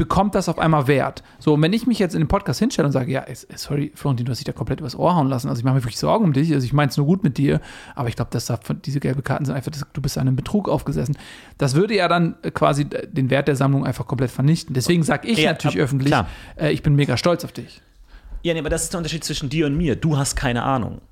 bekommt 0.00 0.34
das 0.34 0.48
auf 0.48 0.58
einmal 0.58 0.86
Wert. 0.86 1.22
So, 1.40 1.52
und 1.52 1.60
wenn 1.60 1.74
ich 1.74 1.86
mich 1.86 1.98
jetzt 1.98 2.14
in 2.14 2.22
den 2.22 2.26
Podcast 2.26 2.58
hinstelle 2.58 2.86
und 2.86 2.92
sage, 2.92 3.12
ja, 3.12 3.26
sorry, 3.54 3.92
Florentin, 3.94 4.24
du 4.24 4.30
hast 4.30 4.38
dich 4.38 4.46
da 4.46 4.52
komplett 4.52 4.80
übers 4.80 4.96
Ohr 4.96 5.14
hauen 5.14 5.28
lassen, 5.28 5.50
also 5.50 5.60
ich 5.60 5.64
mache 5.64 5.74
mir 5.74 5.82
wirklich 5.82 5.98
Sorgen 5.98 6.24
um 6.24 6.32
dich, 6.32 6.54
also 6.54 6.64
ich 6.64 6.72
meine 6.72 6.88
es 6.88 6.96
nur 6.96 7.04
gut 7.04 7.22
mit 7.22 7.36
dir, 7.36 7.60
aber 7.94 8.08
ich 8.08 8.16
glaube, 8.16 8.30
dass 8.30 8.46
da 8.46 8.58
diese 8.82 8.98
gelbe 8.98 9.20
Karten 9.20 9.44
sind 9.44 9.54
einfach, 9.54 9.70
du 9.70 10.00
bist 10.00 10.16
an 10.16 10.26
einem 10.26 10.36
Betrug 10.36 10.70
aufgesessen. 10.70 11.18
Das 11.58 11.74
würde 11.74 11.94
ja 11.94 12.08
dann 12.08 12.36
äh, 12.40 12.50
quasi 12.50 12.86
den 12.86 13.28
Wert 13.28 13.46
der 13.46 13.56
Sammlung 13.56 13.84
einfach 13.84 14.06
komplett 14.06 14.30
vernichten. 14.30 14.72
Deswegen 14.72 15.02
sage 15.02 15.28
ich 15.28 15.38
ja, 15.38 15.50
natürlich 15.50 15.76
ab, 15.76 15.84
öffentlich, 15.84 16.14
äh, 16.58 16.72
ich 16.72 16.82
bin 16.82 16.94
mega 16.94 17.18
stolz 17.18 17.44
auf 17.44 17.52
dich. 17.52 17.82
Ja, 18.42 18.54
nee, 18.54 18.60
aber 18.60 18.70
das 18.70 18.84
ist 18.84 18.94
der 18.94 18.98
Unterschied 19.00 19.22
zwischen 19.22 19.50
dir 19.50 19.66
und 19.66 19.76
mir. 19.76 19.96
Du 19.96 20.16
hast 20.16 20.34
keine 20.34 20.62
Ahnung. 20.62 21.02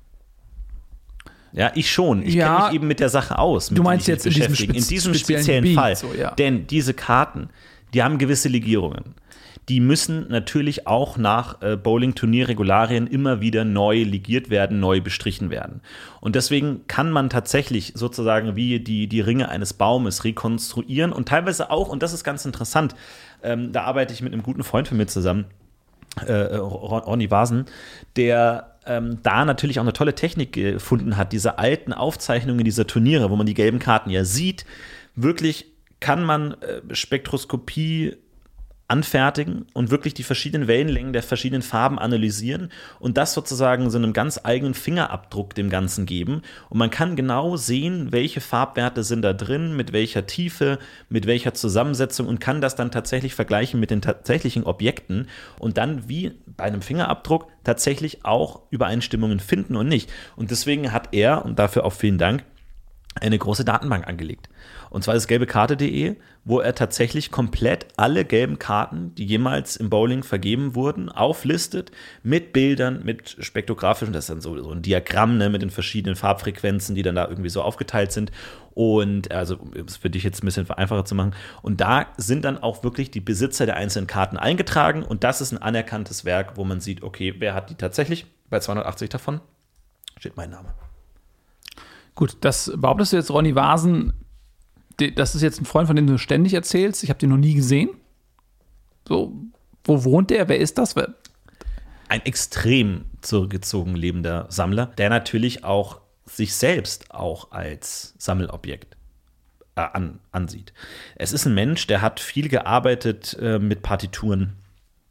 Ja, 1.51 1.71
ich 1.75 1.91
schon. 1.91 2.23
Ich 2.23 2.33
ja, 2.33 2.47
kenne 2.47 2.65
mich 2.65 2.75
eben 2.75 2.87
mit 2.87 2.99
der 2.99 3.09
Sache 3.09 3.37
aus. 3.37 3.69
du 3.69 3.83
meinst 3.83 4.07
jetzt 4.07 4.25
in 4.25 4.33
diesem, 4.33 4.53
in 4.73 4.83
diesem 4.83 5.13
speziellen 5.13 5.63
Gebiet, 5.63 5.77
Fall. 5.77 5.95
So, 5.95 6.11
ja. 6.17 6.31
Denn 6.31 6.65
diese 6.65 6.95
Karten, 6.95 7.49
die 7.93 8.03
haben 8.03 8.17
gewisse 8.17 8.49
Legierungen. 8.49 9.15
Die 9.69 9.79
müssen 9.79 10.27
natürlich 10.29 10.87
auch 10.87 11.17
nach 11.17 11.61
äh, 11.61 11.77
Bowling-Turnierregularien 11.77 13.05
immer 13.05 13.39
wieder 13.39 13.65
neu 13.65 14.01
legiert 14.01 14.49
werden, 14.49 14.79
neu 14.79 14.99
bestrichen 14.99 15.51
werden. 15.51 15.81
Und 16.21 16.35
deswegen 16.35 16.87
kann 16.87 17.11
man 17.11 17.29
tatsächlich 17.29 17.93
sozusagen 17.95 18.55
wie 18.55 18.79
die, 18.79 19.07
die 19.07 19.21
Ringe 19.21 19.49
eines 19.49 19.73
Baumes 19.73 20.23
rekonstruieren 20.23 21.13
und 21.13 21.29
teilweise 21.29 21.69
auch, 21.69 21.89
und 21.89 22.01
das 22.01 22.13
ist 22.13 22.23
ganz 22.23 22.45
interessant, 22.45 22.95
ähm, 23.43 23.71
da 23.71 23.83
arbeite 23.83 24.11
ich 24.11 24.23
mit 24.23 24.33
einem 24.33 24.41
guten 24.41 24.63
Freund 24.63 24.87
von 24.87 24.97
mir 24.97 25.05
zusammen, 25.05 25.45
äh, 26.25 26.55
Ronny 26.55 27.29
Vasen, 27.29 27.65
der 28.15 28.75
ähm, 28.87 29.19
da 29.21 29.45
natürlich 29.45 29.79
auch 29.79 29.83
eine 29.83 29.93
tolle 29.93 30.15
Technik 30.15 30.53
gefunden 30.53 31.15
hat, 31.15 31.31
diese 31.31 31.59
alten 31.59 31.93
Aufzeichnungen 31.93 32.65
dieser 32.65 32.87
Turniere, 32.87 33.29
wo 33.29 33.35
man 33.35 33.45
die 33.45 33.53
gelben 33.53 33.77
Karten 33.77 34.09
ja 34.09 34.25
sieht, 34.25 34.65
wirklich 35.15 35.67
kann 35.99 36.23
man 36.23 36.53
äh, 36.61 36.81
Spektroskopie 36.93 38.17
anfertigen 38.89 39.67
und 39.73 39.91
wirklich 39.91 40.15
die 40.15 40.23
verschiedenen 40.23 40.67
Wellenlängen 40.67 41.13
der 41.13 41.21
verschiedenen 41.21 41.61
Farben 41.61 41.99
analysieren 41.99 42.71
und 42.99 43.17
das 43.17 43.33
sozusagen 43.33 43.89
so 43.91 43.99
einem 43.99 44.13
ganz 44.13 44.41
eigenen 44.43 44.73
Fingerabdruck 44.73 45.53
dem 45.53 45.69
Ganzen 45.69 46.07
geben. 46.07 46.41
Und 46.69 46.79
man 46.79 46.89
kann 46.89 47.15
genau 47.15 47.55
sehen, 47.55 48.11
welche 48.11 48.41
Farbwerte 48.41 49.03
sind 49.03 49.21
da 49.21 49.33
drin, 49.33 49.77
mit 49.77 49.93
welcher 49.93 50.25
Tiefe, 50.25 50.79
mit 51.07 51.27
welcher 51.27 51.53
Zusammensetzung 51.53 52.27
und 52.27 52.39
kann 52.39 52.61
das 52.61 52.75
dann 52.75 52.89
tatsächlich 52.89 53.35
vergleichen 53.35 53.79
mit 53.79 53.91
den 53.91 54.01
tatsächlichen 54.01 54.63
Objekten 54.63 55.27
und 55.59 55.77
dann 55.77 56.09
wie 56.09 56.31
bei 56.47 56.63
einem 56.63 56.81
Fingerabdruck 56.81 57.47
tatsächlich 57.63 58.25
auch 58.25 58.63
Übereinstimmungen 58.71 59.39
finden 59.39 59.75
und 59.75 59.87
nicht. 59.87 60.11
Und 60.35 60.49
deswegen 60.49 60.91
hat 60.91 61.09
er, 61.11 61.45
und 61.45 61.59
dafür 61.59 61.85
auch 61.85 61.93
vielen 61.93 62.17
Dank, 62.17 62.43
eine 63.21 63.37
große 63.37 63.65
Datenbank 63.65 64.07
angelegt. 64.07 64.49
Und 64.89 65.03
zwar 65.03 65.13
das 65.13 65.27
gelbekarte.de, 65.27 66.15
wo 66.45 66.59
er 66.59 66.73
tatsächlich 66.73 67.31
komplett 67.31 67.87
alle 67.95 68.25
gelben 68.25 68.57
Karten, 68.57 69.13
die 69.15 69.25
jemals 69.25 69.75
im 69.75 69.89
Bowling 69.89 70.23
vergeben 70.23 70.73
wurden, 70.75 71.09
auflistet 71.09 71.91
mit 72.23 72.53
Bildern, 72.53 73.03
mit 73.03 73.37
spektrografischen, 73.39 74.13
das 74.13 74.25
ist 74.25 74.29
dann 74.29 74.41
so, 74.41 74.61
so 74.61 74.71
ein 74.71 74.81
Diagramm 74.81 75.37
ne, 75.37 75.49
mit 75.49 75.61
den 75.61 75.69
verschiedenen 75.69 76.15
Farbfrequenzen, 76.15 76.95
die 76.95 77.03
dann 77.03 77.15
da 77.15 77.27
irgendwie 77.27 77.49
so 77.49 77.61
aufgeteilt 77.61 78.11
sind. 78.11 78.31
Und 78.73 79.31
also, 79.31 79.57
ist 79.73 79.97
für 79.97 80.09
dich 80.09 80.23
jetzt 80.23 80.41
ein 80.41 80.45
bisschen 80.45 80.69
einfacher 80.71 81.05
zu 81.05 81.13
machen. 81.13 81.35
Und 81.61 81.81
da 81.81 82.07
sind 82.17 82.45
dann 82.45 82.57
auch 82.57 82.83
wirklich 82.83 83.11
die 83.11 83.19
Besitzer 83.19 83.65
der 83.65 83.75
einzelnen 83.75 84.07
Karten 84.07 84.37
eingetragen. 84.37 85.03
Und 85.03 85.23
das 85.23 85.41
ist 85.41 85.51
ein 85.51 85.57
anerkanntes 85.57 86.23
Werk, 86.23 86.55
wo 86.55 86.63
man 86.63 86.79
sieht, 86.79 87.03
okay, 87.03 87.35
wer 87.39 87.53
hat 87.53 87.69
die 87.69 87.75
tatsächlich? 87.75 88.25
Bei 88.49 88.59
280 88.59 89.09
davon 89.09 89.41
steht 90.17 90.37
mein 90.37 90.49
Name. 90.49 90.73
Gut, 92.15 92.37
das 92.41 92.71
behauptest 92.75 93.13
du 93.13 93.17
jetzt, 93.17 93.31
Ronny 93.31 93.55
Vasen, 93.55 94.13
das 95.15 95.35
ist 95.35 95.41
jetzt 95.41 95.61
ein 95.61 95.65
Freund, 95.65 95.87
von 95.87 95.95
dem 95.95 96.07
du 96.07 96.17
ständig 96.17 96.53
erzählst. 96.53 97.03
Ich 97.03 97.09
habe 97.09 97.19
den 97.19 97.29
noch 97.29 97.37
nie 97.37 97.53
gesehen. 97.53 97.89
So, 99.07 99.33
wo 99.83 100.03
wohnt 100.03 100.29
der? 100.29 100.47
Wer 100.49 100.59
ist 100.59 100.77
das? 100.77 100.95
Ein 102.07 102.25
extrem 102.25 103.05
zurückgezogen 103.21 103.95
lebender 103.95 104.47
Sammler, 104.49 104.87
der 104.97 105.09
natürlich 105.09 105.63
auch 105.63 106.01
sich 106.25 106.55
selbst 106.55 107.11
auch 107.11 107.51
als 107.51 108.13
Sammelobjekt 108.17 108.95
äh, 109.75 109.81
an, 109.81 110.19
ansieht. 110.31 110.73
Es 111.15 111.33
ist 111.33 111.45
ein 111.45 111.55
Mensch, 111.55 111.87
der 111.87 112.01
hat 112.01 112.19
viel 112.19 112.49
gearbeitet 112.49 113.37
äh, 113.41 113.59
mit 113.59 113.81
Partituren 113.81 114.57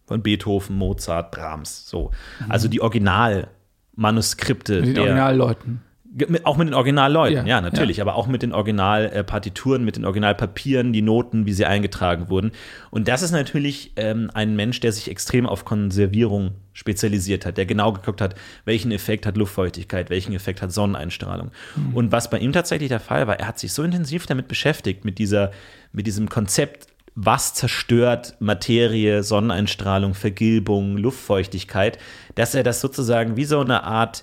Von 0.07 0.23
Beethoven, 0.23 0.77
Mozart, 0.77 1.33
Brahms. 1.33 1.89
So. 1.89 2.13
Also 2.49 2.69
die 2.69 2.81
Originalmanuskripte 2.81 4.81
Mit 4.81 4.97
den 4.97 5.01
Originalleuten. 5.01 5.83
Auch 6.45 6.57
mit 6.57 6.69
den 6.69 6.75
Originalleuten, 6.75 7.47
Ja, 7.47 7.57
ja, 7.57 7.61
natürlich, 7.61 8.01
aber 8.01 8.15
auch 8.15 8.27
mit 8.27 8.43
den 8.43 8.53
Originalpartituren, 8.53 9.85
mit 9.85 9.97
den 9.97 10.05
Originalpapieren, 10.05 10.93
die 10.93 11.03
Noten, 11.03 11.47
wie 11.47 11.53
sie 11.53 11.67
eingetragen 11.67 12.29
wurden. 12.29 12.53
Und 12.91 13.09
das 13.09 13.23
ist 13.23 13.31
natürlich 13.31 13.93
ähm, 13.97 14.31
ein 14.35 14.57
Mensch, 14.57 14.81
der 14.81 14.93
sich 14.93 15.11
extrem 15.11 15.47
auf 15.47 15.65
Konservierung 15.65 16.53
spezialisiert 16.73 17.45
hat, 17.45 17.57
der 17.57 17.67
genau 17.67 17.93
geguckt 17.93 18.21
hat, 18.21 18.35
welchen 18.65 18.93
Effekt 18.93 19.27
hat 19.27 19.37
Luftfeuchtigkeit, 19.37 20.11
welchen 20.11 20.33
Effekt 20.33 20.63
hat 20.63 20.73
Sonneneinstrahlung. 20.73 21.51
Und 21.93 22.13
was 22.13 22.31
bei 22.31 22.39
ihm 22.39 22.53
tatsächlich 22.53 22.89
der 22.89 23.01
Fall 23.01 23.27
war, 23.27 23.39
er 23.39 23.49
hat 23.49 23.59
sich 23.59 23.73
so 23.73 23.83
intensiv 23.83 24.27
damit 24.27 24.47
beschäftigt, 24.47 25.05
mit, 25.05 25.19
dieser, 25.19 25.51
mit 25.93 26.07
diesem 26.07 26.29
Konzept, 26.29 26.87
was 27.17 27.53
zerstört 27.53 28.37
Materie, 28.39 29.25
Sonneneinstrahlung, 29.25 30.15
Vergilbung, 30.15 30.97
Luftfeuchtigkeit, 30.97 31.99
dass 32.37 32.55
er 32.55 32.63
das 32.63 32.81
sozusagen 32.81 33.37
wie 33.37 33.45
so 33.45 33.59
eine 33.61 33.83
Art 33.83 34.23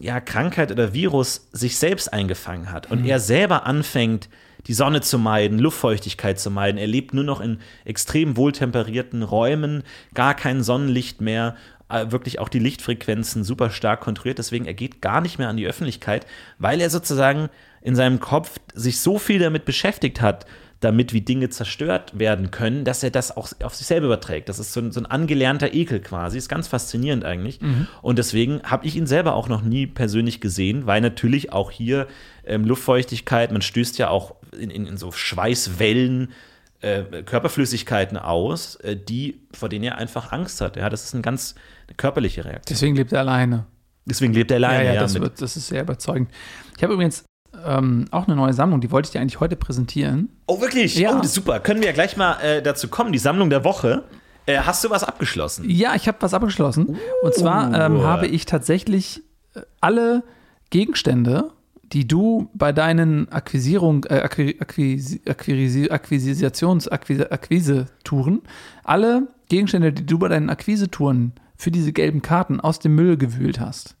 ja, 0.00 0.20
Krankheit 0.20 0.70
oder 0.70 0.92
Virus 0.92 1.48
sich 1.52 1.78
selbst 1.78 2.12
eingefangen 2.12 2.70
hat 2.70 2.90
und 2.90 3.04
er 3.04 3.20
selber 3.20 3.66
anfängt, 3.66 4.28
die 4.66 4.74
Sonne 4.74 5.00
zu 5.00 5.18
meiden, 5.18 5.58
Luftfeuchtigkeit 5.58 6.38
zu 6.38 6.50
meiden. 6.50 6.78
Er 6.78 6.86
lebt 6.86 7.14
nur 7.14 7.24
noch 7.24 7.40
in 7.40 7.58
extrem 7.84 8.36
wohltemperierten 8.36 9.22
Räumen, 9.22 9.82
gar 10.14 10.34
kein 10.34 10.62
Sonnenlicht 10.62 11.20
mehr, 11.20 11.56
äh, 11.88 12.10
wirklich 12.10 12.38
auch 12.38 12.48
die 12.48 12.58
Lichtfrequenzen 12.58 13.44
super 13.44 13.70
stark 13.70 14.00
kontrolliert. 14.00 14.38
Deswegen 14.38 14.66
er 14.66 14.74
geht 14.74 15.00
gar 15.00 15.20
nicht 15.20 15.38
mehr 15.38 15.48
an 15.48 15.56
die 15.56 15.66
Öffentlichkeit, 15.66 16.26
weil 16.58 16.80
er 16.80 16.90
sozusagen 16.90 17.48
in 17.80 17.96
seinem 17.96 18.20
Kopf 18.20 18.58
sich 18.74 19.00
so 19.00 19.18
viel 19.18 19.38
damit 19.38 19.64
beschäftigt 19.64 20.20
hat, 20.20 20.46
damit 20.80 21.12
wie 21.12 21.20
Dinge 21.20 21.48
zerstört 21.48 22.18
werden 22.18 22.50
können, 22.50 22.84
dass 22.84 23.02
er 23.02 23.10
das 23.10 23.36
auch 23.36 23.48
auf 23.62 23.74
sich 23.74 23.86
selber 23.86 24.06
überträgt. 24.06 24.48
Das 24.48 24.60
ist 24.60 24.72
so 24.72 24.80
ein, 24.80 24.92
so 24.92 25.00
ein 25.00 25.06
angelernter 25.06 25.74
Ekel 25.74 26.00
quasi. 26.00 26.38
Ist 26.38 26.48
ganz 26.48 26.68
faszinierend 26.68 27.24
eigentlich. 27.24 27.58
Und 28.00 28.18
deswegen 28.18 28.62
habe 28.62 28.86
ich 28.86 28.94
ihn 28.94 29.06
selber 29.06 29.34
auch 29.34 29.48
noch 29.48 29.62
nie 29.62 29.86
persönlich 29.86 30.40
gesehen, 30.40 30.86
weil 30.86 31.00
natürlich 31.00 31.52
auch 31.52 31.72
hier 31.72 32.06
ähm, 32.44 32.64
Luftfeuchtigkeit, 32.64 33.50
man 33.50 33.62
stößt 33.62 33.98
ja 33.98 34.08
auch 34.08 34.36
in, 34.58 34.70
in, 34.70 34.86
in 34.86 34.96
so 34.96 35.10
Schweißwellen 35.10 36.32
äh, 36.80 37.22
Körperflüssigkeiten 37.24 38.16
aus, 38.16 38.76
äh, 38.76 38.96
die, 38.96 39.40
vor 39.52 39.68
denen 39.68 39.84
er 39.84 39.98
einfach 39.98 40.30
Angst 40.30 40.60
hat. 40.60 40.76
Ja, 40.76 40.88
das 40.88 41.04
ist 41.04 41.14
eine 41.14 41.22
ganz 41.22 41.56
körperliche 41.96 42.44
Reaktion. 42.44 42.76
Deswegen 42.76 42.94
lebt 42.94 43.12
er 43.12 43.20
alleine. 43.20 43.66
Deswegen 44.04 44.32
lebt 44.32 44.52
er 44.52 44.58
alleine. 44.58 44.84
ja, 44.84 44.84
ja, 44.84 44.94
ja, 44.94 45.00
das, 45.00 45.18
wird, 45.18 45.40
das 45.40 45.56
ist 45.56 45.66
sehr 45.66 45.82
überzeugend. 45.82 46.30
Ich 46.76 46.82
habe 46.84 46.94
übrigens 46.94 47.24
ähm, 47.64 48.06
auch 48.10 48.26
eine 48.26 48.36
neue 48.36 48.52
Sammlung, 48.52 48.80
die 48.80 48.90
wollte 48.90 49.06
ich 49.08 49.12
dir 49.12 49.20
eigentlich 49.20 49.40
heute 49.40 49.56
präsentieren. 49.56 50.30
Oh, 50.46 50.60
wirklich? 50.60 50.96
Ja. 50.96 51.18
Oh, 51.18 51.22
super. 51.22 51.60
Können 51.60 51.80
wir 51.80 51.88
ja 51.88 51.92
gleich 51.92 52.16
mal 52.16 52.40
äh, 52.40 52.62
dazu 52.62 52.88
kommen. 52.88 53.12
Die 53.12 53.18
Sammlung 53.18 53.50
der 53.50 53.64
Woche. 53.64 54.04
Äh, 54.46 54.58
hast 54.58 54.82
du 54.84 54.90
was 54.90 55.04
abgeschlossen? 55.04 55.68
Ja, 55.68 55.94
ich 55.94 56.08
habe 56.08 56.18
was 56.20 56.34
abgeschlossen. 56.34 56.96
Und 57.22 57.34
zwar 57.34 57.74
ähm, 57.74 57.96
Uh. 57.96 58.02
habe 58.04 58.26
ich 58.26 58.46
tatsächlich 58.46 59.22
äh, 59.54 59.60
alle 59.80 60.22
Gegenstände, 60.70 61.50
die 61.92 62.06
du 62.06 62.50
bei 62.54 62.72
deinen 62.72 63.30
Akquisierung, 63.32 64.04
äh, 64.04 64.20
Acqui, 64.20 64.56
Acquisi, 64.60 65.22
Acquisi, 65.26 65.90
Akquisitions, 65.90 66.88
Akquise, 66.88 67.32
Akquise-Touren, 67.32 68.42
alle 68.84 69.28
Gegenstände, 69.48 69.92
die 69.92 70.04
du 70.04 70.18
bei 70.18 70.28
deinen 70.28 70.50
Akquise-Touren 70.50 71.32
für 71.56 71.70
diese 71.70 71.92
gelben 71.92 72.22
Karten 72.22 72.60
aus 72.60 72.78
dem 72.78 72.94
Müll 72.94 73.16
gewühlt 73.16 73.58
hast, 73.60 73.96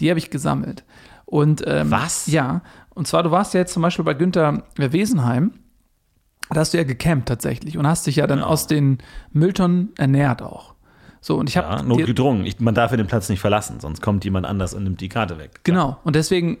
die 0.00 0.10
habe 0.10 0.18
ich 0.18 0.30
gesammelt. 0.30 0.84
Und 1.30 1.62
ähm, 1.66 1.90
Was? 1.90 2.26
Ja. 2.26 2.62
Und 2.90 3.06
zwar, 3.06 3.22
du 3.22 3.30
warst 3.30 3.54
ja 3.54 3.60
jetzt 3.60 3.72
zum 3.72 3.82
Beispiel 3.82 4.04
bei 4.04 4.14
Günther 4.14 4.64
Wesenheim. 4.76 5.52
Da 6.50 6.60
hast 6.60 6.74
du 6.74 6.78
ja 6.78 6.84
gecampt 6.84 7.28
tatsächlich 7.28 7.78
und 7.78 7.86
hast 7.86 8.06
dich 8.08 8.16
ja 8.16 8.26
dann 8.26 8.38
Genau. 8.40 8.50
aus 8.50 8.66
den 8.66 8.98
Mülltonnen 9.32 9.90
ernährt 9.96 10.42
auch. 10.42 10.74
So, 11.20 11.36
und 11.36 11.48
ich 11.48 11.56
habe 11.56 11.68
Ja, 11.68 11.82
notgedrungen. 11.82 12.44
Ich, 12.46 12.58
man 12.58 12.74
darf 12.74 12.90
ja 12.90 12.96
den 12.96 13.06
Platz 13.06 13.28
nicht 13.28 13.40
verlassen, 13.40 13.78
sonst 13.78 14.00
kommt 14.02 14.24
jemand 14.24 14.46
anders 14.46 14.74
und 14.74 14.82
nimmt 14.82 15.00
die 15.00 15.08
Karte 15.08 15.38
weg. 15.38 15.60
Genau. 15.62 15.98
Und 16.02 16.16
deswegen 16.16 16.58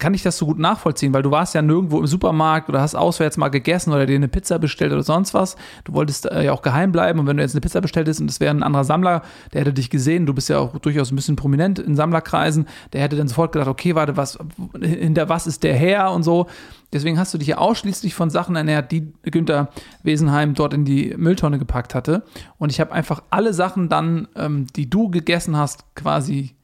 kann 0.00 0.14
ich 0.14 0.22
das 0.22 0.38
so 0.38 0.46
gut 0.46 0.58
nachvollziehen, 0.58 1.12
weil 1.12 1.22
du 1.22 1.30
warst 1.30 1.54
ja 1.54 1.62
nirgendwo 1.62 2.00
im 2.00 2.06
Supermarkt 2.06 2.68
oder 2.68 2.80
hast 2.80 2.96
auswärts 2.96 3.36
mal 3.36 3.50
gegessen 3.50 3.92
oder 3.92 4.06
dir 4.06 4.16
eine 4.16 4.28
Pizza 4.28 4.58
bestellt 4.58 4.92
oder 4.92 5.04
sonst 5.04 5.34
was. 5.34 5.56
Du 5.84 5.92
wolltest 5.92 6.26
äh, 6.26 6.46
ja 6.46 6.52
auch 6.52 6.62
geheim 6.62 6.90
bleiben 6.90 7.20
und 7.20 7.26
wenn 7.26 7.36
du 7.36 7.42
jetzt 7.42 7.54
eine 7.54 7.60
Pizza 7.60 7.80
bestellt 7.80 8.08
hättest 8.08 8.20
und 8.20 8.30
es 8.30 8.40
wäre 8.40 8.52
ein 8.52 8.64
anderer 8.64 8.84
Sammler, 8.84 9.22
der 9.52 9.60
hätte 9.60 9.72
dich 9.72 9.90
gesehen, 9.90 10.26
du 10.26 10.34
bist 10.34 10.48
ja 10.48 10.58
auch 10.58 10.76
durchaus 10.78 11.12
ein 11.12 11.16
bisschen 11.16 11.36
prominent 11.36 11.78
in 11.78 11.94
Sammlerkreisen, 11.94 12.66
der 12.92 13.02
hätte 13.02 13.16
dann 13.16 13.28
sofort 13.28 13.52
gedacht, 13.52 13.68
okay, 13.68 13.94
warte, 13.94 14.16
was, 14.16 14.38
hinter 14.80 15.28
was 15.28 15.46
ist 15.46 15.62
der 15.62 15.74
her 15.74 16.10
und 16.10 16.22
so. 16.22 16.46
Deswegen 16.92 17.18
hast 17.18 17.32
du 17.32 17.38
dich 17.38 17.48
ja 17.48 17.58
ausschließlich 17.58 18.14
von 18.14 18.30
Sachen 18.30 18.56
ernährt, 18.56 18.90
die 18.90 19.12
Günther 19.22 19.68
Wesenheim 20.02 20.54
dort 20.54 20.74
in 20.74 20.84
die 20.84 21.14
Mülltonne 21.16 21.58
gepackt 21.58 21.94
hatte. 21.94 22.24
Und 22.58 22.72
ich 22.72 22.80
habe 22.80 22.92
einfach 22.92 23.22
alle 23.30 23.54
Sachen 23.54 23.88
dann, 23.88 24.26
ähm, 24.34 24.66
die 24.74 24.90
du 24.90 25.08
gegessen 25.08 25.56
hast, 25.56 25.84
quasi 25.94 26.56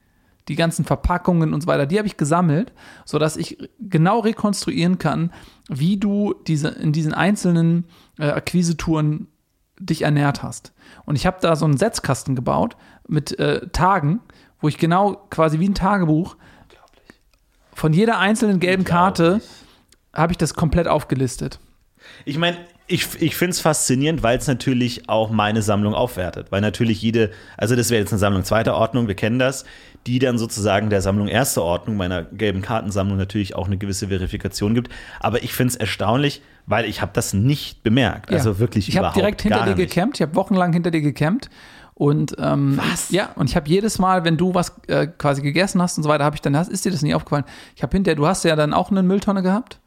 die 0.47 0.55
ganzen 0.55 0.85
Verpackungen 0.85 1.53
und 1.53 1.61
so 1.61 1.67
weiter, 1.67 1.85
die 1.85 1.97
habe 1.97 2.07
ich 2.07 2.17
gesammelt, 2.17 2.71
sodass 3.05 3.37
ich 3.37 3.57
genau 3.79 4.19
rekonstruieren 4.19 4.97
kann, 4.97 5.31
wie 5.67 5.97
du 5.97 6.33
diese, 6.47 6.69
in 6.69 6.93
diesen 6.93 7.13
einzelnen 7.13 7.85
äh, 8.17 8.29
Akquisetouren 8.29 9.27
dich 9.79 10.03
ernährt 10.03 10.43
hast. 10.43 10.73
Und 11.05 11.15
ich 11.15 11.25
habe 11.25 11.37
da 11.41 11.55
so 11.55 11.65
einen 11.65 11.77
Setzkasten 11.77 12.35
gebaut 12.35 12.77
mit 13.07 13.37
äh, 13.39 13.67
Tagen, 13.69 14.21
wo 14.59 14.67
ich 14.67 14.77
genau 14.77 15.27
quasi 15.29 15.59
wie 15.59 15.69
ein 15.69 15.75
Tagebuch 15.75 16.35
von 17.73 17.93
jeder 17.93 18.17
einzelnen 18.17 18.59
gelben 18.59 18.85
Karte 18.85 19.39
habe 20.11 20.33
ich 20.33 20.37
das 20.39 20.55
komplett 20.55 20.87
aufgelistet. 20.87 21.59
Ich 22.25 22.39
meine, 22.39 22.57
ich, 22.87 23.21
ich 23.21 23.35
finde 23.35 23.51
es 23.51 23.59
faszinierend, 23.59 24.23
weil 24.23 24.37
es 24.37 24.47
natürlich 24.47 25.09
auch 25.09 25.29
meine 25.29 25.61
Sammlung 25.61 25.93
aufwertet. 25.93 26.51
Weil 26.51 26.61
natürlich 26.61 27.01
jede, 27.01 27.31
also 27.57 27.75
das 27.75 27.89
wäre 27.89 27.99
jetzt 28.01 28.13
eine 28.13 28.19
Sammlung 28.19 28.43
zweiter 28.45 28.75
Ordnung, 28.75 29.07
wir 29.07 29.15
kennen 29.15 29.39
das, 29.39 29.65
die 30.05 30.19
dann 30.19 30.37
sozusagen 30.37 30.89
der 30.89 31.01
Sammlung 31.01 31.27
erster 31.27 31.63
Ordnung, 31.63 31.97
meiner 31.97 32.23
gelben 32.23 32.61
Kartensammlung 32.61 33.17
natürlich 33.17 33.55
auch 33.55 33.67
eine 33.67 33.77
gewisse 33.77 34.07
Verifikation 34.07 34.73
gibt. 34.73 34.89
Aber 35.19 35.43
ich 35.43 35.53
finde 35.53 35.71
es 35.73 35.75
erstaunlich, 35.75 36.41
weil 36.65 36.85
ich 36.85 37.01
habe 37.01 37.11
das 37.13 37.33
nicht 37.33 37.83
bemerkt. 37.83 38.31
Also 38.31 38.51
Ja. 38.51 38.59
wirklich 38.59 38.87
Ich 38.87 38.95
habe 38.95 39.03
überhaupt 39.05 39.17
direkt 39.17 39.41
hinter 39.41 39.65
dir 39.65 39.75
nicht. 39.75 39.93
gecampt. 39.93 40.17
Ich 40.17 40.21
habe 40.21 40.35
wochenlang 40.35 40.71
hinter 40.71 40.91
dir 40.91 41.01
gecampt. 41.01 41.49
Und 41.93 42.35
ähm, 42.39 42.79
Was? 42.91 43.09
Ja, 43.09 43.31
und 43.35 43.49
ich 43.49 43.55
habe 43.55 43.67
jedes 43.67 43.99
Mal, 43.99 44.23
wenn 44.23 44.37
du 44.37 44.53
was 44.53 44.73
äh, 44.87 45.07
quasi 45.07 45.41
gegessen 45.41 45.81
hast 45.81 45.97
und 45.97 46.03
so 46.03 46.09
weiter, 46.09 46.23
habe 46.23 46.35
ich 46.35 46.41
dann, 46.41 46.53
ist 46.53 46.85
dir 46.85 46.91
das 46.91 47.01
nie 47.01 47.15
aufgefallen? 47.15 47.43
Ich 47.75 47.83
habe 47.83 47.91
hinter, 47.91 48.15
du 48.15 48.27
hast 48.27 48.45
ja 48.45 48.55
dann 48.55 48.73
auch 48.73 48.91
eine 48.91 49.01
Mülltonne 49.03 49.41
gehabt. 49.41 49.79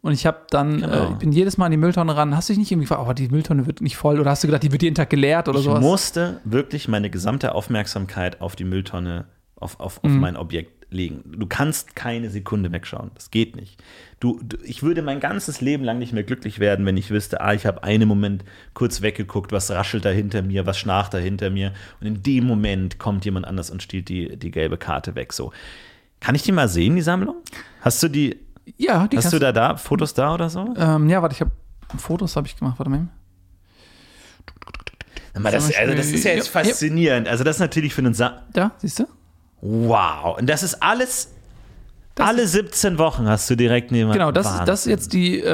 Und 0.00 0.12
ich 0.12 0.26
habe 0.26 0.38
dann, 0.50 0.80
Genau. 0.80 1.08
äh, 1.08 1.12
ich 1.12 1.16
bin 1.18 1.32
jedes 1.32 1.58
Mal 1.58 1.66
in 1.66 1.72
die 1.72 1.76
Mülltonne 1.78 2.16
ran. 2.16 2.36
Hast 2.36 2.48
du 2.48 2.52
dich 2.52 2.58
nicht 2.58 2.70
irgendwie 2.70 2.86
gefragt, 2.88 3.04
oh, 3.08 3.12
die 3.12 3.28
Mülltonne 3.28 3.66
wird 3.66 3.80
nicht 3.80 3.96
voll? 3.96 4.20
Oder 4.20 4.30
hast 4.30 4.44
du 4.44 4.48
gedacht, 4.48 4.62
die 4.62 4.70
wird 4.72 4.82
jeden 4.82 4.94
Tag 4.94 5.10
geleert 5.10 5.48
oder 5.48 5.58
Ich 5.58 5.64
sowas? 5.64 5.80
musste 5.80 6.40
wirklich 6.44 6.86
meine 6.88 7.10
gesamte 7.10 7.54
Aufmerksamkeit 7.54 8.40
auf 8.40 8.54
die 8.56 8.64
Mülltonne, 8.64 9.26
auf, 9.56 9.80
auf, 9.80 10.02
Mhm. 10.02 10.10
auf 10.10 10.16
mein 10.20 10.36
Objekt 10.36 10.86
legen. 10.90 11.22
Du 11.36 11.46
kannst 11.46 11.96
keine 11.96 12.30
Sekunde 12.30 12.72
wegschauen. 12.72 13.10
Das 13.14 13.30
geht 13.30 13.56
nicht. 13.56 13.82
Du, 14.20 14.40
du, 14.42 14.56
ich 14.62 14.82
würde 14.82 15.02
mein 15.02 15.20
ganzes 15.20 15.60
Leben 15.60 15.84
lang 15.84 15.98
nicht 15.98 16.14
mehr 16.14 16.22
glücklich 16.22 16.60
werden, 16.60 16.86
wenn 16.86 16.96
ich 16.96 17.10
wüsste, 17.10 17.40
ah, 17.42 17.52
ich 17.52 17.66
habe 17.66 17.82
einen 17.82 18.08
Moment 18.08 18.42
kurz 18.72 19.02
weggeguckt, 19.02 19.52
was 19.52 19.70
raschelt 19.70 20.04
da 20.06 20.10
hinter 20.10 20.40
mir, 20.42 20.64
was 20.64 20.78
schnarcht 20.78 21.12
da 21.12 21.18
hinter 21.18 21.50
mir. 21.50 21.72
Und 22.00 22.06
in 22.06 22.22
dem 22.22 22.44
Moment 22.46 22.98
kommt 22.98 23.24
jemand 23.26 23.46
anders 23.46 23.68
und 23.70 23.82
stiehlt 23.82 24.08
die, 24.08 24.36
die 24.38 24.50
gelbe 24.50 24.78
Karte 24.78 25.14
weg. 25.14 25.32
So. 25.34 25.52
Kann 26.20 26.34
ich 26.34 26.42
die 26.42 26.52
mal 26.52 26.68
sehen, 26.68 26.96
die 26.96 27.02
Sammlung? 27.02 27.36
Hast 27.82 28.02
du 28.02 28.08
die, 28.08 28.36
Ja, 28.76 29.06
die 29.08 29.16
hast 29.16 29.32
du 29.32 29.38
da, 29.38 29.52
da 29.52 29.76
Fotos 29.76 30.14
da 30.14 30.34
oder 30.34 30.48
so? 30.50 30.74
Ähm, 30.76 31.08
ja, 31.08 31.22
warte, 31.22 31.34
ich 31.34 31.40
habe 31.40 31.50
Fotos 31.96 32.36
habe 32.36 32.46
ich 32.46 32.56
gemacht. 32.56 32.78
Warte 32.78 32.90
mal. 32.90 33.08
Aber 35.34 35.50
das, 35.50 35.72
also 35.74 35.94
das 35.94 36.06
ist 36.08 36.24
ja 36.24 36.32
jetzt 36.32 36.52
Ja, 36.52 36.60
ja. 36.62 36.66
faszinierend. 36.68 37.28
Also 37.28 37.44
das 37.44 37.56
ist 37.56 37.60
natürlich 37.60 37.94
für 37.94 38.00
einen 38.00 38.14
Sa 38.14 38.42
Da, 38.52 38.72
siehst 38.78 38.98
du? 38.98 39.06
Wow. 39.60 40.38
Und 40.38 40.48
das 40.48 40.62
ist 40.62 40.82
alles. 40.82 41.32
Das 42.14 42.26
alle 42.28 42.48
17 42.48 42.98
Wochen 42.98 43.28
hast 43.28 43.48
du 43.48 43.54
direkt 43.56 43.92
neben 43.92 44.10
Genau, 44.10 44.32
das, 44.32 44.44
Wahnsinn. 44.46 44.66
das 44.66 44.80
ist 44.80 44.86
jetzt 44.86 45.12
die, 45.12 45.38
äh, 45.40 45.44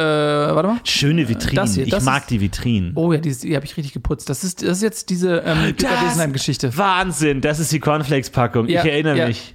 warte 0.55 0.69
mal. 0.69 0.81
Schöne 0.85 1.29
Vitrinen. 1.29 1.57
das 1.57 1.75
hier, 1.75 1.85
ich 1.85 1.91
das 1.91 2.05
mag 2.05 2.23
ist- 2.23 2.31
die 2.31 2.41
Vitrinen. 2.41 2.93
Oh 2.95 3.13
ja, 3.13 3.21
die, 3.21 3.35
die 3.37 3.55
habe 3.55 3.67
ich 3.67 3.77
richtig 3.77 3.93
geputzt. 3.93 4.31
Das 4.31 4.45
ist, 4.45 4.63
das 4.63 4.79
ist 4.79 4.83
jetzt 4.83 5.11
diese 5.11 5.41
ähm, 5.45 5.59
Günther 5.77 5.91
Wesenheim-Geschichte. 6.07 6.75
Wahnsinn, 6.79 7.43
das 7.43 7.59
ist 7.59 7.71
die 7.71 7.81
Cornflakes-Packung. 7.81 8.69
Ja, 8.69 8.83
ich 8.83 8.91
erinnere 8.91 9.19
ja. 9.19 9.27
mich. 9.27 9.55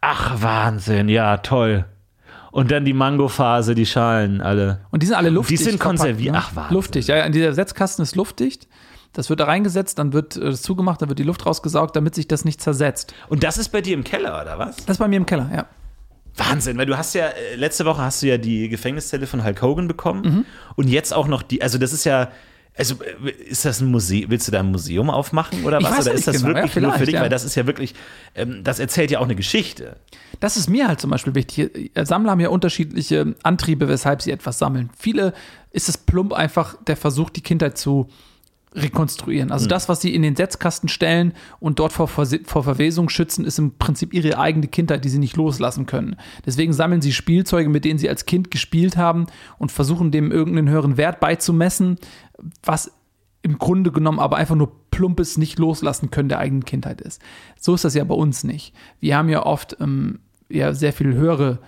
Ach, 0.00 0.40
Wahnsinn, 0.40 1.08
ja, 1.08 1.38
toll. 1.38 1.84
Und 2.52 2.70
dann 2.70 2.84
die 2.84 2.92
Mango-Phase, 2.92 3.74
die 3.74 3.86
Schalen 3.86 4.40
alle. 4.40 4.80
Und 4.90 5.02
die 5.02 5.06
sind 5.06 5.16
alle 5.16 5.30
luftdicht. 5.30 5.62
sind 5.62 5.78
verpackt, 5.78 5.98
konserviert. 5.98 6.32
Ne? 6.32 6.38
Ach, 6.40 6.56
Wahnsinn. 6.56 6.74
Luftdicht. 6.74 7.08
Ja, 7.08 7.16
ja, 7.16 7.28
dieser 7.28 7.52
Setzkasten 7.54 8.02
ist 8.02 8.16
luftdicht. 8.16 8.66
Das 9.12 9.28
wird 9.28 9.40
da 9.40 9.44
reingesetzt, 9.44 9.98
dann 9.98 10.12
wird 10.12 10.36
äh, 10.36 10.40
das 10.40 10.62
zugemacht, 10.62 11.02
dann 11.02 11.08
wird 11.08 11.18
die 11.18 11.24
Luft 11.24 11.44
rausgesaugt, 11.44 11.96
damit 11.96 12.14
sich 12.14 12.28
das 12.28 12.44
nicht 12.44 12.60
zersetzt. 12.60 13.14
Und 13.28 13.42
das 13.42 13.58
ist 13.58 13.70
bei 13.70 13.80
dir 13.80 13.94
im 13.94 14.04
Keller, 14.04 14.40
oder 14.40 14.58
was? 14.58 14.76
Das 14.76 14.94
ist 14.94 14.98
bei 14.98 15.08
mir 15.08 15.16
im 15.16 15.26
Keller, 15.26 15.50
ja. 15.54 15.66
Wahnsinn, 16.36 16.78
weil 16.78 16.86
du 16.86 16.96
hast 16.96 17.14
ja, 17.14 17.26
äh, 17.26 17.56
letzte 17.56 17.84
Woche 17.84 18.02
hast 18.02 18.22
du 18.22 18.28
ja 18.28 18.38
die 18.38 18.68
Gefängniszelle 18.68 19.26
von 19.26 19.44
Hulk 19.44 19.62
Hogan 19.62 19.88
bekommen. 19.88 20.22
Mhm. 20.22 20.44
Und 20.76 20.88
jetzt 20.88 21.12
auch 21.12 21.26
noch 21.26 21.42
die, 21.42 21.60
also 21.62 21.76
das 21.76 21.92
ist 21.92 22.04
ja, 22.04 22.30
also 22.80 22.96
äh, 23.02 23.30
ist 23.30 23.64
das 23.64 23.80
ein 23.80 23.90
Museum, 23.90 24.30
willst 24.30 24.48
du 24.48 24.52
da 24.52 24.60
ein 24.60 24.70
Museum 24.70 25.10
aufmachen 25.10 25.64
oder 25.64 25.82
was? 25.82 26.06
Oder 26.06 26.14
ist 26.14 26.26
das 26.26 26.36
genau, 26.36 26.48
ja, 26.48 26.54
wirklich 26.62 26.82
nur 26.82 26.92
für 26.94 27.04
dich? 27.04 27.14
ja. 27.14 27.20
Weil 27.20 27.28
das 27.28 27.44
ist 27.44 27.54
ja 27.54 27.66
wirklich, 27.66 27.94
ähm, 28.34 28.64
das 28.64 28.78
erzählt 28.78 29.10
ja 29.10 29.18
auch 29.18 29.24
eine 29.24 29.36
Geschichte. 29.36 29.96
Das 30.40 30.56
ist 30.56 30.68
mir 30.68 30.88
halt 30.88 31.00
zum 31.00 31.10
Beispiel 31.10 31.34
wichtig. 31.34 31.92
Äh, 31.94 32.06
Sammler 32.06 32.32
haben 32.32 32.40
ja 32.40 32.48
unterschiedliche 32.48 33.34
Antriebe, 33.42 33.88
weshalb 33.88 34.22
sie 34.22 34.30
etwas 34.30 34.58
sammeln. 34.58 34.90
Viele 34.98 35.34
ist 35.72 35.88
es 35.88 35.98
plump 35.98 36.32
einfach 36.32 36.76
der 36.86 36.96
Versuch, 36.96 37.30
die 37.30 37.42
Kindheit 37.42 37.76
zu 37.76 38.08
rekonstruieren. 38.74 39.50
Also 39.50 39.66
das, 39.66 39.88
was 39.88 40.00
sie 40.00 40.14
in 40.14 40.22
den 40.22 40.36
Setzkasten 40.36 40.88
stellen 40.88 41.32
und 41.58 41.78
dort 41.80 41.92
vor, 41.92 42.06
vor, 42.06 42.26
vor 42.44 42.62
Verwesung 42.62 43.08
schützen, 43.08 43.44
ist 43.44 43.58
im 43.58 43.76
Prinzip 43.78 44.14
ihre 44.14 44.38
eigene 44.38 44.68
Kindheit, 44.68 45.04
die 45.04 45.08
sie 45.08 45.18
nicht 45.18 45.36
loslassen 45.36 45.86
können. 45.86 46.16
Deswegen 46.46 46.72
sammeln 46.72 47.02
sie 47.02 47.12
Spielzeuge, 47.12 47.68
mit 47.68 47.84
denen 47.84 47.98
sie 47.98 48.08
als 48.08 48.26
Kind 48.26 48.50
gespielt 48.50 48.96
haben 48.96 49.26
und 49.58 49.72
versuchen 49.72 50.12
dem 50.12 50.30
irgendeinen 50.30 50.68
höheren 50.68 50.96
Wert 50.96 51.18
beizumessen, 51.18 51.98
was 52.62 52.92
im 53.42 53.58
Grunde 53.58 53.90
genommen 53.90 54.18
aber 54.18 54.36
einfach 54.36 54.54
nur 54.54 54.72
plumpes 54.90 55.38
nicht 55.38 55.58
loslassen 55.58 56.10
können 56.10 56.28
der 56.28 56.38
eigenen 56.38 56.64
Kindheit 56.64 57.00
ist. 57.00 57.22
So 57.58 57.74
ist 57.74 57.84
das 57.84 57.94
ja 57.94 58.04
bei 58.04 58.14
uns 58.14 58.44
nicht. 58.44 58.74
Wir 59.00 59.16
haben 59.16 59.28
ja 59.28 59.46
oft 59.46 59.76
ähm, 59.80 60.20
ja 60.48 60.74
sehr 60.74 60.92
viel 60.92 61.14
höhere 61.14 61.58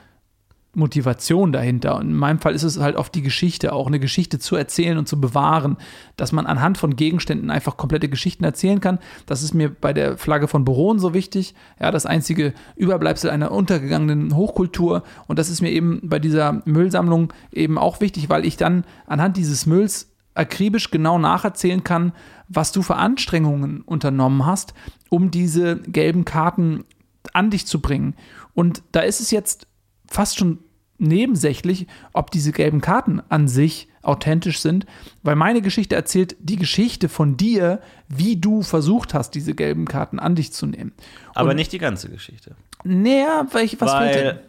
Motivation 0.75 1.53
dahinter. 1.53 1.97
Und 1.97 2.09
in 2.09 2.15
meinem 2.15 2.39
Fall 2.39 2.55
ist 2.55 2.63
es 2.63 2.81
halt 2.81 2.97
oft 2.97 3.15
die 3.15 3.23
Geschichte, 3.23 3.73
auch 3.75 3.87
eine 3.87 4.01
Geschichte 4.01 4.39
zu 4.39 4.57
erzählen 4.57 4.97
und 4.97 5.07
zu 5.07 5.21
bewahren, 5.21 5.77
dass 6.17 6.33
man 6.33 6.47
anhand 6.47 6.79
von 6.79 6.97
Gegenständen 6.97 7.51
einfach 7.51 7.77
komplette 7.77 8.09
Geschichten 8.09 8.45
erzählen 8.45 8.81
kann. 8.81 8.99
Das 9.27 9.43
ist 9.43 9.53
mir 9.53 9.69
bei 9.69 9.93
der 9.93 10.17
Flagge 10.17 10.49
von 10.49 10.65
Boron 10.65 10.99
so 10.99 11.13
wichtig. 11.13 11.55
Ja, 11.79 11.91
das 11.91 12.07
einzige 12.07 12.55
Überbleibsel 12.77 13.31
einer 13.31 13.53
untergegangenen 13.53 14.35
Hochkultur. 14.35 15.03
Und 15.27 15.39
das 15.39 15.51
ist 15.51 15.61
mir 15.61 15.71
eben 15.71 16.01
bei 16.05 16.19
dieser 16.19 16.63
Müllsammlung 16.65 17.33
eben 17.53 17.77
auch 17.77 18.01
wichtig, 18.01 18.31
weil 18.31 18.47
ich 18.47 18.57
dann 18.57 18.85
anhand 19.07 19.37
dieses 19.37 19.67
Mülls 19.67 20.12
akribisch 20.35 20.91
genau 20.91 21.19
nacherzählen 21.19 21.85
kann, 21.85 22.13
was 22.49 22.73
du 22.73 22.83
für 22.83 22.97
Anstrengungen 22.97 23.83
unternommen 23.83 24.47
hast, 24.47 24.75
um 25.11 25.31
diese 25.31 25.77
gelben 25.81 26.25
Karten 26.25 26.85
an 27.33 27.51
dich 27.51 27.67
zu 27.67 27.81
bringen. 27.81 28.15
Und 28.55 28.83
da 28.93 29.01
ist 29.01 29.21
es 29.21 29.31
jetzt 29.31 29.67
fast 30.07 30.39
schon 30.39 30.59
nebensächlich, 30.99 31.87
ob 32.13 32.31
diese 32.31 32.53
gelben 32.53 32.81
Karten 32.81 33.21
an 33.29 33.49
sich 33.49 33.89
authentisch 34.03 34.61
sind, 34.61 34.87
weil 35.23 35.37
meine 35.37 35.63
Geschichte 35.63 35.95
erzählt 35.95 36.37
die 36.41 36.57
Geschichte 36.57 37.09
von 37.09 37.37
dir, 37.37 37.81
wie 38.09 38.37
du 38.37 38.63
versucht 38.63 39.15
hast, 39.15 39.31
diese 39.35 39.55
gelben 39.55 39.87
Karten 39.87 40.19
an 40.19 40.35
dich 40.35 40.53
zu 40.53 40.67
nehmen. 40.67 40.93
Aber 41.35 41.51
Und- 41.51 41.57
nicht 41.57 41.73
die 41.73 41.79
ganze 41.79 42.09
Geschichte. 42.09 42.55
Naja, 42.85 43.47
welch, 43.53 43.81
was 43.81 43.93
fehlt 43.95 44.15
denn? 44.15 44.25
Weil, 44.27 44.41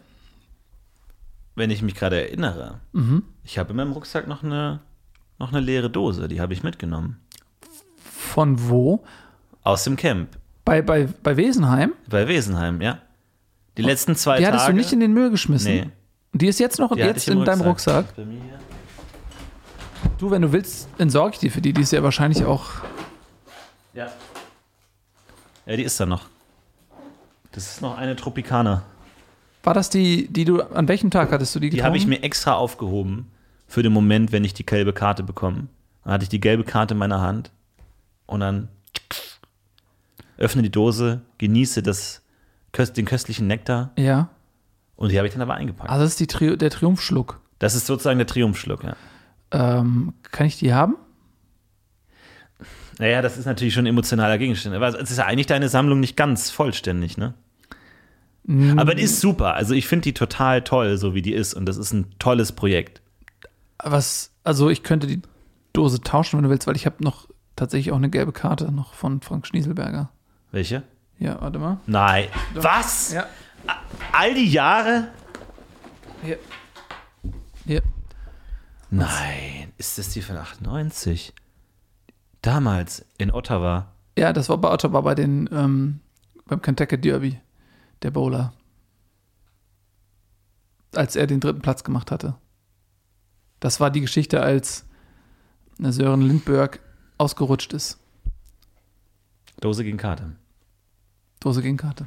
wenn 1.56 1.70
ich 1.70 1.82
mich 1.82 1.94
gerade 1.94 2.20
erinnere, 2.20 2.80
Mhm. 2.92 3.22
ich 3.44 3.58
habe 3.58 3.70
in 3.70 3.76
meinem 3.76 3.92
Rucksack 3.92 4.26
noch 4.26 4.42
eine, 4.42 4.80
noch 5.38 5.50
eine 5.52 5.60
leere 5.60 5.90
Dose, 5.90 6.28
die 6.28 6.40
habe 6.40 6.52
ich 6.52 6.62
mitgenommen. 6.62 7.18
Von 8.02 8.68
wo? 8.68 9.04
Aus 9.62 9.84
dem 9.84 9.96
Camp. 9.96 10.28
Bei, 10.64 10.82
bei, 10.82 11.08
bei 11.22 11.36
Wesenheim? 11.36 11.92
Bei 12.08 12.26
Wesenheim, 12.28 12.80
ja. 12.80 12.98
Die 13.76 13.82
letzten 13.82 14.14
zwei 14.16 14.38
Die 14.38 14.44
Tage. 14.44 14.54
hattest 14.54 14.68
du 14.68 14.72
nicht 14.72 14.92
in 14.92 15.00
den 15.00 15.12
Müll 15.12 15.30
geschmissen? 15.30 15.72
Nee. 15.72 15.90
Und 16.32 16.42
die 16.42 16.46
ist 16.46 16.58
jetzt 16.60 16.78
noch 16.78 16.92
die 16.94 17.00
jetzt 17.00 17.28
in 17.28 17.44
deinem 17.44 17.62
Rucksack? 17.62 18.16
Mir 18.18 18.24
hier. 18.24 18.58
Du, 20.18 20.30
wenn 20.30 20.42
du 20.42 20.52
willst, 20.52 20.88
entsorge 20.98 21.34
ich 21.34 21.38
die 21.40 21.50
für 21.50 21.60
die. 21.60 21.72
Die 21.72 21.82
ist 21.82 21.92
ja 21.92 22.02
wahrscheinlich 22.02 22.44
auch. 22.44 22.66
Ja. 23.94 24.08
Ja, 25.66 25.76
die 25.76 25.82
ist 25.82 25.98
da 25.98 26.06
noch. 26.06 26.26
Das 27.52 27.66
ist 27.70 27.82
noch 27.82 27.96
eine 27.96 28.16
Tropikaner. 28.16 28.82
War 29.62 29.74
das 29.74 29.90
die, 29.90 30.28
die 30.28 30.44
du, 30.44 30.60
an 30.60 30.88
welchem 30.88 31.10
Tag 31.10 31.30
hattest 31.32 31.54
du 31.54 31.60
die 31.60 31.70
Die 31.70 31.76
getrunken? 31.76 31.86
habe 31.86 31.96
ich 31.96 32.06
mir 32.06 32.22
extra 32.22 32.54
aufgehoben 32.54 33.30
für 33.66 33.82
den 33.82 33.92
Moment, 33.92 34.32
wenn 34.32 34.44
ich 34.44 34.54
die 34.54 34.66
gelbe 34.66 34.92
Karte 34.92 35.22
bekomme. 35.22 35.66
Dann 36.04 36.12
hatte 36.12 36.24
ich 36.24 36.28
die 36.28 36.40
gelbe 36.40 36.64
Karte 36.64 36.94
in 36.94 36.98
meiner 36.98 37.20
Hand 37.20 37.50
und 38.26 38.40
dann 38.40 38.68
öffne 40.36 40.62
die 40.62 40.70
Dose, 40.70 41.22
genieße 41.38 41.82
das, 41.82 42.22
den 42.96 43.04
köstlichen 43.04 43.46
Nektar 43.46 43.92
Ja. 43.96 44.28
und 44.96 45.12
die 45.12 45.18
habe 45.18 45.26
ich 45.28 45.32
dann 45.34 45.42
aber 45.42 45.54
eingepackt. 45.54 45.88
Also 45.90 46.02
das 46.04 46.12
ist 46.12 46.20
die 46.20 46.26
Tri 46.26 46.56
der 46.58 46.70
Triumphschluck. 46.70 47.40
Das 47.58 47.74
ist 47.74 47.86
sozusagen 47.86 48.18
der 48.18 48.26
Triumphschluck, 48.26 48.82
ja. 48.84 48.96
Ähm, 49.52 50.12
kann 50.32 50.46
ich 50.46 50.58
die 50.58 50.74
haben? 50.74 50.96
Naja, 52.98 53.22
das 53.22 53.36
ist 53.38 53.46
natürlich 53.46 53.74
schon 53.74 53.84
ein 53.84 53.88
emotionaler 53.88 54.38
Gegenstand. 54.38 54.74
Aber 54.76 54.88
es 54.88 55.10
ist 55.10 55.16
ja 55.18 55.26
eigentlich 55.26 55.46
deine 55.46 55.68
Sammlung 55.68 56.00
nicht 56.00 56.16
ganz 56.16 56.50
vollständig, 56.50 57.16
ne? 57.16 57.34
Aber 58.76 58.94
die 58.94 59.02
ist 59.02 59.20
super. 59.20 59.54
Also 59.54 59.72
ich 59.74 59.88
finde 59.88 60.02
die 60.02 60.12
total 60.14 60.62
toll, 60.62 60.98
so 60.98 61.14
wie 61.14 61.22
die 61.22 61.32
ist. 61.32 61.54
Und 61.54 61.64
das 61.66 61.76
ist 61.78 61.92
ein 61.92 62.14
tolles 62.18 62.52
Projekt. 62.52 63.00
Was, 63.82 64.30
also 64.44 64.70
ich 64.70 64.82
könnte 64.82 65.06
die 65.06 65.22
Dose 65.72 66.00
tauschen, 66.00 66.38
wenn 66.38 66.44
du 66.44 66.50
willst, 66.50 66.66
weil 66.66 66.76
ich 66.76 66.86
habe 66.86 67.02
noch 67.02 67.28
tatsächlich 67.56 67.92
auch 67.92 67.96
eine 67.96 68.10
gelbe 68.10 68.32
Karte 68.32 68.70
noch 68.72 68.94
von 68.94 69.20
Frank 69.20 69.46
Schnieselberger. 69.46 70.10
Welche? 70.50 70.82
Ja, 71.18 71.40
warte 71.40 71.58
mal. 71.58 71.78
Nein. 71.86 72.28
Was? 72.54 73.12
Ja. 73.12 73.26
All 74.12 74.34
die 74.34 74.50
Jahre? 74.50 75.08
Hier. 76.22 76.38
Hier. 77.64 77.82
Nein. 78.90 79.72
Ist 79.78 79.98
das 79.98 80.10
die 80.10 80.22
von 80.22 80.36
98? 80.36 81.32
Damals 82.42 83.04
in 83.18 83.32
Ottawa. 83.32 83.88
Ja, 84.16 84.32
das 84.32 84.48
war 84.48 84.58
bei 84.58 84.70
Ottawa 84.70 85.00
bei 85.00 85.14
den, 85.14 85.48
ähm, 85.52 86.00
beim 86.46 86.62
Kentucky 86.62 87.00
Derby, 87.00 87.40
der 88.02 88.10
Bowler. 88.10 88.52
Als 90.94 91.16
er 91.16 91.26
den 91.26 91.40
dritten 91.40 91.62
Platz 91.62 91.82
gemacht 91.82 92.10
hatte. 92.10 92.36
Das 93.64 93.80
war 93.80 93.90
die 93.90 94.02
Geschichte, 94.02 94.42
als 94.42 94.84
Sören 95.78 96.20
Lindbergh 96.20 96.78
ausgerutscht 97.16 97.72
ist. 97.72 97.98
Dose 99.58 99.84
gegen 99.84 99.96
Karte. 99.96 100.36
Dose 101.40 101.62
gegen 101.62 101.78
Karte. 101.78 102.06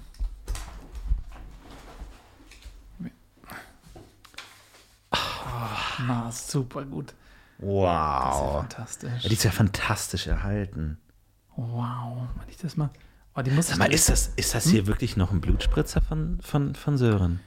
Na, 6.05 6.31
super 6.31 6.85
gut. 6.85 7.15
Wow. 7.57 8.59
Fantastisch. 8.59 9.23
Ja, 9.23 9.29
die 9.29 9.33
ist 9.33 9.43
ja 9.43 9.49
fantastisch 9.49 10.27
erhalten. 10.27 10.99
Wow, 11.55 12.27
wenn 12.39 12.49
ich 12.49 12.57
das 12.57 12.77
mal. 12.77 12.91
Oh, 13.35 13.41
die 13.41 13.49
muss 13.49 13.69
Sag 13.69 13.79
mal, 13.79 13.91
ist 13.91 14.09
das, 14.09 14.27
ist 14.35 14.53
das 14.53 14.67
hier 14.67 14.85
wirklich 14.85 15.17
noch 15.17 15.31
ein 15.31 15.41
Blutspritzer 15.41 16.01
von, 16.01 16.39
von, 16.39 16.75
von 16.75 16.99
Sören? 16.99 17.39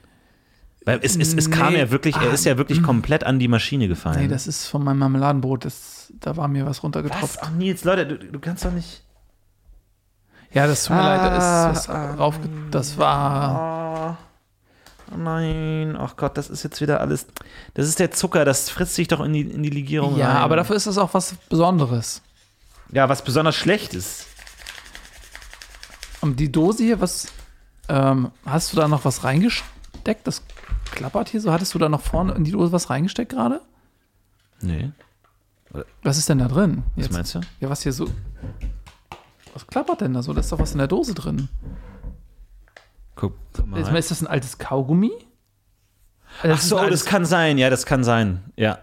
Weil 0.83 0.99
es, 1.03 1.15
es, 1.15 1.33
es 1.35 1.51
kam 1.51 1.73
Nee. 1.73 1.79
ja 1.79 1.91
wirklich, 1.91 2.15
er 2.15 2.31
ist 2.31 2.43
ja 2.45 2.57
wirklich 2.57 2.81
komplett 2.81 3.23
an 3.23 3.37
die 3.37 3.47
Maschine 3.47 3.87
gefallen. 3.87 4.19
Nee, 4.21 4.27
das 4.27 4.47
ist 4.47 4.65
von 4.67 4.83
meinem 4.83 4.97
Marmeladenbrot. 4.99 5.65
Das, 5.65 6.11
da 6.19 6.35
war 6.37 6.47
mir 6.47 6.65
was 6.65 6.81
runtergetropft. 6.81 7.37
Was? 7.37 7.37
Ach, 7.43 7.51
Nils, 7.51 7.83
Leute, 7.83 8.07
du, 8.07 8.17
du 8.17 8.39
kannst 8.39 8.65
doch 8.65 8.71
nicht. 8.71 9.03
Ja, 10.53 10.65
das 10.67 10.85
tut 10.85 10.95
mir 10.97 11.03
leid, 11.03 11.21
da 11.21 11.69
ist 11.71 11.77
was 11.77 11.89
Ah, 11.89 12.15
rauf. 12.15 12.39
Das 12.71 12.97
war. 12.97 14.17
Oh, 15.13 15.17
nein, 15.17 15.95
ach 15.99 16.15
Gott, 16.17 16.35
das 16.37 16.49
ist 16.49 16.63
jetzt 16.63 16.81
wieder 16.81 16.99
alles. 16.99 17.27
Das 17.75 17.87
ist 17.87 17.99
der 17.99 18.11
Zucker, 18.11 18.43
das 18.43 18.69
frisst 18.69 18.95
sich 18.95 19.07
doch 19.07 19.19
in 19.21 19.33
die, 19.33 19.41
in 19.41 19.61
die 19.63 19.69
Legierung 19.69 20.17
Ja, 20.17 20.29
rein. 20.29 20.37
aber 20.37 20.55
dafür 20.55 20.75
ist 20.75 20.87
das 20.87 20.97
auch 20.97 21.13
was 21.13 21.35
Besonderes. 21.49 22.21
Ja, 22.91 23.07
was 23.07 23.23
besonders 23.23 23.55
schlecht 23.55 23.93
ist. 23.93 24.25
Und 26.21 26.39
die 26.39 26.51
Dose 26.51 26.83
hier, 26.83 26.99
was. 27.01 27.27
Ähm, 27.87 28.31
hast 28.45 28.73
du 28.73 28.77
da 28.77 28.87
noch 28.87 29.05
was 29.05 29.23
reingesteckt? 29.23 30.25
Das 30.25 30.41
klappert 30.91 31.29
hier 31.29 31.41
so. 31.41 31.51
Hattest 31.51 31.73
du 31.73 31.79
da 31.79 31.89
noch 31.89 32.01
vorne 32.01 32.33
in 32.33 32.43
die 32.43 32.51
Dose 32.51 32.71
was 32.71 32.89
reingesteckt 32.89 33.31
gerade? 33.31 33.61
Nee, 34.61 34.91
Was 36.03 36.17
ist 36.17 36.29
denn 36.29 36.37
da 36.37 36.47
drin? 36.47 36.83
was 36.95 37.05
Jetzt? 37.05 37.13
meinst 37.13 37.35
du? 37.35 37.41
Ja, 37.59 37.69
was 37.69 37.81
hier 37.81 37.93
so. 37.93 38.07
Was 39.53 39.65
klappert 39.67 40.01
denn 40.01 40.13
da 40.13 40.21
so? 40.21 40.33
Da 40.33 40.39
ist 40.41 40.51
doch 40.51 40.59
was 40.59 40.71
in 40.73 40.77
der 40.77 40.87
Dose 40.87 41.13
drin. 41.13 41.49
Guck, 43.15 43.33
guck 43.53 43.67
mal. 43.67 43.81
Mal, 43.81 43.97
ist 43.97 44.11
das 44.11 44.21
ein 44.21 44.27
altes 44.27 44.57
Kaugummi? 44.57 45.11
Also 46.41 46.53
Ach 46.53 46.59
ist 46.59 46.69
so, 46.69 46.77
ein 46.77 46.89
das 46.91 47.05
kann 47.05 47.25
sein, 47.25 47.57
ja, 47.57 47.69
das 47.69 47.85
kann 47.85 48.03
sein. 48.03 48.43
Ja. 48.55 48.79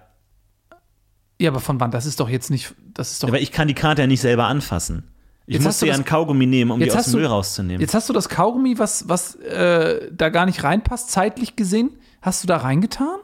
Ja, 1.41 1.51
aber 1.51 1.61
von 1.61 1.79
wann? 1.81 1.91
Das 1.91 2.05
ist 2.05 2.21
doch 2.21 2.29
jetzt 2.29 2.51
nicht. 2.51 2.75
Das 2.95 3.13
ist 3.13 3.23
doch. 3.23 3.29
Aber 3.29 3.41
ich 3.41 3.53
kann 3.53 3.69
die 3.69 3.75
Karte 3.75 4.03
ja 4.03 4.07
nicht 4.09 4.21
selber 4.21 4.47
anfassen. 4.49 5.09
Ich 5.49 5.55
Jetzt 5.55 5.65
musste 5.65 5.85
du 5.85 5.87
ja 5.87 5.93
das- 5.93 5.99
einen 6.01 6.05
Kaugummi 6.05 6.45
nehmen, 6.45 6.71
um 6.73 6.79
die 6.79 6.93
aus 6.93 7.05
dem 7.05 7.13
du- 7.13 7.19
Müll 7.21 7.27
rauszunehmen. 7.27 7.81
Jetzt 7.81 7.95
hast 7.95 8.07
du 8.09 8.13
das 8.13 8.29
Kaugummi, 8.29 8.79
was, 8.79 9.09
was 9.09 9.35
äh, 9.37 10.11
da 10.13 10.29
gar 10.29 10.45
nicht 10.45 10.63
reinpasst, 10.63 11.11
zeitlich 11.11 11.57
gesehen. 11.57 11.91
Hast 12.21 12.43
du 12.43 12.47
da 12.47 12.59
reingetan? 12.59 13.19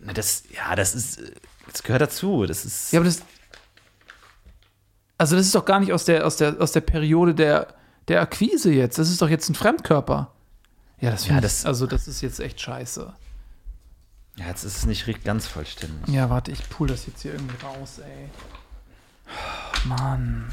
Na, 0.00 0.12
das, 0.12 0.42
ja, 0.52 0.74
das 0.74 0.96
ist, 0.96 1.20
äh, 1.20 1.30
das 1.72 1.84
gehört 1.84 2.02
dazu. 2.02 2.46
Das 2.46 2.64
ist, 2.64 2.92
Ja, 2.92 2.98
aber 2.98 3.04
das. 3.08 3.22
Also, 5.18 5.36
das 5.36 5.46
ist 5.46 5.54
doch 5.54 5.64
gar 5.64 5.78
nicht 5.78 5.92
aus 5.92 6.04
der, 6.04 6.26
aus 6.26 6.36
der, 6.36 6.60
aus 6.60 6.72
der 6.72 6.80
Periode 6.80 7.32
der, 7.34 7.68
der 8.08 8.20
Akquise 8.20 8.72
jetzt. 8.72 8.98
Das 8.98 9.08
ist 9.08 9.22
doch 9.22 9.28
jetzt 9.28 9.48
ein 9.48 9.54
Fremdkörper. 9.54 10.32
Ja, 11.00 11.10
das, 11.12 11.22
Ja, 11.22 11.28
finde 11.28 11.42
das- 11.42 11.60
ich, 11.60 11.66
also 11.66 11.86
das 11.86 12.08
ist 12.08 12.20
jetzt 12.22 12.40
echt 12.40 12.60
scheiße. 12.60 13.12
ja, 14.36 14.46
jetzt 14.46 14.64
ist 14.64 14.78
es 14.78 14.86
nicht 14.86 15.24
ganz 15.24 15.46
vollständig. 15.46 16.08
Ja, 16.08 16.28
warte, 16.28 16.50
ich 16.50 16.68
pull 16.70 16.88
das 16.88 17.06
jetzt 17.06 17.22
hier 17.22 17.34
irgendwie 17.34 17.64
raus, 17.64 18.00
ey. 18.00 18.28
Mann. 19.84 20.52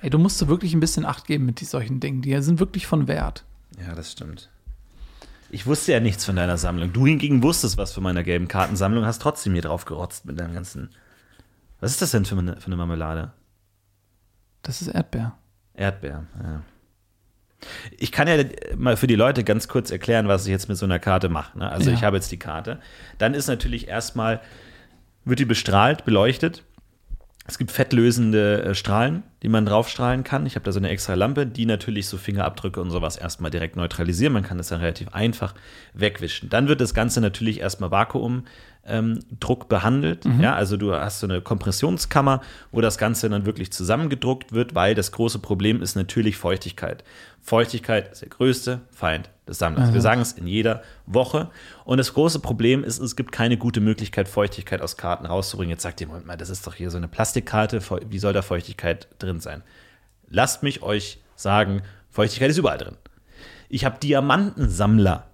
Ey, 0.00 0.10
du 0.10 0.18
musst 0.18 0.46
wirklich 0.46 0.74
ein 0.74 0.80
bisschen 0.80 1.04
Acht 1.04 1.26
geben 1.26 1.44
mit 1.46 1.58
solchen 1.60 2.00
Dingen. 2.00 2.22
Die 2.22 2.40
sind 2.42 2.60
wirklich 2.60 2.86
von 2.86 3.08
Wert. 3.08 3.44
Ja, 3.84 3.94
das 3.94 4.12
stimmt. 4.12 4.48
Ich 5.50 5.66
wusste 5.66 5.92
ja 5.92 6.00
nichts 6.00 6.24
von 6.24 6.36
deiner 6.36 6.58
Sammlung. 6.58 6.92
Du 6.92 7.06
hingegen 7.06 7.42
wusstest 7.42 7.78
was 7.78 7.92
von 7.92 8.02
meiner 8.02 8.22
gelben 8.22 8.48
Kartensammlung, 8.48 9.04
hast 9.06 9.22
trotzdem 9.22 9.54
hier 9.54 9.62
drauf 9.62 9.86
gerotzt 9.86 10.26
mit 10.26 10.38
deinem 10.38 10.54
ganzen. 10.54 10.90
Was 11.80 11.92
ist 11.92 12.02
das 12.02 12.10
denn 12.10 12.24
für 12.24 12.36
eine, 12.36 12.56
für 12.60 12.66
eine 12.66 12.76
Marmelade? 12.76 13.32
Das 14.62 14.82
ist 14.82 14.88
Erdbeer. 14.88 15.36
Erdbeer, 15.74 16.26
ja. 16.42 16.62
Ich 17.96 18.12
kann 18.12 18.28
ja 18.28 18.44
mal 18.76 18.96
für 18.96 19.06
die 19.08 19.16
Leute 19.16 19.42
ganz 19.42 19.66
kurz 19.66 19.90
erklären, 19.90 20.28
was 20.28 20.44
ich 20.44 20.50
jetzt 20.50 20.68
mit 20.68 20.76
so 20.76 20.84
einer 20.84 20.98
Karte 21.00 21.28
mache. 21.28 21.58
Ne? 21.58 21.68
Also 21.70 21.90
Ja. 21.90 21.96
ich 21.96 22.04
habe 22.04 22.16
jetzt 22.16 22.30
die 22.30 22.38
Karte. 22.38 22.78
Dann 23.18 23.34
ist 23.34 23.48
natürlich 23.48 23.88
erstmal, 23.88 24.40
wird 25.24 25.40
die 25.40 25.44
bestrahlt, 25.44 26.04
beleuchtet. 26.04 26.62
Es 27.48 27.56
gibt 27.56 27.70
fettlösende 27.70 28.62
äh, 28.62 28.74
Strahlen, 28.74 29.22
die 29.42 29.48
man 29.48 29.64
draufstrahlen 29.64 30.22
kann. 30.22 30.44
Ich 30.44 30.54
habe 30.54 30.64
da 30.64 30.70
so 30.70 30.78
eine 30.78 30.90
extra 30.90 31.14
Lampe, 31.14 31.46
die 31.46 31.64
natürlich 31.64 32.06
so 32.06 32.18
Fingerabdrücke 32.18 32.78
und 32.78 32.90
sowas 32.90 33.16
erstmal 33.16 33.50
direkt 33.50 33.74
neutralisieren. 33.74 34.34
Man 34.34 34.42
kann 34.42 34.58
das 34.58 34.68
dann 34.68 34.80
relativ 34.80 35.08
einfach 35.14 35.54
wegwischen. 35.94 36.50
Dann 36.50 36.68
wird 36.68 36.82
das 36.82 36.92
Ganze 36.92 37.22
natürlich 37.22 37.60
erstmal 37.60 37.90
Vakuumdruck 37.90 38.44
ähm, 38.88 39.20
behandelt. 39.68 40.24
Ja, 40.40 40.54
also 40.54 40.76
du 40.76 40.94
hast 40.94 41.20
so 41.20 41.26
eine 41.26 41.40
Kompressionskammer, 41.40 42.40
wo 42.72 42.80
das 42.80 42.98
Ganze 42.98 43.28
dann 43.28 43.46
wirklich 43.46 43.72
zusammengedruckt 43.72 44.52
wird, 44.52 44.74
weil 44.74 44.94
das 44.94 45.12
große 45.12 45.38
Problem 45.38 45.82
ist 45.82 45.94
natürlich 45.94 46.36
Feuchtigkeit. 46.36 47.04
Feuchtigkeit 47.40 48.12
ist 48.12 48.22
der 48.22 48.28
größte 48.28 48.80
Feind 48.90 49.30
des 49.46 49.58
Sammlers. 49.58 49.94
Wir 49.94 50.00
sagen 50.00 50.20
es 50.20 50.32
in 50.32 50.46
jeder 50.46 50.82
Woche. 51.06 51.50
Und 51.84 51.98
das 51.98 52.12
große 52.12 52.40
Problem 52.40 52.84
ist, 52.84 52.98
es 53.00 53.16
gibt 53.16 53.32
keine 53.32 53.56
gute 53.56 53.80
Möglichkeit, 53.80 54.28
Feuchtigkeit 54.28 54.82
aus 54.82 54.96
Karten 54.96 55.24
rauszubringen. 55.24 55.70
Jetzt 55.70 55.82
sagt 55.82 56.00
ihr, 56.00 56.06
Moment 56.06 56.26
mal, 56.26 56.36
das 56.36 56.50
ist 56.50 56.66
doch 56.66 56.74
hier 56.74 56.90
so 56.90 56.98
eine 56.98 57.08
Plastikkarte. 57.08 57.80
Wie 58.10 58.18
soll 58.18 58.32
da 58.34 58.42
Feuchtigkeit 58.42 59.08
drin 59.18 59.40
sein? 59.40 59.62
Lasst 60.28 60.62
mich 60.62 60.82
euch 60.82 61.20
sagen, 61.36 61.82
Feuchtigkeit 62.10 62.50
ist 62.50 62.58
überall 62.58 62.78
drin. 62.78 62.96
Ich 63.70 63.84
habe 63.84 63.98
Diamantensammler, 63.98 65.27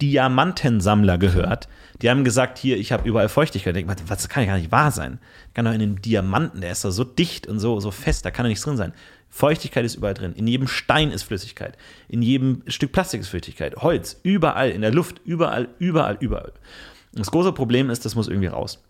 Diamantensammler 0.00 1.18
gehört. 1.18 1.68
Die 2.00 2.10
haben 2.10 2.24
gesagt, 2.24 2.58
hier, 2.58 2.76
ich 2.76 2.92
habe 2.92 3.08
überall 3.08 3.28
Feuchtigkeit. 3.28 3.76
Ich 3.76 3.84
denke, 3.84 4.04
das 4.08 4.28
kann 4.28 4.44
ja 4.44 4.50
gar 4.50 4.58
nicht 4.58 4.70
wahr 4.70 4.92
sein. 4.92 5.18
Kann 5.54 5.64
doch 5.64 5.72
in 5.72 5.82
einem 5.82 6.00
Diamanten, 6.00 6.60
der 6.60 6.72
ist 6.72 6.84
doch 6.84 6.90
so 6.90 7.04
dicht 7.04 7.46
und 7.46 7.58
so, 7.58 7.80
so 7.80 7.90
fest, 7.90 8.24
da 8.24 8.30
kann 8.30 8.44
doch 8.44 8.48
nichts 8.48 8.64
drin 8.64 8.76
sein. 8.76 8.92
Feuchtigkeit 9.30 9.84
ist 9.84 9.96
überall 9.96 10.14
drin. 10.14 10.32
In 10.34 10.46
jedem 10.46 10.68
Stein 10.68 11.10
ist 11.10 11.24
Flüssigkeit. 11.24 11.76
In 12.08 12.22
jedem 12.22 12.62
Stück 12.66 12.92
Plastik 12.92 13.20
ist 13.20 13.28
Flüssigkeit. 13.28 13.76
Holz, 13.76 14.20
überall, 14.22 14.70
in 14.70 14.80
der 14.80 14.92
Luft, 14.92 15.20
überall, 15.24 15.68
überall, 15.78 16.16
überall. 16.20 16.52
Das 17.12 17.30
große 17.30 17.52
Problem 17.52 17.90
ist, 17.90 18.04
das 18.04 18.14
muss 18.14 18.28
irgendwie 18.28 18.46
raus. 18.46 18.82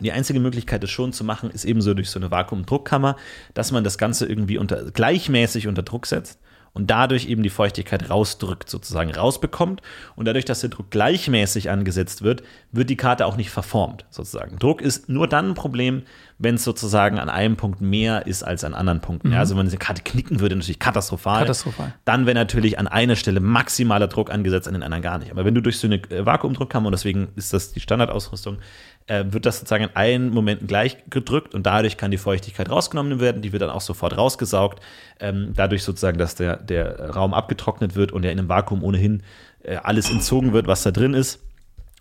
Die 0.00 0.12
einzige 0.12 0.40
Möglichkeit, 0.40 0.82
das 0.82 0.90
schon 0.90 1.12
zu 1.12 1.22
machen, 1.22 1.50
ist 1.50 1.64
ebenso 1.64 1.94
durch 1.94 2.10
so 2.10 2.18
eine 2.18 2.30
Vakuumdruckkammer, 2.30 3.16
dass 3.52 3.72
man 3.72 3.84
das 3.84 3.98
Ganze 3.98 4.26
irgendwie 4.26 4.58
unter, 4.58 4.90
gleichmäßig 4.90 5.68
unter 5.68 5.82
Druck 5.82 6.06
setzt 6.06 6.40
und 6.74 6.90
dadurch 6.90 7.28
eben 7.28 7.42
die 7.42 7.50
Feuchtigkeit 7.50 8.10
rausdrückt, 8.10 8.68
sozusagen 8.68 9.14
rausbekommt. 9.14 9.80
Und 10.16 10.26
dadurch, 10.26 10.44
dass 10.44 10.60
der 10.60 10.70
Druck 10.70 10.90
gleichmäßig 10.90 11.70
angesetzt 11.70 12.22
wird, 12.22 12.42
wird 12.72 12.90
die 12.90 12.96
Karte 12.96 13.26
auch 13.26 13.36
nicht 13.36 13.50
verformt, 13.50 14.04
sozusagen. 14.10 14.58
Druck 14.58 14.82
ist 14.82 15.08
nur 15.08 15.28
dann 15.28 15.50
ein 15.50 15.54
Problem, 15.54 16.02
wenn 16.38 16.56
es 16.56 16.64
sozusagen 16.64 17.20
an 17.20 17.28
einem 17.28 17.56
Punkt 17.56 17.80
mehr 17.80 18.26
ist 18.26 18.42
als 18.42 18.64
an 18.64 18.74
anderen 18.74 19.00
Punkten. 19.00 19.30
Ja, 19.30 19.38
also 19.38 19.56
wenn 19.56 19.66
diese 19.66 19.78
Karte 19.78 20.02
knicken 20.02 20.40
würde, 20.40 20.56
natürlich 20.56 20.80
katastrophal. 20.80 21.42
Katastrophal. 21.42 21.94
Dann 22.04 22.26
wäre 22.26 22.34
natürlich 22.34 22.76
an 22.76 22.88
einer 22.88 23.14
Stelle 23.14 23.38
maximaler 23.38 24.08
Druck 24.08 24.32
angesetzt, 24.32 24.66
an 24.66 24.74
den 24.74 24.82
anderen 24.82 25.02
gar 25.02 25.18
nicht. 25.18 25.30
Aber 25.30 25.44
wenn 25.44 25.54
du 25.54 25.62
durch 25.62 25.78
so 25.78 25.86
eine 25.86 25.96
äh, 26.10 26.26
Vakuumdruckkammer, 26.26 26.86
und 26.86 26.92
deswegen 26.92 27.28
ist 27.36 27.52
das 27.52 27.72
die 27.72 27.80
Standardausrüstung, 27.80 28.58
äh, 29.06 29.24
wird 29.28 29.46
das 29.46 29.58
sozusagen 29.58 29.84
in 29.84 29.90
allen 29.94 30.30
Momenten 30.30 30.66
gleich 30.66 30.96
gedrückt 31.10 31.54
und 31.54 31.64
dadurch 31.64 31.96
kann 31.96 32.10
die 32.10 32.18
Feuchtigkeit 32.18 32.70
rausgenommen 32.70 33.20
werden. 33.20 33.42
Die 33.42 33.52
wird 33.52 33.62
dann 33.62 33.70
auch 33.70 33.80
sofort 33.80 34.16
rausgesaugt. 34.16 34.80
Ähm, 35.20 35.52
dadurch 35.54 35.82
sozusagen, 35.82 36.18
dass 36.18 36.34
der, 36.34 36.56
der 36.56 37.10
Raum 37.10 37.34
abgetrocknet 37.34 37.96
wird 37.96 38.12
und 38.12 38.24
ja 38.24 38.30
in 38.30 38.38
einem 38.38 38.48
Vakuum 38.48 38.82
ohnehin 38.82 39.22
äh, 39.62 39.76
alles 39.76 40.10
entzogen 40.10 40.52
wird, 40.52 40.66
was 40.66 40.82
da 40.82 40.90
drin 40.90 41.14
ist. 41.14 41.42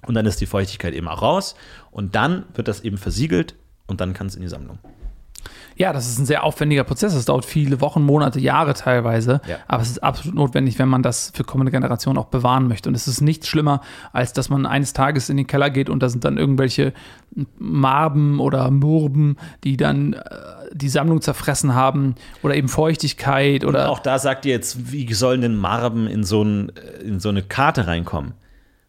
Und 0.06 0.16
dann 0.16 0.26
ist 0.26 0.41
die 0.41 0.45
Feuchtigkeit 0.45 0.93
eben 0.93 1.08
auch 1.08 1.22
raus. 1.22 1.56
Und 1.91 2.16
dann 2.16 2.45
wird 2.54 2.68
das 2.68 2.82
eben 2.82 2.97
versiegelt 2.97 3.56
und 3.88 4.01
dann 4.01 4.14
kann 4.14 4.28
es 4.28 4.36
in 4.36 4.41
die 4.41 4.49
Sammlung. 4.49 4.80
Ja, 5.76 5.91
das 5.91 6.08
ist 6.08 6.20
ein 6.20 6.26
sehr 6.26 6.44
aufwendiger 6.44 6.84
Prozess. 6.84 7.14
Das 7.14 7.26
dauert 7.26 7.46
viele 7.46 7.82
Wochen, 7.82 8.04
Monate, 8.04 8.39
Jahre 8.39 8.74
teilweise. 8.74 9.41
Ja. 9.48 9.58
Aber 9.68 9.82
es 9.82 9.89
ist 9.89 10.04
absolut 10.04 10.36
notwendig, 10.36 10.78
wenn 10.80 10.88
man 10.88 11.02
das 11.02 11.32
für 11.34 11.44
kommende 11.44 11.72
Generationen 11.72 12.18
auch 12.18 12.28
bewahren 12.28 12.68
möchte. 12.68 12.89
Und 12.89 12.96
es 12.96 13.08
ist 13.08 13.22
nichts 13.22 13.48
schlimmer, 13.48 13.82
als 14.12 14.34
dass 14.34 14.50
man 14.50 14.66
eines 14.66 14.94
Tages 14.94 15.30
in 15.30 15.38
den 15.38 15.48
Keller 15.48 15.70
geht 15.70 15.89
und 15.89 16.04
da 16.04 16.10
sind 16.10 16.26
dann 16.26 16.38
irgendwelche 16.38 16.94
Marben 17.58 18.39
oder 18.39 18.70
Murben, 18.70 19.38
die 19.64 19.78
dann 19.78 20.14
äh, 20.14 20.20
die 20.72 20.89
Sammlung 20.89 21.22
zerfressen 21.22 21.74
haben 21.74 22.16
oder 22.44 22.56
eben 22.56 22.68
Feuchtigkeit 22.68 23.66
oder 23.66 23.89
Auch 23.89 24.00
da 24.00 24.20
sagt 24.20 24.46
ihr 24.46 24.52
jetzt, 24.52 24.91
wie 24.91 25.12
sollen 25.14 25.41
denn 25.41 25.56
Marben 25.56 26.08
in 26.08 26.24
so, 26.24 26.44
ein, 26.44 26.72
in 27.04 27.20
so 27.20 27.30
eine 27.30 27.41
Karte 27.41 27.88
reinkommen? 27.88 28.34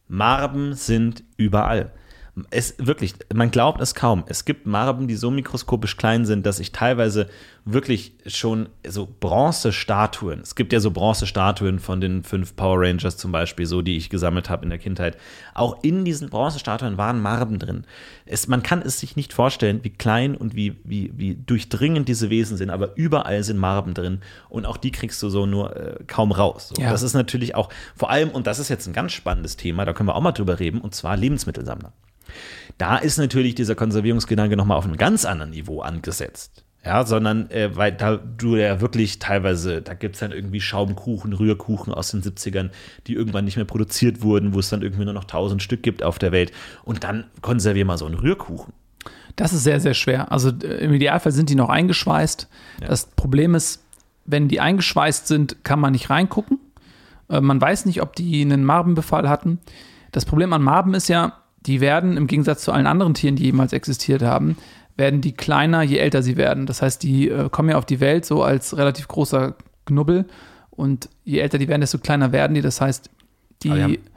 Marben 0.09 0.75
sind 0.75 1.25
überall. 1.37 1.93
Es 2.51 2.75
wirklich, 2.79 3.15
man 3.33 3.51
glaubt 3.53 3.81
es 3.81 3.95
kaum. 3.95 4.25
Es 4.27 4.45
gibt 4.45 4.67
Marben, 4.67 5.07
die 5.07 5.15
so 5.15 5.31
mikroskopisch 5.31 5.97
klein 5.97 6.25
sind, 6.25 6.45
dass 6.47 6.59
ich 6.59 6.73
teilweise 6.73 7.29
wirklich 7.65 8.13
schon 8.27 8.69
so 8.87 9.09
Bronzestatuen, 9.21 10.41
es 10.41 10.55
gibt 10.55 10.73
ja 10.73 10.81
so 10.81 10.91
Bronzestatuen 10.91 11.79
von 11.79 12.01
den 12.01 12.23
fünf 12.23 12.57
Power 12.57 12.81
Rangers 12.81 13.17
zum 13.17 13.33
Beispiel, 13.33 13.65
so 13.65 13.81
die 13.81 13.97
ich 13.97 14.11
gesammelt 14.11 14.51
habe 14.51 14.65
in 14.65 14.71
der 14.71 14.79
Kindheit. 14.79 15.17
Auch 15.55 15.83
in 15.83 16.05
diesen 16.05 16.29
Bronzestatuen 16.29 16.99
waren 16.99 17.23
Marben 17.23 17.59
drin. 17.59 17.87
Es, 18.27 18.49
man 18.49 18.63
kann 18.63 18.83
es 18.83 19.01
sich 19.01 19.17
nicht 19.17 19.33
vorstellen, 19.33 19.81
wie 19.83 19.91
klein 19.91 20.37
und 20.37 20.55
wie, 20.55 20.77
wie, 20.85 21.13
wie 21.17 21.37
durchdringend 21.37 22.09
diese 22.09 22.29
Wesen 22.29 22.57
sind, 22.57 22.69
aber 22.69 22.97
überall 22.97 23.43
sind 23.45 23.59
Marben 23.59 23.95
drin 23.95 24.21
und 24.51 24.67
auch 24.67 24.77
die 24.77 24.91
kriegst 24.91 25.23
du 25.23 25.31
so 25.31 25.47
nur 25.47 25.75
äh, 25.75 26.05
kaum 26.07 26.33
raus. 26.33 26.69
So. 26.75 26.83
Ja. 26.83 26.91
Das 26.91 27.03
ist 27.03 27.15
natürlich 27.15 27.55
auch, 27.55 27.71
vor 27.97 28.11
allem, 28.11 28.29
und 28.31 28.47
das 28.47 28.59
ist 28.59 28.69
jetzt 28.69 28.87
ein 28.87 28.93
ganz 28.93 29.13
spannendes 29.13 29.57
Thema, 29.57 29.85
da 29.87 29.93
können 29.95 30.09
wir 30.09 30.17
auch 30.17 30.21
mal 30.21 30.33
drüber 30.33 30.59
reden, 30.59 30.81
und 30.81 30.95
zwar 30.95 31.17
Lebensmittelsammler. 31.17 31.93
Da 32.79 32.97
ist 32.97 33.19
natürlich 33.19 33.55
dieser 33.55 33.75
Konservierungsgedanke 33.75 34.57
nochmal 34.57 34.79
auf 34.79 34.85
einem 34.85 34.97
ganz 34.97 35.25
anderen 35.25 35.51
Niveau 35.51 35.81
angesetzt. 35.81 36.65
Ja, 36.85 37.07
sondern 37.07 37.51
äh, 37.51 37.75
weil 37.75 37.93
da 37.93 38.17
du 38.17 38.57
ja 38.57 38.83
wirklich 38.83 39.19
teilweise, 39.19 39.81
da 39.81 39.95
gibt 39.95 40.17
es 40.17 40.21
dann 40.21 40.33
irgendwie 40.33 40.61
Schaumkuchen, 40.61 41.33
Rührkuchen 41.33 41.95
aus 41.95 42.11
den 42.11 42.21
70ern, 42.21 42.71
die 43.07 43.15
irgendwann 43.15 43.47
nicht 43.47 43.57
mehr 43.57 43.65
produziert 43.65 44.21
wurden, 44.21 44.53
wo 44.53 44.59
es 44.59 44.69
dann 44.69 44.83
irgendwie 44.83 45.05
nur 45.07 45.15
noch 45.15 45.25
1000 45.25 45.63
Stück 45.63 45.83
gibt 45.83 46.03
auf 46.03 46.19
der 46.19 46.31
Welt. 46.31 46.53
Und 46.85 47.03
dann 47.03 47.25
konservier 47.41 47.87
mal 47.87 47.97
so 47.97 48.05
einen 48.05 48.17
Rührkuchen. 48.17 48.75
Das 49.37 49.55
ist 49.55 49.65
sehr, 49.65 49.81
sehr 49.81 49.95
schwer. 49.95 50.31
Also 50.31 50.51
im 50.51 50.93
Idealfall 50.93 51.33
sind 51.33 51.49
die 51.49 51.55
noch 51.55 51.71
eingeschweißt. 51.71 52.49
Das 52.87 53.07
Problem 53.07 53.55
ist, 53.55 53.83
wenn 54.27 54.49
die 54.49 54.61
eingeschweißt 54.61 55.27
sind, 55.27 55.65
kann 55.65 55.81
man 55.81 55.93
nicht 55.93 56.11
reingucken. 56.11 56.59
Äh, 57.31 57.41
Man 57.41 57.61
weiß 57.61 57.87
nicht, 57.87 58.03
ob 58.03 58.15
die 58.15 58.43
einen 58.43 58.65
Marbenbefall 58.65 59.29
hatten. 59.29 59.59
Das 60.13 60.25
Problem 60.27 60.53
an 60.53 60.63
Marben 60.63 60.95
ist 60.95 61.09
ja, 61.09 61.41
die 61.67 61.81
werden 61.81 62.17
im 62.17 62.27
Gegensatz 62.27 62.63
zu 62.63 62.73
allen 62.73 62.87
anderen 62.87 63.15
Tieren, 63.15 63.37
die 63.37 63.45
jemals 63.45 63.73
existiert 63.73 64.23
haben, 64.23 64.57
werden 64.97 65.21
die 65.21 65.33
kleiner, 65.33 65.83
je 65.83 65.99
älter 65.99 66.23
sie 66.23 66.37
werden. 66.37 66.67
Das 66.67 66.83
heißt, 66.83 67.03
die 67.03 67.29
äh, 67.29 67.49
kommen 67.49 67.71
ja 67.71 67.79
auf 67.79 67.87
die 67.87 68.01
Welt 68.01 68.25
so 68.25 68.43
als 68.43 68.77
relativ 68.77 69.09
großer 69.09 69.57
Knubbel 69.87 70.27
und 70.71 71.09
je 71.25 71.39
älter 71.41 71.59
die 71.59 71.69
werden, 71.69 71.81
desto 71.81 71.99
kleiner 71.99 72.33
werden 72.33 72.55
die. 72.55 72.61
Das 72.61 72.81
heißt, 72.81 73.11
die, 73.63 73.71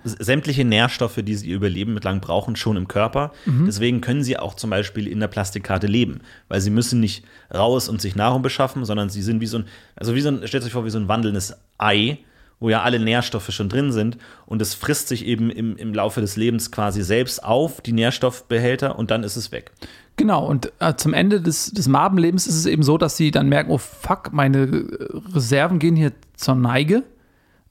sämtliche 0.03 0.65
Nährstoffe, 0.65 1.19
die 1.23 1.35
sie 1.35 1.49
Überleben 1.51 1.93
mitlang 1.93 2.19
brauchen, 2.19 2.55
schon 2.55 2.75
im 2.75 2.87
Körper. 2.87 3.31
Deswegen 3.65 4.01
können 4.01 4.23
sie 4.23 4.37
auch 4.37 4.55
zum 4.55 4.69
Beispiel 4.69 5.07
in 5.07 5.19
der 5.19 5.29
Plastikkarte 5.29 5.87
leben, 5.87 6.19
weil 6.49 6.59
sie 6.59 6.69
müssen 6.69 6.99
nicht 6.99 7.23
raus 7.53 7.87
und 7.87 8.01
sich 8.01 8.15
Nahrung 8.15 8.41
beschaffen, 8.41 8.83
sondern 8.83 9.09
sie 9.09 9.21
sind 9.21 9.39
wie 9.39 9.45
so 9.45 9.59
ein, 9.59 9.65
also 9.95 10.15
wie 10.15 10.21
so 10.21 10.29
ein, 10.29 10.45
stellt 10.47 10.65
euch 10.65 10.73
vor, 10.73 10.85
wie 10.85 10.89
so 10.89 10.99
ein 10.99 11.07
wandelndes 11.07 11.55
Ei, 11.77 12.19
wo 12.59 12.69
ja 12.69 12.81
alle 12.81 12.99
Nährstoffe 12.99 13.51
schon 13.51 13.69
drin 13.69 13.91
sind 13.91 14.17
und 14.45 14.61
es 14.61 14.73
frisst 14.73 15.07
sich 15.07 15.25
eben 15.25 15.49
im, 15.49 15.77
im 15.77 15.93
Laufe 15.93 16.21
des 16.21 16.35
Lebens 16.35 16.71
quasi 16.71 17.03
selbst 17.03 17.43
auf, 17.43 17.81
die 17.81 17.93
Nährstoffbehälter, 17.93 18.97
und 18.97 19.11
dann 19.11 19.23
ist 19.23 19.35
es 19.35 19.51
weg. 19.51 19.71
Genau, 20.15 20.47
und 20.47 20.71
äh, 20.79 20.95
zum 20.95 21.13
Ende 21.13 21.39
des, 21.39 21.71
des 21.71 21.87
Marbenlebens 21.87 22.47
ist 22.47 22.55
es 22.55 22.65
eben 22.65 22.81
so, 22.81 22.97
dass 22.97 23.15
sie 23.17 23.29
dann 23.29 23.47
merken, 23.49 23.69
oh 23.69 23.77
fuck, 23.77 24.33
meine 24.33 24.63
äh, 24.63 25.07
Reserven 25.33 25.77
gehen 25.77 25.95
hier 25.95 26.11
zur 26.35 26.55
Neige. 26.55 27.03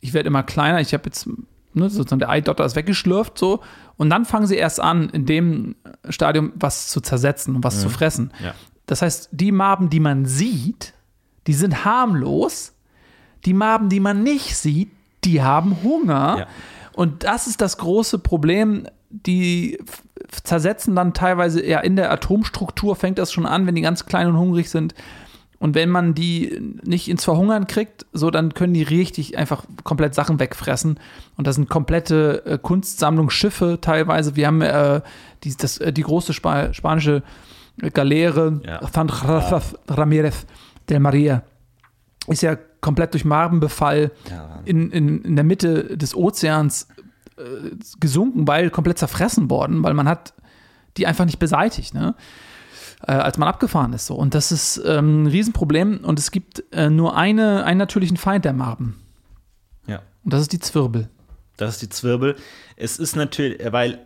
Ich 0.00 0.14
werde 0.14 0.28
immer 0.28 0.44
kleiner, 0.44 0.80
ich 0.80 0.94
habe 0.94 1.02
jetzt, 1.06 1.26
ne, 1.74 1.90
sozusagen 1.90 2.20
der 2.20 2.30
Eidotter 2.30 2.64
ist 2.64 2.76
weggeschlürft, 2.76 3.36
so. 3.36 3.62
Und 3.96 4.10
dann 4.10 4.24
fangen 4.24 4.46
sie 4.46 4.56
erst 4.56 4.78
an, 4.78 5.08
in 5.08 5.26
dem 5.26 5.74
Stadium 6.08 6.52
was 6.54 6.88
zu 6.88 7.00
zersetzen 7.00 7.56
und 7.56 7.64
was 7.64 7.80
zu 7.80 7.88
fressen. 7.88 8.30
Ja. 8.44 8.54
Das 8.84 9.02
heißt, 9.02 9.30
die 9.32 9.50
Marben, 9.50 9.90
die 9.90 10.00
man 10.00 10.26
sieht, 10.26 10.94
die 11.48 11.54
sind 11.54 11.84
harmlos. 11.84 12.74
Die 13.44 13.54
Marben, 13.54 13.88
die 13.88 14.00
man 14.00 14.22
nicht 14.22 14.56
sieht, 14.56 14.90
die 15.24 15.42
haben 15.42 15.82
Hunger. 15.82 16.36
Ja. 16.40 16.46
Und 16.94 17.24
das 17.24 17.46
ist 17.46 17.60
das 17.60 17.78
große 17.78 18.18
Problem. 18.18 18.86
Die 19.10 19.78
zersetzen 20.30 20.96
dann 20.96 21.14
teilweise 21.14 21.64
ja 21.64 21.80
in 21.80 21.96
der 21.96 22.10
Atomstruktur, 22.10 22.96
fängt 22.96 23.18
das 23.18 23.32
schon 23.32 23.46
an, 23.46 23.66
wenn 23.66 23.74
die 23.74 23.82
ganz 23.82 24.06
klein 24.06 24.26
und 24.28 24.36
hungrig 24.36 24.70
sind. 24.70 24.94
Und 25.58 25.74
wenn 25.74 25.88
man 25.88 26.14
die 26.14 26.60
nicht 26.84 27.08
ins 27.08 27.24
Verhungern 27.24 27.66
kriegt, 27.66 28.04
so 28.12 28.30
dann 28.30 28.52
können 28.52 28.74
die 28.74 28.82
richtig 28.82 29.38
einfach 29.38 29.64
komplett 29.84 30.14
Sachen 30.14 30.38
wegfressen. 30.38 31.00
Und 31.36 31.46
das 31.46 31.56
sind 31.56 31.70
komplette 31.70 32.44
äh, 32.44 32.58
Kunstsammlungen, 32.58 33.30
Schiffe 33.30 33.78
teilweise. 33.80 34.36
Wir 34.36 34.48
haben 34.48 34.60
äh, 34.60 35.00
die, 35.44 35.56
das, 35.56 35.78
äh, 35.78 35.92
die 35.92 36.02
große 36.02 36.34
Spa 36.34 36.74
spanische 36.74 37.22
Galeere, 37.92 38.60
Ja. 38.64 38.80
Juan 38.94 39.10
Ramirez 39.88 40.46
del 40.88 41.00
Maria, 41.00 41.42
ist 42.26 42.42
ja 42.42 42.56
komplett 42.86 43.12
durch 43.12 43.24
Marbenbefall 43.24 44.12
Ja. 44.30 44.62
in, 44.64 44.90
in, 44.90 45.22
in 45.22 45.34
der 45.36 45.44
Mitte 45.44 45.96
des 45.96 46.14
Ozeans 46.14 46.88
äh, 47.36 47.42
gesunken, 48.00 48.46
weil 48.48 48.70
komplett 48.70 48.96
zerfressen 48.98 49.50
worden, 49.50 49.82
weil 49.82 49.92
man 49.94 50.08
hat 50.08 50.32
die 50.96 51.06
einfach 51.06 51.26
nicht 51.26 51.38
beseitigt, 51.38 51.92
ne? 51.92 52.14
äh, 53.06 53.12
als 53.12 53.36
man 53.36 53.48
abgefahren 53.48 53.92
ist. 53.92 54.06
So. 54.06 54.14
Und 54.14 54.34
das 54.34 54.50
ist 54.52 54.80
ähm, 54.86 55.24
ein 55.24 55.26
Riesenproblem 55.26 55.98
und 56.04 56.18
es 56.18 56.30
gibt 56.30 56.64
äh, 56.72 56.88
nur 56.88 57.16
eine, 57.16 57.64
einen 57.64 57.78
natürlichen 57.78 58.16
Feind 58.16 58.44
der 58.46 58.54
Marben 58.54 58.96
Ja. 59.86 60.00
und 60.24 60.32
das 60.32 60.40
ist 60.40 60.52
die 60.52 60.60
Zwirbel. 60.60 61.08
Das 61.58 61.70
ist 61.74 61.82
die 61.82 61.88
Zwirbel. 61.88 62.36
Es 62.76 62.98
ist 62.98 63.16
natürlich, 63.16 63.60
weil 63.72 63.98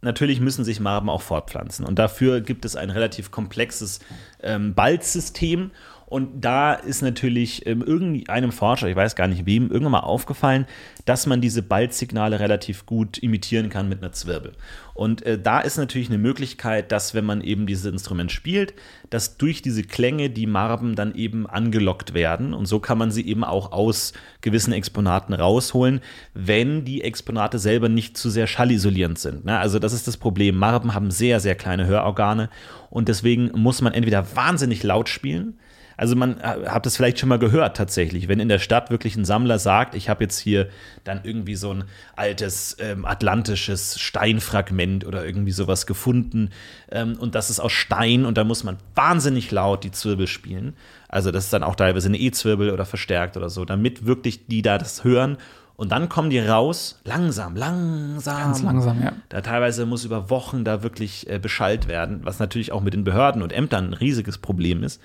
natürlich 0.00 0.40
müssen 0.40 0.64
sich 0.64 0.80
Marben 0.80 1.08
auch 1.08 1.22
fortpflanzen. 1.22 1.84
Und 1.86 1.98
dafür 1.98 2.40
gibt 2.42 2.64
es 2.66 2.76
ein 2.76 2.90
relativ 2.90 3.30
komplexes 3.30 4.00
ähm, 4.42 4.74
Balzsystem. 4.74 5.70
Und 6.14 6.44
da 6.44 6.74
ist 6.74 7.02
natürlich 7.02 7.66
ähm, 7.66 7.82
irgendeinem 7.82 8.52
Forscher, 8.52 8.86
ich 8.86 8.94
weiß 8.94 9.16
gar 9.16 9.26
nicht 9.26 9.46
wem, 9.46 9.68
irgendwann 9.68 9.90
mal 9.90 10.00
aufgefallen, 10.04 10.64
dass 11.06 11.26
man 11.26 11.40
diese 11.40 11.60
Balzsignale 11.60 12.38
relativ 12.38 12.86
gut 12.86 13.18
imitieren 13.18 13.68
kann 13.68 13.88
mit 13.88 14.00
einer 14.00 14.12
Zwirbel. 14.12 14.52
Und 14.94 15.26
äh, 15.26 15.40
da 15.40 15.58
ist 15.58 15.76
natürlich 15.76 16.10
eine 16.10 16.18
Möglichkeit, 16.18 16.92
dass 16.92 17.14
wenn 17.14 17.24
man 17.24 17.40
eben 17.40 17.66
dieses 17.66 17.86
Instrument 17.86 18.30
spielt, 18.30 18.74
dass 19.10 19.38
durch 19.38 19.60
diese 19.60 19.82
Klänge 19.82 20.30
die 20.30 20.46
Marben 20.46 20.94
dann 20.94 21.16
eben 21.16 21.48
angelockt 21.48 22.14
werden. 22.14 22.54
Und 22.54 22.66
so 22.66 22.78
kann 22.78 22.96
man 22.96 23.10
sie 23.10 23.26
eben 23.26 23.42
auch 23.42 23.72
aus 23.72 24.12
gewissen 24.40 24.72
Exponaten 24.72 25.34
rausholen, 25.34 26.00
wenn 26.32 26.84
die 26.84 27.02
Exponate 27.02 27.58
selber 27.58 27.88
nicht 27.88 28.16
zu 28.16 28.30
sehr 28.30 28.46
schallisolierend 28.46 29.18
sind. 29.18 29.46
Ne? 29.46 29.58
Also 29.58 29.80
das 29.80 29.92
ist 29.92 30.06
das 30.06 30.16
Problem. 30.16 30.58
Marben 30.58 30.94
haben 30.94 31.10
sehr, 31.10 31.40
sehr 31.40 31.56
kleine 31.56 31.86
Hörorgane 31.88 32.50
und 32.88 33.08
deswegen 33.08 33.50
muss 33.56 33.82
man 33.82 33.94
entweder 33.94 34.36
wahnsinnig 34.36 34.84
laut 34.84 35.08
spielen, 35.08 35.58
also 35.96 36.16
man 36.16 36.38
äh, 36.40 36.66
hat 36.66 36.86
das 36.86 36.96
vielleicht 36.96 37.18
schon 37.18 37.28
mal 37.28 37.38
gehört 37.38 37.76
tatsächlich, 37.76 38.28
wenn 38.28 38.40
in 38.40 38.48
der 38.48 38.58
Stadt 38.58 38.90
wirklich 38.90 39.16
ein 39.16 39.24
Sammler 39.24 39.58
sagt, 39.58 39.94
ich 39.94 40.08
habe 40.08 40.24
jetzt 40.24 40.38
hier 40.38 40.68
dann 41.04 41.20
irgendwie 41.24 41.54
so 41.54 41.72
ein 41.72 41.84
altes 42.16 42.76
ähm, 42.80 43.04
atlantisches 43.04 44.00
Steinfragment 44.00 45.06
oder 45.06 45.24
irgendwie 45.24 45.52
sowas 45.52 45.86
gefunden 45.86 46.50
ähm, 46.90 47.16
und 47.18 47.34
das 47.34 47.50
ist 47.50 47.60
aus 47.60 47.72
Stein 47.72 48.24
und 48.24 48.38
da 48.38 48.44
muss 48.44 48.64
man 48.64 48.78
wahnsinnig 48.94 49.50
laut 49.50 49.84
die 49.84 49.92
Zwirbel 49.92 50.26
spielen. 50.26 50.74
Also 51.08 51.30
das 51.30 51.44
ist 51.44 51.52
dann 51.52 51.62
auch 51.62 51.76
teilweise 51.76 52.08
eine 52.08 52.18
E-Zwirbel 52.18 52.70
oder 52.70 52.86
verstärkt 52.86 53.36
oder 53.36 53.50
so, 53.50 53.64
damit 53.64 54.06
wirklich 54.06 54.46
die 54.46 54.62
da 54.62 54.78
das 54.78 55.04
hören 55.04 55.38
und 55.76 55.90
dann 55.90 56.08
kommen 56.08 56.30
die 56.30 56.38
raus, 56.38 57.00
langsam, 57.04 57.56
langsam. 57.56 58.36
Ganz 58.36 58.62
langsam, 58.62 59.02
ja. 59.02 59.12
Da 59.28 59.40
teilweise 59.40 59.86
muss 59.86 60.04
über 60.04 60.30
Wochen 60.30 60.64
da 60.64 60.84
wirklich 60.84 61.28
äh, 61.28 61.40
beschallt 61.40 61.88
werden, 61.88 62.20
was 62.22 62.38
natürlich 62.38 62.70
auch 62.70 62.80
mit 62.80 62.94
den 62.94 63.02
Behörden 63.02 63.42
und 63.42 63.52
Ämtern 63.52 63.88
ein 63.88 63.94
riesiges 63.94 64.38
Problem 64.38 64.84
ist 64.84 65.00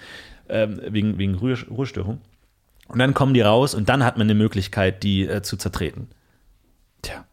ähm, 0.49 0.81
wegen, 0.87 1.17
wegen 1.17 1.35
Ruhe, 1.35 1.57
Ruhestörung. 1.69 2.21
Und 2.87 2.99
dann 2.99 3.13
kommen 3.13 3.33
die 3.33 3.41
raus 3.41 3.75
und 3.75 3.87
dann 3.87 4.03
hat 4.03 4.17
man 4.17 4.25
eine 4.25 4.35
Möglichkeit, 4.35 5.03
die 5.03 5.27
äh, 5.27 5.41
zu 5.41 5.57
zertreten. 5.57 6.07
Tja. 7.01 7.25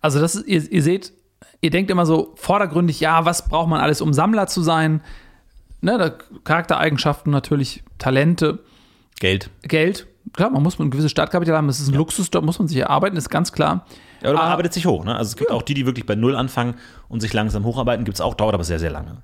Also, 0.00 0.20
das 0.20 0.36
ist, 0.36 0.46
ihr, 0.46 0.70
ihr 0.70 0.82
seht, 0.82 1.12
ihr 1.60 1.70
denkt 1.70 1.90
immer 1.90 2.06
so 2.06 2.32
vordergründig, 2.36 3.00
ja, 3.00 3.24
was 3.24 3.48
braucht 3.48 3.68
man 3.68 3.80
alles, 3.80 4.00
um 4.00 4.12
Sammler 4.12 4.46
zu 4.46 4.62
sein? 4.62 5.02
Ne, 5.80 6.16
Charaktereigenschaften 6.44 7.32
natürlich, 7.32 7.82
Talente. 7.98 8.60
Geld. 9.18 9.50
Geld. 9.62 10.06
Klar, 10.32 10.50
man 10.50 10.62
muss 10.62 10.78
ein 10.78 10.90
gewisses 10.90 11.10
Startkapital 11.10 11.56
haben, 11.56 11.66
das 11.66 11.80
ist 11.80 11.88
ein 11.88 11.92
ja. 11.92 11.98
Luxus, 11.98 12.30
da 12.30 12.40
muss 12.40 12.58
man 12.58 12.68
sich 12.68 12.78
erarbeiten, 12.78 13.16
ist 13.16 13.28
ganz 13.28 13.52
klar. 13.52 13.86
Ja, 14.20 14.30
oder 14.30 14.34
man 14.34 14.42
aber, 14.42 14.52
arbeitet 14.52 14.72
sich 14.72 14.86
hoch. 14.86 15.04
Ne? 15.04 15.14
Also 15.14 15.30
es 15.30 15.36
gibt 15.36 15.50
ja. 15.50 15.56
auch 15.56 15.62
die, 15.62 15.74
die 15.74 15.86
wirklich 15.86 16.06
bei 16.06 16.14
Null 16.14 16.34
anfangen 16.34 16.74
und 17.08 17.20
sich 17.20 17.32
langsam 17.32 17.64
hocharbeiten, 17.64 18.04
gibt 18.04 18.16
es 18.16 18.20
auch, 18.20 18.34
dauert 18.34 18.54
aber 18.54 18.64
sehr, 18.64 18.78
sehr 18.78 18.90
lange. 18.90 19.22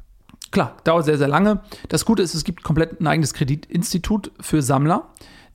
Klar, 0.52 0.76
dauert 0.84 1.06
sehr, 1.06 1.18
sehr 1.18 1.28
lange. 1.28 1.62
Das 1.88 2.04
Gute 2.04 2.22
ist, 2.22 2.34
es 2.34 2.44
gibt 2.44 2.62
komplett 2.62 3.00
ein 3.00 3.06
eigenes 3.06 3.34
Kreditinstitut 3.34 4.30
für 4.40 4.62
Sammler, 4.62 5.08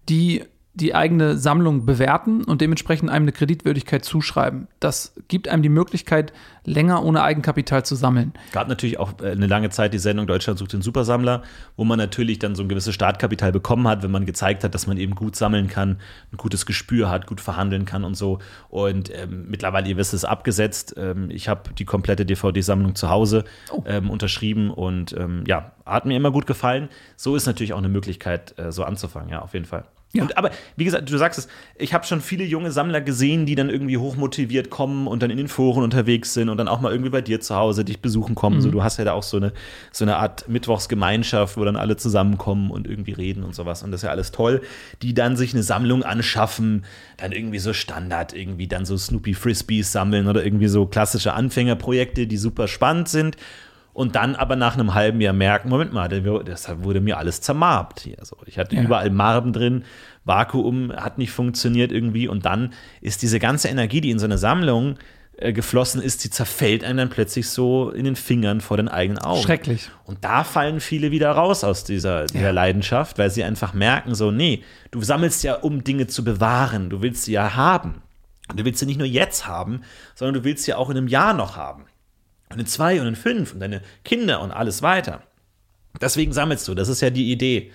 die 0.09 0.43
die 0.79 0.93
eigene 0.93 1.37
Sammlung 1.37 1.87
bewerten 1.87 2.43
und 2.43 2.61
dementsprechend 2.61 3.09
einem 3.09 3.23
eine 3.23 3.31
Kreditwürdigkeit 3.31 4.05
zuschreiben. 4.05 4.67
Das 4.79 5.15
gibt 5.27 5.47
einem 5.47 5.63
die 5.63 5.69
Möglichkeit, 5.69 6.33
länger 6.65 7.03
ohne 7.03 7.23
Eigenkapital 7.23 7.83
zu 7.83 7.95
sammeln. 7.95 8.33
Gab 8.51 8.67
natürlich 8.67 8.99
auch 8.99 9.13
äh, 9.19 9.31
eine 9.31 9.47
lange 9.47 9.71
Zeit 9.71 9.93
die 9.93 9.97
Sendung 9.97 10.27
Deutschland 10.27 10.59
sucht 10.59 10.73
den 10.73 10.83
Supersammler, 10.83 11.41
wo 11.77 11.83
man 11.83 11.97
natürlich 11.97 12.37
dann 12.37 12.53
so 12.53 12.61
ein 12.61 12.69
gewisses 12.69 12.93
Startkapital 12.93 13.51
bekommen 13.51 13.87
hat, 13.87 14.03
wenn 14.03 14.11
man 14.11 14.27
gezeigt 14.27 14.63
hat, 14.63 14.75
dass 14.75 14.85
man 14.85 14.97
eben 14.97 15.15
gut 15.15 15.35
sammeln 15.35 15.67
kann, 15.67 15.97
ein 16.31 16.37
gutes 16.37 16.67
Gespür 16.67 17.09
hat, 17.09 17.25
gut 17.25 17.41
verhandeln 17.41 17.85
kann 17.85 18.03
und 18.03 18.13
so. 18.13 18.37
Und 18.69 19.11
ähm, 19.15 19.45
mittlerweile, 19.49 19.89
ihr 19.89 19.97
wisst 19.97 20.13
es, 20.13 20.25
abgesetzt. 20.25 20.93
Ähm, 20.95 21.31
ich 21.31 21.49
habe 21.49 21.73
die 21.73 21.85
komplette 21.85 22.23
DVD-Sammlung 22.23 22.93
zu 22.93 23.09
Hause 23.09 23.45
oh. 23.71 23.83
ähm, 23.87 24.11
unterschrieben 24.11 24.69
und 24.69 25.13
ähm, 25.17 25.43
ja, 25.47 25.71
hat 25.87 26.05
mir 26.05 26.15
immer 26.15 26.31
gut 26.31 26.45
gefallen. 26.45 26.89
So 27.15 27.35
ist 27.35 27.47
natürlich 27.47 27.73
auch 27.73 27.79
eine 27.79 27.89
Möglichkeit, 27.89 28.53
äh, 28.59 28.71
so 28.71 28.83
anzufangen, 28.83 29.29
ja, 29.29 29.41
auf 29.41 29.53
jeden 29.53 29.65
Fall. 29.65 29.85
Ja. 30.17 30.23
Und, 30.23 30.37
aber 30.37 30.51
wie 30.75 30.83
gesagt, 30.85 31.09
du 31.09 31.17
sagst 31.17 31.39
es, 31.39 31.47
ich 31.77 31.93
habe 31.93 32.05
schon 32.05 32.21
viele 32.21 32.43
junge 32.43 32.71
Sammler 32.71 33.01
gesehen, 33.01 33.45
die 33.45 33.55
dann 33.55 33.69
irgendwie 33.69 33.97
hochmotiviert 33.97 34.69
kommen 34.69 35.07
und 35.07 35.23
dann 35.23 35.29
in 35.29 35.37
den 35.37 35.47
Foren 35.47 35.83
unterwegs 35.83 36.33
sind 36.33 36.49
und 36.49 36.57
dann 36.57 36.67
auch 36.67 36.81
mal 36.81 36.91
irgendwie 36.91 37.09
bei 37.09 37.21
dir 37.21 37.39
zu 37.39 37.55
Hause 37.55 37.85
dich 37.85 38.01
besuchen 38.01 38.35
kommen. 38.35 38.57
Mhm. 38.57 38.61
So, 38.61 38.71
du 38.71 38.83
hast 38.83 38.97
ja 38.97 39.05
da 39.05 39.13
auch 39.13 39.23
so 39.23 39.37
eine, 39.37 39.53
so 39.91 40.05
eine 40.05 40.17
Art 40.17 40.47
Mittwochsgemeinschaft, 40.47 41.57
wo 41.57 41.63
dann 41.63 41.75
alle 41.75 41.97
zusammenkommen 41.97 42.71
und 42.71 42.87
irgendwie 42.87 43.13
reden 43.13 43.43
und 43.43 43.55
sowas. 43.55 43.83
Und 43.83 43.91
das 43.91 43.99
ist 44.01 44.05
ja 44.05 44.11
alles 44.11 44.31
toll. 44.31 44.61
Die 45.01 45.13
dann 45.13 45.37
sich 45.37 45.53
eine 45.53 45.63
Sammlung 45.63 46.03
anschaffen, 46.03 46.85
dann 47.17 47.31
irgendwie 47.31 47.59
so 47.59 47.73
Standard, 47.73 48.33
irgendwie 48.33 48.67
dann 48.67 48.85
so 48.85 48.97
Snoopy 48.97 49.33
Frisbees 49.33 49.91
sammeln 49.91 50.27
oder 50.27 50.43
irgendwie 50.43 50.67
so 50.67 50.85
klassische 50.85 51.33
Anfängerprojekte, 51.33 52.27
die 52.27 52.37
super 52.37 52.67
spannend 52.67 53.07
sind 53.09 53.37
und 53.97 54.13
dann 54.13 54.35
aber 54.35 54.55
nach 54.55 54.75
einem 54.75 54.93
halben 54.93 55.19
Jahr 55.21 55.33
merken, 55.33 55.69
Moment 55.69 55.91
mal, 55.91 56.07
das 56.07 56.69
wurde 56.83 57.01
mir 57.01 57.17
alles 57.17 57.41
zermarbt 57.41 58.01
hier. 58.01 58.17
So, 58.21 58.37
ich 58.45 58.59
hatte 58.59 58.75
ja. 58.75 58.83
überall 58.83 59.09
Marben 59.09 59.53
drin, 59.53 59.85
Vakuum 60.23 60.93
hat 60.95 61.17
nicht 61.17 61.31
funktioniert 61.31 61.91
irgendwie 61.91 62.27
und 62.27 62.45
dann 62.45 62.73
ist 63.01 63.23
diese 63.23 63.39
ganze 63.39 63.69
Energie, 63.69 63.99
die 63.99 64.11
in 64.11 64.19
so 64.19 64.25
eine 64.25 64.37
Sammlung 64.37 64.97
äh, 65.37 65.51
geflossen 65.51 65.99
ist, 65.99 66.23
die 66.23 66.29
zerfällt 66.29 66.83
einem 66.83 66.97
dann 66.97 67.09
plötzlich 67.09 67.49
so 67.49 67.89
in 67.89 68.05
den 68.05 68.15
Fingern 68.15 68.61
vor 68.61 68.77
den 68.77 68.87
eigenen 68.87 69.17
Augen. 69.17 69.41
Schrecklich. 69.41 69.89
Und 70.05 70.23
da 70.23 70.43
fallen 70.43 70.79
viele 70.79 71.09
wieder 71.09 71.31
raus 71.31 71.63
aus 71.63 71.83
dieser, 71.83 72.27
dieser 72.27 72.43
ja. 72.43 72.51
Leidenschaft, 72.51 73.17
weil 73.17 73.31
sie 73.31 73.43
einfach 73.43 73.73
merken, 73.73 74.13
so, 74.13 74.29
nee, 74.29 74.63
du 74.91 75.01
sammelst 75.01 75.43
ja, 75.43 75.55
um 75.55 75.83
Dinge 75.83 76.05
zu 76.05 76.23
bewahren, 76.23 76.91
du 76.91 77.01
willst 77.01 77.23
sie 77.23 77.31
ja 77.31 77.55
haben. 77.55 78.03
Und 78.47 78.59
du 78.59 78.63
willst 78.63 78.79
sie 78.79 78.85
nicht 78.85 78.99
nur 78.99 79.07
jetzt 79.07 79.47
haben, 79.47 79.81
sondern 80.13 80.35
du 80.35 80.43
willst 80.43 80.65
sie 80.65 80.75
auch 80.75 80.91
in 80.91 80.97
einem 80.97 81.07
Jahr 81.07 81.33
noch 81.33 81.57
haben 81.57 81.85
und 82.49 82.59
in 82.59 82.65
zwei 82.65 83.01
und 83.01 83.07
in 83.07 83.15
fünf 83.15 83.53
und 83.53 83.59
deine 83.59 83.81
Kinder 84.03 84.41
und 84.41 84.51
alles 84.51 84.81
weiter. 84.81 85.21
Deswegen 85.99 86.31
sammelst 86.31 86.67
du, 86.67 86.75
das 86.75 86.89
ist 86.89 87.01
ja 87.01 87.09
die 87.09 87.31
Idee. 87.31 87.71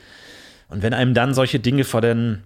Und 0.68 0.82
wenn 0.82 0.94
einem 0.94 1.14
dann 1.14 1.34
solche 1.34 1.60
Dinge 1.60 1.84
vor 1.84 2.00
den 2.00 2.42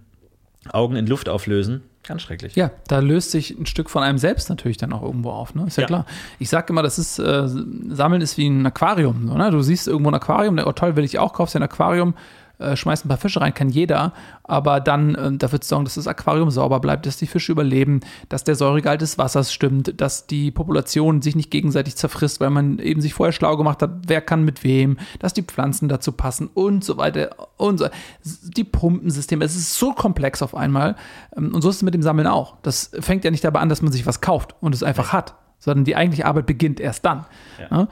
Augen 0.73 0.97
in 0.97 1.07
Luft 1.07 1.29
auflösen, 1.29 1.83
ganz 2.03 2.23
schrecklich. 2.23 2.57
Ja, 2.57 2.71
da 2.89 3.01
löst 3.01 3.31
sich 3.31 3.51
ein 3.51 3.67
Stück 3.67 3.91
von 3.91 4.03
einem 4.03 4.19
selbst 4.19 4.49
natürlich 4.49 4.77
dann 4.77 4.93
auch 4.93 5.03
irgendwo 5.03 5.31
auf, 5.31 5.55
ne? 5.55 5.67
Ist 5.67 5.77
ja, 5.77 5.83
ja. 5.83 5.87
klar. 5.87 6.07
Ich 6.39 6.49
sage 6.49 6.73
immer, 6.73 6.83
das 6.83 6.99
ist, 6.99 7.19
äh, 7.19 7.49
Sammeln 7.89 8.23
ist 8.23 8.37
wie 8.37 8.49
ein 8.49 8.65
Aquarium. 8.67 9.27
Ne? 9.27 9.51
Du 9.51 9.63
siehst 9.63 9.87
irgendwo 9.87 10.11
ein 10.11 10.15
Aquarium, 10.15 10.59
oh 10.59 10.73
toll, 10.73 10.97
will 10.97 11.05
ich 11.05 11.19
auch, 11.19 11.33
kaufst 11.33 11.57
ein 11.57 11.63
Aquarium, 11.63 12.15
äh, 12.59 12.77
schmeißt 12.77 13.05
ein 13.05 13.09
paar 13.09 13.19
Fische 13.19 13.41
rein, 13.41 13.55
kann 13.55 13.69
jeder, 13.69 14.13
aber 14.43 14.81
dann 14.81 15.15
äh, 15.15 15.33
dafür 15.37 15.61
zu 15.61 15.69
sorgen, 15.69 15.85
dass 15.85 15.97
das 15.97 16.07
Aquarium 16.07 16.51
sauber 16.51 16.81
bleibt, 16.81 17.07
dass 17.07 17.17
die 17.17 17.27
Fische 17.27 17.53
überleben, 17.53 18.01
dass 18.29 18.45
der 18.45 18.55
Säuregehalt 18.55 19.01
des 19.01 19.19
Wassers 19.19 19.53
stimmt, 19.53 20.01
dass 20.01 20.27
die 20.27 20.51
Population 20.51 21.23
sich 21.23 21.37
nicht 21.37 21.51
gegenseitig 21.51 21.97
zerfrisst, 21.97 22.41
weil 22.41 22.51
man 22.51 22.79
eben 22.79 23.01
sich 23.01 23.15
vorher 23.15 23.33
schlau 23.33 23.57
gemacht 23.57 23.83
hat, 23.83 23.91
wer 24.07 24.21
kann 24.21 24.45
mit 24.45 24.65
wem, 24.65 24.99
dass 25.19 25.35
die 25.35 25.43
Pflanzen 25.43 25.89
dazu 25.89 26.13
passen 26.13 26.49
und 26.55 26.85
so 26.85 26.97
weiter 26.97 27.37
und 27.57 27.79
so. 27.79 27.89
Die 28.23 28.65
Pumpensysteme, 28.65 29.45
es 29.45 29.57
ist 29.57 29.75
so 29.75 29.93
komplex 29.93 30.43
auf 30.43 30.55
einmal 30.55 30.97
ähm, 31.37 31.55
und 31.55 31.63
so 31.63 31.69
ist 31.69 31.77
es 31.77 31.83
mit 31.83 31.95
dem 31.95 32.03
Sammeln 32.03 32.27
auch. 32.27 32.57
Das 32.63 32.91
fängt 33.01 33.25
ja 33.25 33.31
nicht 33.31 33.45
dabei 33.45 33.61
an, 33.61 33.69
dass 33.69 33.83
man 33.83 33.93
sich 33.93 34.07
was 34.07 34.21
kauft 34.21 34.55
und 34.61 34.75
es 34.75 34.83
einfach 34.83 35.13
hat, 35.13 35.35
sondern 35.59 35.85
die 35.85 35.97
eigentliche 35.97 36.27
Arbeit 36.27 36.47
beginnt 36.47 36.81
erst 36.81 37.05
dann. 37.05 37.27
Ja. 37.59 37.81
Ja? 37.81 37.89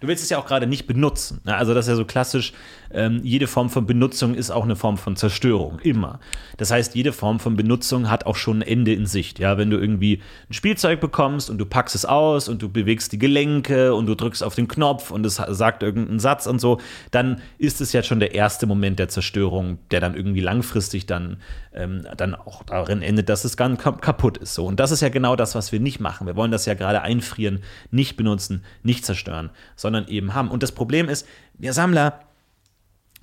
Du 0.00 0.08
willst 0.08 0.22
es 0.22 0.30
ja 0.30 0.38
auch 0.38 0.46
gerade 0.46 0.66
nicht 0.66 0.86
benutzen. 0.86 1.40
Ne? 1.44 1.54
Also 1.56 1.74
das 1.74 1.86
ist 1.86 1.90
ja 1.90 1.96
so 1.96 2.04
klassisch, 2.04 2.52
ähm, 2.96 3.20
jede 3.22 3.46
Form 3.46 3.68
von 3.68 3.84
Benutzung 3.84 4.34
ist 4.34 4.50
auch 4.50 4.64
eine 4.64 4.74
Form 4.74 4.96
von 4.96 5.16
Zerstörung, 5.16 5.78
immer. 5.80 6.18
Das 6.56 6.70
heißt, 6.70 6.94
jede 6.94 7.12
Form 7.12 7.38
von 7.38 7.54
Benutzung 7.54 8.10
hat 8.10 8.24
auch 8.24 8.36
schon 8.36 8.60
ein 8.60 8.62
Ende 8.62 8.94
in 8.94 9.04
Sicht. 9.04 9.38
Ja, 9.38 9.58
wenn 9.58 9.68
du 9.68 9.76
irgendwie 9.76 10.22
ein 10.48 10.54
Spielzeug 10.54 10.98
bekommst 11.00 11.50
und 11.50 11.58
du 11.58 11.66
packst 11.66 11.94
es 11.94 12.06
aus 12.06 12.48
und 12.48 12.62
du 12.62 12.70
bewegst 12.70 13.12
die 13.12 13.18
Gelenke 13.18 13.94
und 13.94 14.06
du 14.06 14.14
drückst 14.14 14.42
auf 14.42 14.54
den 14.54 14.66
Knopf 14.66 15.10
und 15.10 15.26
es 15.26 15.34
sagt 15.34 15.82
irgendeinen 15.82 16.20
Satz 16.20 16.46
und 16.46 16.58
so, 16.58 16.80
dann 17.10 17.42
ist 17.58 17.82
es 17.82 17.92
ja 17.92 18.02
schon 18.02 18.18
der 18.18 18.34
erste 18.34 18.66
Moment 18.66 18.98
der 18.98 19.10
Zerstörung, 19.10 19.78
der 19.90 20.00
dann 20.00 20.14
irgendwie 20.14 20.40
langfristig 20.40 21.04
dann, 21.04 21.36
ähm, 21.74 22.06
dann 22.16 22.34
auch 22.34 22.62
darin 22.62 23.02
endet, 23.02 23.28
dass 23.28 23.44
es 23.44 23.58
ganz 23.58 23.78
kaputt 23.78 24.38
ist. 24.38 24.54
So. 24.54 24.64
Und 24.64 24.80
das 24.80 24.90
ist 24.90 25.02
ja 25.02 25.10
genau 25.10 25.36
das, 25.36 25.54
was 25.54 25.70
wir 25.70 25.80
nicht 25.80 26.00
machen. 26.00 26.26
Wir 26.26 26.34
wollen 26.34 26.50
das 26.50 26.64
ja 26.64 26.72
gerade 26.72 27.02
einfrieren, 27.02 27.60
nicht 27.90 28.16
benutzen, 28.16 28.64
nicht 28.82 29.04
zerstören, 29.04 29.50
sondern 29.76 30.08
eben 30.08 30.32
haben. 30.32 30.50
Und 30.50 30.62
das 30.62 30.72
Problem 30.72 31.10
ist, 31.10 31.26
wir 31.58 31.74
Sammler, 31.74 32.25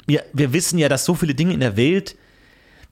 wir, 0.05 0.23
wir 0.33 0.53
wissen 0.53 0.77
ja, 0.77 0.89
dass 0.89 1.05
so 1.05 1.15
viele 1.15 1.35
Dinge 1.35 1.53
in 1.53 1.59
der 1.59 1.77
Welt 1.77 2.15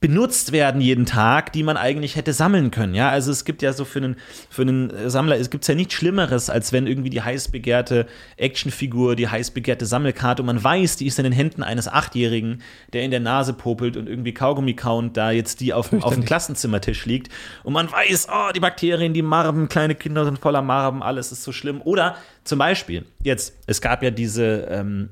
benutzt 0.01 0.51
werden 0.51 0.81
jeden 0.81 1.05
Tag, 1.05 1.53
die 1.53 1.61
man 1.61 1.77
eigentlich 1.77 2.15
hätte 2.15 2.33
sammeln 2.33 2.71
können. 2.71 2.95
Ja, 2.95 3.09
also 3.09 3.31
es 3.31 3.45
gibt 3.45 3.61
ja 3.61 3.71
so 3.71 3.85
für 3.85 3.99
einen, 3.99 4.15
für 4.49 4.63
einen 4.63 4.91
Sammler, 5.11 5.37
es 5.37 5.51
gibt 5.51 5.67
ja 5.67 5.75
nichts 5.75 5.93
Schlimmeres, 5.93 6.49
als 6.49 6.73
wenn 6.73 6.87
irgendwie 6.87 7.11
die 7.11 7.21
heiß 7.21 7.49
begehrte 7.49 8.07
Actionfigur, 8.35 9.15
die 9.15 9.27
heiß 9.27 9.51
begehrte 9.51 9.85
Sammelkarte 9.85 10.41
und 10.41 10.47
man 10.47 10.61
weiß, 10.61 10.95
die 10.95 11.05
ist 11.05 11.19
in 11.19 11.23
den 11.23 11.33
Händen 11.33 11.61
eines 11.61 11.87
Achtjährigen, 11.87 12.63
der 12.93 13.03
in 13.03 13.11
der 13.11 13.19
Nase 13.19 13.53
popelt 13.53 13.95
und 13.95 14.09
irgendwie 14.09 14.33
Kaugummi 14.33 14.73
kaunt, 14.73 15.17
da 15.17 15.29
jetzt 15.29 15.59
die 15.59 15.71
auf, 15.71 15.93
auf 15.93 16.15
dem 16.15 16.25
Klassenzimmertisch 16.25 17.05
liegt 17.05 17.31
und 17.63 17.73
man 17.73 17.91
weiß, 17.91 18.27
oh, 18.31 18.51
die 18.55 18.59
Bakterien, 18.59 19.13
die 19.13 19.21
Marben, 19.21 19.69
kleine 19.69 19.93
Kinder 19.93 20.25
sind 20.25 20.39
voller 20.39 20.63
Marben, 20.63 21.03
alles 21.03 21.31
ist 21.31 21.43
so 21.43 21.51
schlimm. 21.51 21.79
Oder 21.79 22.15
zum 22.43 22.57
Beispiel, 22.57 23.05
jetzt, 23.21 23.55
es 23.67 23.81
gab 23.81 24.01
ja 24.01 24.09
diese, 24.09 24.67
ähm, 24.71 25.09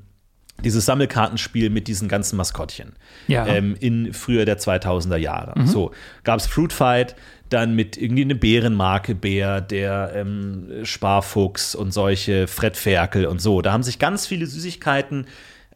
dieses 0.64 0.86
Sammelkartenspiel 0.86 1.70
mit 1.70 1.88
diesen 1.88 2.08
ganzen 2.08 2.36
Maskottchen 2.36 2.92
Ja. 3.28 3.46
ähm, 3.46 3.76
in 3.80 4.12
früher 4.12 4.44
der 4.44 4.58
2000er 4.58 5.16
Jahre. 5.16 5.66
So 5.66 5.92
gab 6.24 6.38
es 6.40 6.46
Fruit 6.46 6.72
Fight, 6.72 7.16
dann 7.48 7.74
mit 7.74 7.96
irgendwie 7.96 8.22
eine 8.22 8.34
Bärenmarke 8.34 9.14
Bär, 9.14 9.60
der 9.60 10.12
ähm, 10.14 10.68
Sparfuchs 10.84 11.74
und 11.74 11.92
solche 11.92 12.46
Fred 12.46 12.76
Ferkel 12.76 13.26
und 13.26 13.40
so. 13.40 13.60
Da 13.60 13.72
haben 13.72 13.82
sich 13.82 13.98
ganz 13.98 14.26
viele 14.26 14.46
Süßigkeiten 14.46 15.26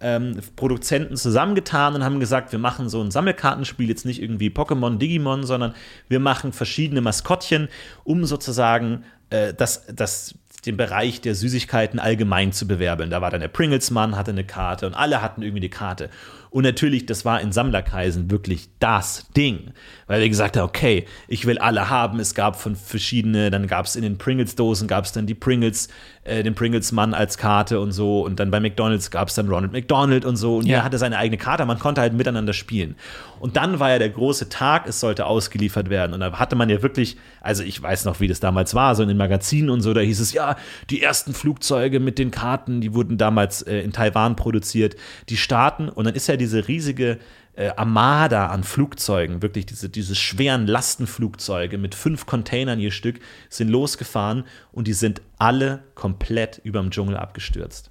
ähm, 0.00 0.38
Produzenten 0.56 1.16
zusammengetan 1.16 1.94
und 1.94 2.04
haben 2.04 2.20
gesagt, 2.20 2.52
wir 2.52 2.58
machen 2.58 2.88
so 2.88 3.00
ein 3.02 3.10
Sammelkartenspiel, 3.10 3.88
jetzt 3.88 4.04
nicht 4.04 4.22
irgendwie 4.22 4.48
Pokémon, 4.50 4.98
Digimon, 4.98 5.44
sondern 5.44 5.74
wir 6.08 6.20
machen 6.20 6.52
verschiedene 6.52 7.00
Maskottchen, 7.00 7.68
um 8.04 8.24
sozusagen 8.24 9.04
äh, 9.30 9.54
das, 9.54 9.86
das, 9.94 10.34
den 10.64 10.76
Bereich 10.76 11.20
der 11.20 11.34
Süßigkeiten 11.34 11.98
allgemein 11.98 12.52
zu 12.52 12.66
bewerben. 12.66 13.10
Da 13.10 13.20
war 13.20 13.30
dann 13.30 13.40
der 13.40 13.48
Pringles-Mann, 13.48 14.16
hatte 14.16 14.32
eine 14.32 14.44
Karte 14.44 14.86
und 14.86 14.94
alle 14.94 15.22
hatten 15.22 15.42
irgendwie 15.42 15.62
eine 15.62 15.70
Karte. 15.70 16.10
Und 16.50 16.62
natürlich, 16.62 17.06
das 17.06 17.24
war 17.24 17.40
in 17.40 17.52
Sammlerkreisen 17.52 18.30
wirklich 18.30 18.68
das 18.78 19.28
Ding, 19.36 19.72
weil 20.06 20.20
wir 20.20 20.28
gesagt 20.28 20.56
haben, 20.56 20.64
okay, 20.64 21.04
ich 21.28 21.46
will 21.46 21.58
alle 21.58 21.88
haben. 21.90 22.20
Es 22.20 22.34
gab 22.34 22.56
von 22.60 22.76
verschiedene, 22.76 23.50
dann 23.50 23.66
gab 23.66 23.86
es 23.86 23.96
in 23.96 24.02
den 24.02 24.18
Pringles-Dosen, 24.18 24.88
gab 24.88 25.04
es 25.04 25.12
dann 25.12 25.26
die 25.26 25.34
Pringles, 25.34 25.88
äh, 26.24 26.42
den 26.42 26.54
Pringles-Mann 26.54 27.14
als 27.14 27.38
Karte 27.38 27.80
und 27.80 27.92
so. 27.92 28.22
Und 28.24 28.40
dann 28.40 28.50
bei 28.50 28.60
McDonalds 28.60 29.10
gab 29.10 29.28
es 29.28 29.34
dann 29.34 29.48
Ronald 29.48 29.72
McDonald 29.72 30.24
und 30.24 30.36
so. 30.36 30.56
Und 30.56 30.66
Ja. 30.66 30.68
jeder 30.76 30.84
hatte 30.84 30.98
seine 30.98 31.18
eigene 31.18 31.38
Karte, 31.38 31.64
man 31.66 31.78
konnte 31.78 32.00
halt 32.00 32.12
miteinander 32.12 32.52
spielen. 32.52 32.96
Und 33.40 33.56
dann 33.56 33.78
war 33.78 33.90
ja 33.90 33.98
der 33.98 34.08
große 34.10 34.48
Tag, 34.48 34.86
es 34.88 35.00
sollte 35.00 35.26
ausgeliefert 35.26 35.90
werden. 35.90 36.14
Und 36.14 36.20
da 36.20 36.32
hatte 36.38 36.56
man 36.56 36.68
ja 36.70 36.82
wirklich, 36.82 37.16
also 37.40 37.62
ich 37.62 37.80
weiß 37.82 38.04
noch, 38.06 38.20
wie 38.20 38.28
das 38.28 38.40
damals 38.40 38.74
war, 38.74 38.94
so 38.94 39.02
in 39.02 39.08
den 39.08 39.18
Magazinen 39.18 39.68
und 39.70 39.80
so, 39.82 39.92
da 39.92 40.00
hieß 40.00 40.20
es, 40.20 40.32
ja, 40.32 40.56
die 40.90 41.02
ersten 41.02 41.34
Flugzeuge 41.34 42.00
mit 42.00 42.18
den 42.18 42.30
Karten, 42.30 42.80
die 42.80 42.94
wurden 42.94 43.18
damals 43.18 43.62
äh, 43.62 43.80
in 43.80 43.92
Taiwan 43.92 44.36
produziert, 44.36 44.96
die 45.28 45.36
starten. 45.36 45.88
Und 45.88 46.04
dann 46.06 46.14
ist 46.14 46.26
ja 46.26 46.36
diese 46.36 46.68
riesige 46.68 47.18
äh, 47.56 47.70
Armada 47.76 48.48
an 48.48 48.64
Flugzeugen, 48.64 49.42
wirklich 49.42 49.66
diese, 49.66 49.88
diese 49.88 50.14
schweren 50.14 50.66
Lastenflugzeuge 50.66 51.78
mit 51.78 51.94
fünf 51.94 52.26
Containern 52.26 52.80
je 52.80 52.90
Stück, 52.90 53.20
sind 53.48 53.68
losgefahren 53.68 54.44
und 54.72 54.88
die 54.88 54.92
sind 54.92 55.22
alle 55.38 55.84
komplett 55.94 56.60
überm 56.64 56.90
Dschungel 56.90 57.16
abgestürzt. 57.16 57.90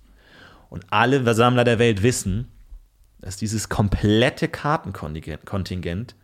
Und 0.69 0.85
alle 0.89 1.33
Sammler 1.33 1.63
der 1.63 1.79
Welt 1.79 2.03
wissen, 2.03 2.47
dass 3.21 3.37
dieses 3.37 3.69
komplette 3.69 4.47
Kartenkontingent 4.49 5.45
Kontingent 5.45 6.15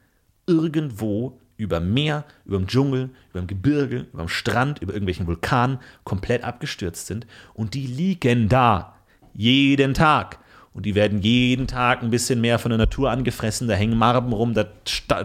irgendwo 0.48 1.40
über 1.56 1.80
Meer, 1.80 2.26
über 2.46 2.58
dem 2.58 2.68
Dschungel, 2.68 3.10
über 3.30 3.42
dem 3.42 3.48
Gebirge, 3.48 4.08
über 4.14 4.24
dem 4.24 4.30
Strand, 4.30 4.82
über 4.82 4.94
irgendwelchen 4.94 5.28
Vulkanen 5.28 5.80
komplett 6.04 6.44
abgestürzt 6.44 7.08
sind. 7.08 7.28
Und 7.54 7.74
die 7.74 7.86
liegen 7.86 8.50
da. 8.50 8.96
Jeden 9.34 9.94
Tag. 9.94 10.40
Und 10.80 10.86
die 10.86 10.96
werden 10.96 11.20
jeden 11.20 11.68
Tag 11.68 12.02
ein 12.04 12.10
bisschen 12.10 12.40
mehr 12.40 12.58
von 12.58 12.70
der 12.70 12.78
Natur 12.78 13.12
angefressen. 13.12 13.68
Da 13.68 13.74
hängen 13.74 13.98
Marben 13.98 14.32
rum, 14.32 14.54
da 14.54 14.64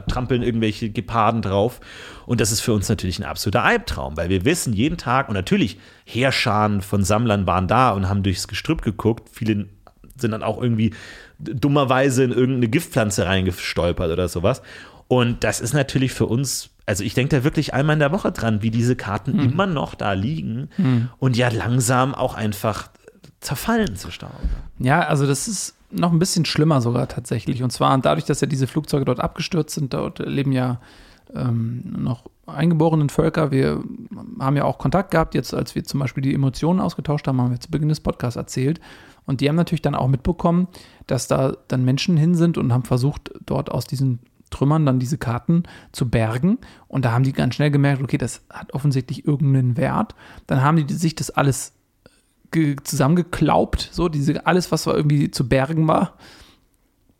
trampeln 0.00 0.42
irgendwelche 0.42 0.90
Geparden 0.90 1.42
drauf. 1.42 1.78
Und 2.26 2.40
das 2.40 2.50
ist 2.50 2.60
für 2.60 2.72
uns 2.72 2.88
natürlich 2.88 3.20
ein 3.20 3.24
absoluter 3.24 3.62
Albtraum, 3.62 4.16
weil 4.16 4.30
wir 4.30 4.44
wissen 4.44 4.72
jeden 4.72 4.96
Tag, 4.96 5.28
und 5.28 5.34
natürlich 5.34 5.78
Heerscharen 6.06 6.80
von 6.80 7.04
Sammlern 7.04 7.46
waren 7.46 7.68
da 7.68 7.90
und 7.90 8.08
haben 8.08 8.24
durchs 8.24 8.48
Gestrüpp 8.48 8.82
geguckt. 8.82 9.28
Viele 9.32 9.66
sind 10.16 10.32
dann 10.32 10.42
auch 10.42 10.60
irgendwie 10.60 10.92
dummerweise 11.38 12.24
in 12.24 12.32
irgendeine 12.32 12.66
Giftpflanze 12.66 13.24
reingestolpert 13.24 14.10
oder 14.10 14.26
sowas. 14.26 14.60
Und 15.06 15.44
das 15.44 15.60
ist 15.60 15.72
natürlich 15.72 16.10
für 16.10 16.26
uns, 16.26 16.70
also 16.84 17.04
ich 17.04 17.14
denke 17.14 17.36
da 17.36 17.44
wirklich 17.44 17.74
einmal 17.74 17.94
in 17.94 18.00
der 18.00 18.10
Woche 18.10 18.32
dran, 18.32 18.60
wie 18.60 18.72
diese 18.72 18.96
Karten 18.96 19.38
immer 19.38 19.68
noch 19.68 19.94
da 19.94 20.14
liegen 20.14 20.68
und 21.18 21.36
ja 21.36 21.48
langsam 21.48 22.12
auch 22.12 22.34
einfach 22.34 22.88
zerfallen 23.44 23.96
zu 23.96 24.10
Staub. 24.10 24.32
Ja, 24.78 25.00
also 25.00 25.26
das 25.26 25.46
ist 25.48 25.76
noch 25.90 26.12
ein 26.12 26.18
bisschen 26.18 26.44
schlimmer 26.44 26.80
sogar 26.80 27.08
tatsächlich. 27.08 27.62
Und 27.62 27.70
zwar 27.70 27.96
dadurch, 27.98 28.24
dass 28.24 28.40
ja 28.40 28.46
diese 28.46 28.66
Flugzeuge 28.66 29.04
dort 29.04 29.20
abgestürzt 29.20 29.74
sind, 29.74 29.94
dort 29.94 30.18
leben 30.18 30.52
ja 30.52 30.80
ähm, 31.34 31.94
noch 31.98 32.24
eingeborenen 32.46 33.08
Völker. 33.08 33.50
Wir 33.50 33.82
haben 34.40 34.56
ja 34.56 34.64
auch 34.64 34.78
Kontakt 34.78 35.10
gehabt, 35.10 35.34
jetzt 35.34 35.54
als 35.54 35.74
wir 35.74 35.84
zum 35.84 36.00
Beispiel 36.00 36.22
die 36.22 36.34
Emotionen 36.34 36.80
ausgetauscht 36.80 37.26
haben, 37.26 37.40
haben 37.40 37.50
wir 37.50 37.60
zu 37.60 37.70
Beginn 37.70 37.88
des 37.88 38.00
Podcasts 38.00 38.36
erzählt. 38.36 38.80
Und 39.26 39.40
die 39.40 39.48
haben 39.48 39.56
natürlich 39.56 39.82
dann 39.82 39.94
auch 39.94 40.08
mitbekommen, 40.08 40.68
dass 41.06 41.28
da 41.28 41.56
dann 41.68 41.84
Menschen 41.84 42.16
hin 42.16 42.34
sind 42.34 42.58
und 42.58 42.72
haben 42.72 42.84
versucht, 42.84 43.30
dort 43.46 43.70
aus 43.70 43.86
diesen 43.86 44.20
Trümmern 44.50 44.86
dann 44.86 44.98
diese 44.98 45.18
Karten 45.18 45.64
zu 45.92 46.08
bergen. 46.08 46.58
Und 46.88 47.04
da 47.04 47.12
haben 47.12 47.24
die 47.24 47.32
ganz 47.32 47.54
schnell 47.54 47.70
gemerkt, 47.70 48.02
okay, 48.02 48.18
das 48.18 48.42
hat 48.50 48.72
offensichtlich 48.74 49.26
irgendeinen 49.26 49.76
Wert. 49.76 50.14
Dann 50.46 50.62
haben 50.62 50.86
die 50.86 50.94
sich 50.94 51.14
das 51.14 51.30
alles 51.30 51.73
zusammengeklaubt, 52.84 53.88
so 53.92 54.08
diese 54.08 54.46
alles, 54.46 54.70
was 54.70 54.86
irgendwie 54.86 55.30
zu 55.30 55.48
bergen 55.48 55.88
war, 55.88 56.14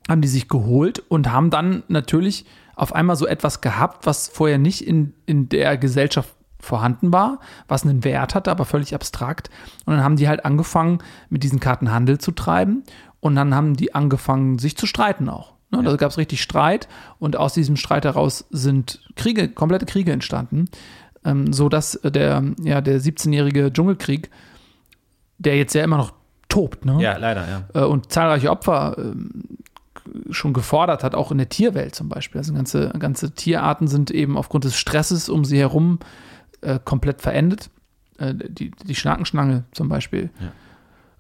haben 0.08 0.20
die 0.20 0.28
sich 0.28 0.48
geholt 0.48 1.02
und 1.08 1.32
haben 1.32 1.50
dann 1.50 1.82
natürlich 1.88 2.44
auf 2.76 2.94
einmal 2.94 3.16
so 3.16 3.26
etwas 3.26 3.60
gehabt, 3.60 4.06
was 4.06 4.28
vorher 4.28 4.58
nicht 4.58 4.86
in, 4.86 5.14
in 5.26 5.48
der 5.48 5.76
Gesellschaft 5.78 6.34
vorhanden 6.60 7.12
war, 7.12 7.40
was 7.68 7.84
einen 7.84 8.04
Wert 8.04 8.34
hatte, 8.34 8.50
aber 8.50 8.64
völlig 8.64 8.94
abstrakt. 8.94 9.50
Und 9.84 9.94
dann 9.94 10.04
haben 10.04 10.16
die 10.16 10.28
halt 10.28 10.44
angefangen, 10.44 10.98
mit 11.28 11.42
diesen 11.42 11.60
Karten 11.60 11.92
Handel 11.92 12.18
zu 12.18 12.32
treiben 12.32 12.84
und 13.20 13.36
dann 13.36 13.54
haben 13.54 13.76
die 13.76 13.94
angefangen, 13.94 14.58
sich 14.58 14.76
zu 14.76 14.86
streiten 14.86 15.28
auch. 15.28 15.54
Ne? 15.70 15.82
Da 15.82 15.96
gab 15.96 16.10
es 16.10 16.18
richtig 16.18 16.42
Streit 16.42 16.88
und 17.18 17.36
aus 17.36 17.54
diesem 17.54 17.76
Streit 17.76 18.04
heraus 18.04 18.46
sind 18.50 19.00
Kriege, 19.16 19.48
komplette 19.48 19.86
Kriege 19.86 20.12
entstanden, 20.12 20.66
ähm, 21.24 21.52
so 21.52 21.68
dass 21.68 22.00
der, 22.02 22.42
ja, 22.62 22.80
der 22.80 23.00
17-jährige 23.00 23.72
Dschungelkrieg, 23.72 24.30
der 25.44 25.56
jetzt 25.56 25.74
ja 25.74 25.84
immer 25.84 25.96
noch 25.96 26.12
tobt, 26.48 26.84
ne? 26.84 26.96
Ja, 27.00 27.16
leider, 27.16 27.46
ja. 27.48 27.82
äh, 27.82 27.84
und 27.84 28.12
zahlreiche 28.12 28.50
Opfer 28.50 28.96
ähm, 28.98 29.30
schon 30.30 30.52
gefordert 30.52 31.02
hat, 31.02 31.14
auch 31.14 31.32
in 31.32 31.38
der 31.38 31.48
Tierwelt 31.48 31.94
zum 31.94 32.08
Beispiel. 32.08 32.38
Also 32.38 32.52
ganze, 32.52 32.90
ganze 32.98 33.32
Tierarten 33.32 33.88
sind 33.88 34.10
eben 34.10 34.36
aufgrund 34.36 34.64
des 34.64 34.76
Stresses 34.76 35.28
um 35.28 35.44
sie 35.44 35.58
herum 35.58 35.98
äh, 36.60 36.78
komplett 36.84 37.22
verendet. 37.22 37.70
Äh, 38.18 38.34
die, 38.34 38.70
die 38.70 38.94
Schnakenschlange 38.94 39.64
zum 39.72 39.88
Beispiel. 39.88 40.30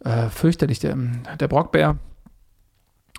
Äh, 0.04 0.28
fürchterlich, 0.28 0.80
der, 0.80 0.96
der 1.40 1.48
Brockbär. 1.48 1.96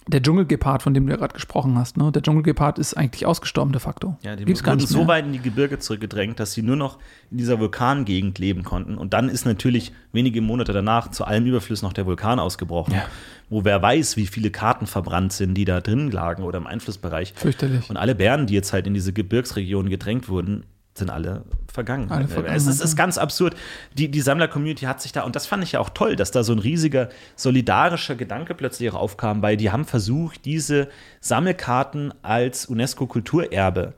Der 0.08 0.22
Dschungelgepard, 0.22 0.84
von 0.84 0.94
dem 0.94 1.08
du 1.08 1.12
ja 1.14 1.18
gerade 1.18 1.34
gesprochen 1.34 1.78
hast, 1.80 1.98
ne? 1.98 2.12
Der 2.12 2.22
Dschungelgepard 2.22 2.78
ist 2.78 2.94
eigentlich 2.96 3.26
ausgestorben 3.26 3.72
de 3.72 3.82
facto. 3.82 4.18
Ja, 4.22 4.36
die 4.36 4.46
Gibt's 4.46 4.62
gar 4.62 4.74
wurden 4.74 4.82
nicht 4.82 4.90
so 4.90 5.00
mehr. 5.00 5.08
weit 5.08 5.26
in 5.26 5.34
die 5.34 5.40
Gebirge 5.40 5.80
zurückgedrängt, 5.80 6.40
dass 6.40 6.54
sie 6.54 6.62
nur 6.62 6.76
noch 6.76 7.00
in 7.32 7.38
dieser 7.38 7.60
Vulkangegend 7.60 8.38
leben 8.38 8.64
konnten. 8.64 9.00
Und 9.00 9.14
dann 9.14 9.30
ist 9.30 9.46
natürlich 9.46 9.94
wenige 10.12 10.42
Monate 10.42 10.74
danach 10.74 11.10
zu 11.10 11.26
allem 11.26 11.48
Überfluss 11.48 11.82
noch 11.82 11.92
der 11.94 12.06
Vulkan 12.06 12.38
ausgebrochen, 12.40 12.94
Ja. 12.94 13.06
wo 13.50 13.64
wer 13.66 13.82
weiß, 13.82 14.16
wie 14.16 14.28
viele 14.28 14.52
Karten 14.52 14.86
verbrannt 14.86 15.34
sind, 15.34 15.56
die 15.56 15.66
da 15.66 15.82
drin 15.82 16.12
lagen 16.12 16.44
oder 16.44 16.60
im 16.60 16.68
Einflussbereich. 16.68 17.34
Fürchterlich. 17.36 17.90
Und 17.90 17.98
alle 17.98 18.14
Bären, 18.14 18.46
die 18.46 18.54
jetzt 18.54 18.74
halt 18.74 18.86
in 18.86 18.94
diese 18.94 19.12
Gebirgsregionen 19.12 19.90
gedrängt 19.90 20.30
wurden, 20.30 20.66
sind 20.98 21.10
alle 21.10 21.44
vergangen. 21.72 22.10
Alle 22.10 22.28
vergangen, 22.28 22.56
es 22.56 22.68
ist, 22.68 22.82
ist 22.82 22.96
ganz 22.96 23.18
absurd. 23.18 23.56
Die, 23.94 24.10
die 24.10 24.22
Sammler-Community 24.22 24.86
hat 24.86 25.02
sich 25.02 25.12
da, 25.12 25.24
und 25.24 25.36
das 25.36 25.46
fand 25.46 25.64
ich 25.64 25.74
ja 25.74 25.82
auch 25.82 25.90
toll, 25.90 26.16
dass 26.16 26.32
da 26.32 26.44
so 26.44 26.54
ein 26.54 26.60
riesiger 26.60 27.10
solidarischer 27.36 28.16
Gedanke 28.16 28.56
plötzlich 28.56 28.90
auch 28.92 28.96
aufkam, 28.96 29.42
weil 29.42 29.58
die 29.58 29.72
haben 29.72 29.84
versucht, 29.86 30.46
diese 30.46 30.88
Sammelkarten 31.20 32.14
als 32.24 32.66
UNESCO-Kulturerbe 32.66 33.94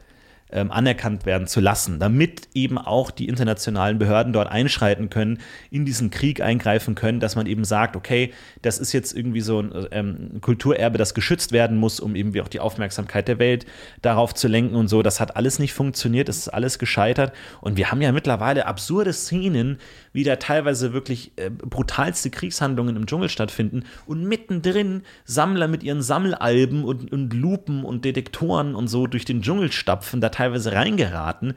ähm, 0.51 0.71
anerkannt 0.71 1.25
werden 1.25 1.47
zu 1.47 1.59
lassen, 1.59 1.99
damit 1.99 2.47
eben 2.53 2.77
auch 2.77 3.11
die 3.11 3.27
internationalen 3.27 3.99
Behörden 3.99 4.31
dort 4.31 4.49
einschreiten 4.49 5.09
können, 5.09 5.39
in 5.71 5.85
diesen 5.85 6.09
Krieg 6.09 6.41
eingreifen 6.41 6.95
können, 6.95 7.19
dass 7.19 7.35
man 7.35 7.47
eben 7.47 7.65
sagt, 7.65 7.95
okay, 7.95 8.33
das 8.61 8.79
ist 8.79 8.93
jetzt 8.93 9.15
irgendwie 9.15 9.41
so 9.41 9.59
ein 9.59 9.87
ähm, 9.91 10.41
Kulturerbe, 10.41 10.97
das 10.97 11.13
geschützt 11.13 11.51
werden 11.51 11.77
muss, 11.77 11.99
um 11.99 12.15
eben 12.15 12.37
auch 12.39 12.47
die 12.47 12.59
Aufmerksamkeit 12.59 13.27
der 13.27 13.39
Welt 13.39 13.65
darauf 14.01 14.33
zu 14.33 14.47
lenken 14.47 14.75
und 14.75 14.87
so. 14.87 15.01
Das 15.01 15.19
hat 15.19 15.35
alles 15.35 15.59
nicht 15.59 15.73
funktioniert, 15.73 16.29
das 16.29 16.37
ist 16.37 16.49
alles 16.49 16.79
gescheitert. 16.79 17.33
Und 17.59 17.77
wir 17.77 17.91
haben 17.91 18.01
ja 18.01 18.11
mittlerweile 18.11 18.67
absurde 18.67 19.11
Szenen, 19.11 19.79
wie 20.13 20.23
da 20.23 20.37
teilweise 20.37 20.93
wirklich 20.93 21.33
äh, 21.35 21.49
brutalste 21.49 22.29
Kriegshandlungen 22.29 22.95
im 22.95 23.05
Dschungel 23.05 23.29
stattfinden 23.29 23.83
und 24.05 24.23
mittendrin 24.23 25.03
Sammler 25.25 25.67
mit 25.67 25.83
ihren 25.83 26.01
Sammelalben 26.01 26.85
und, 26.85 27.11
und 27.11 27.33
Lupen 27.33 27.83
und 27.83 28.05
Detektoren 28.05 28.75
und 28.75 28.87
so 28.87 29.07
durch 29.07 29.25
den 29.25 29.41
Dschungel 29.41 29.71
stapfen, 29.71 30.21
da 30.21 30.29
teilweise 30.37 30.71
reingeraten. 30.73 31.53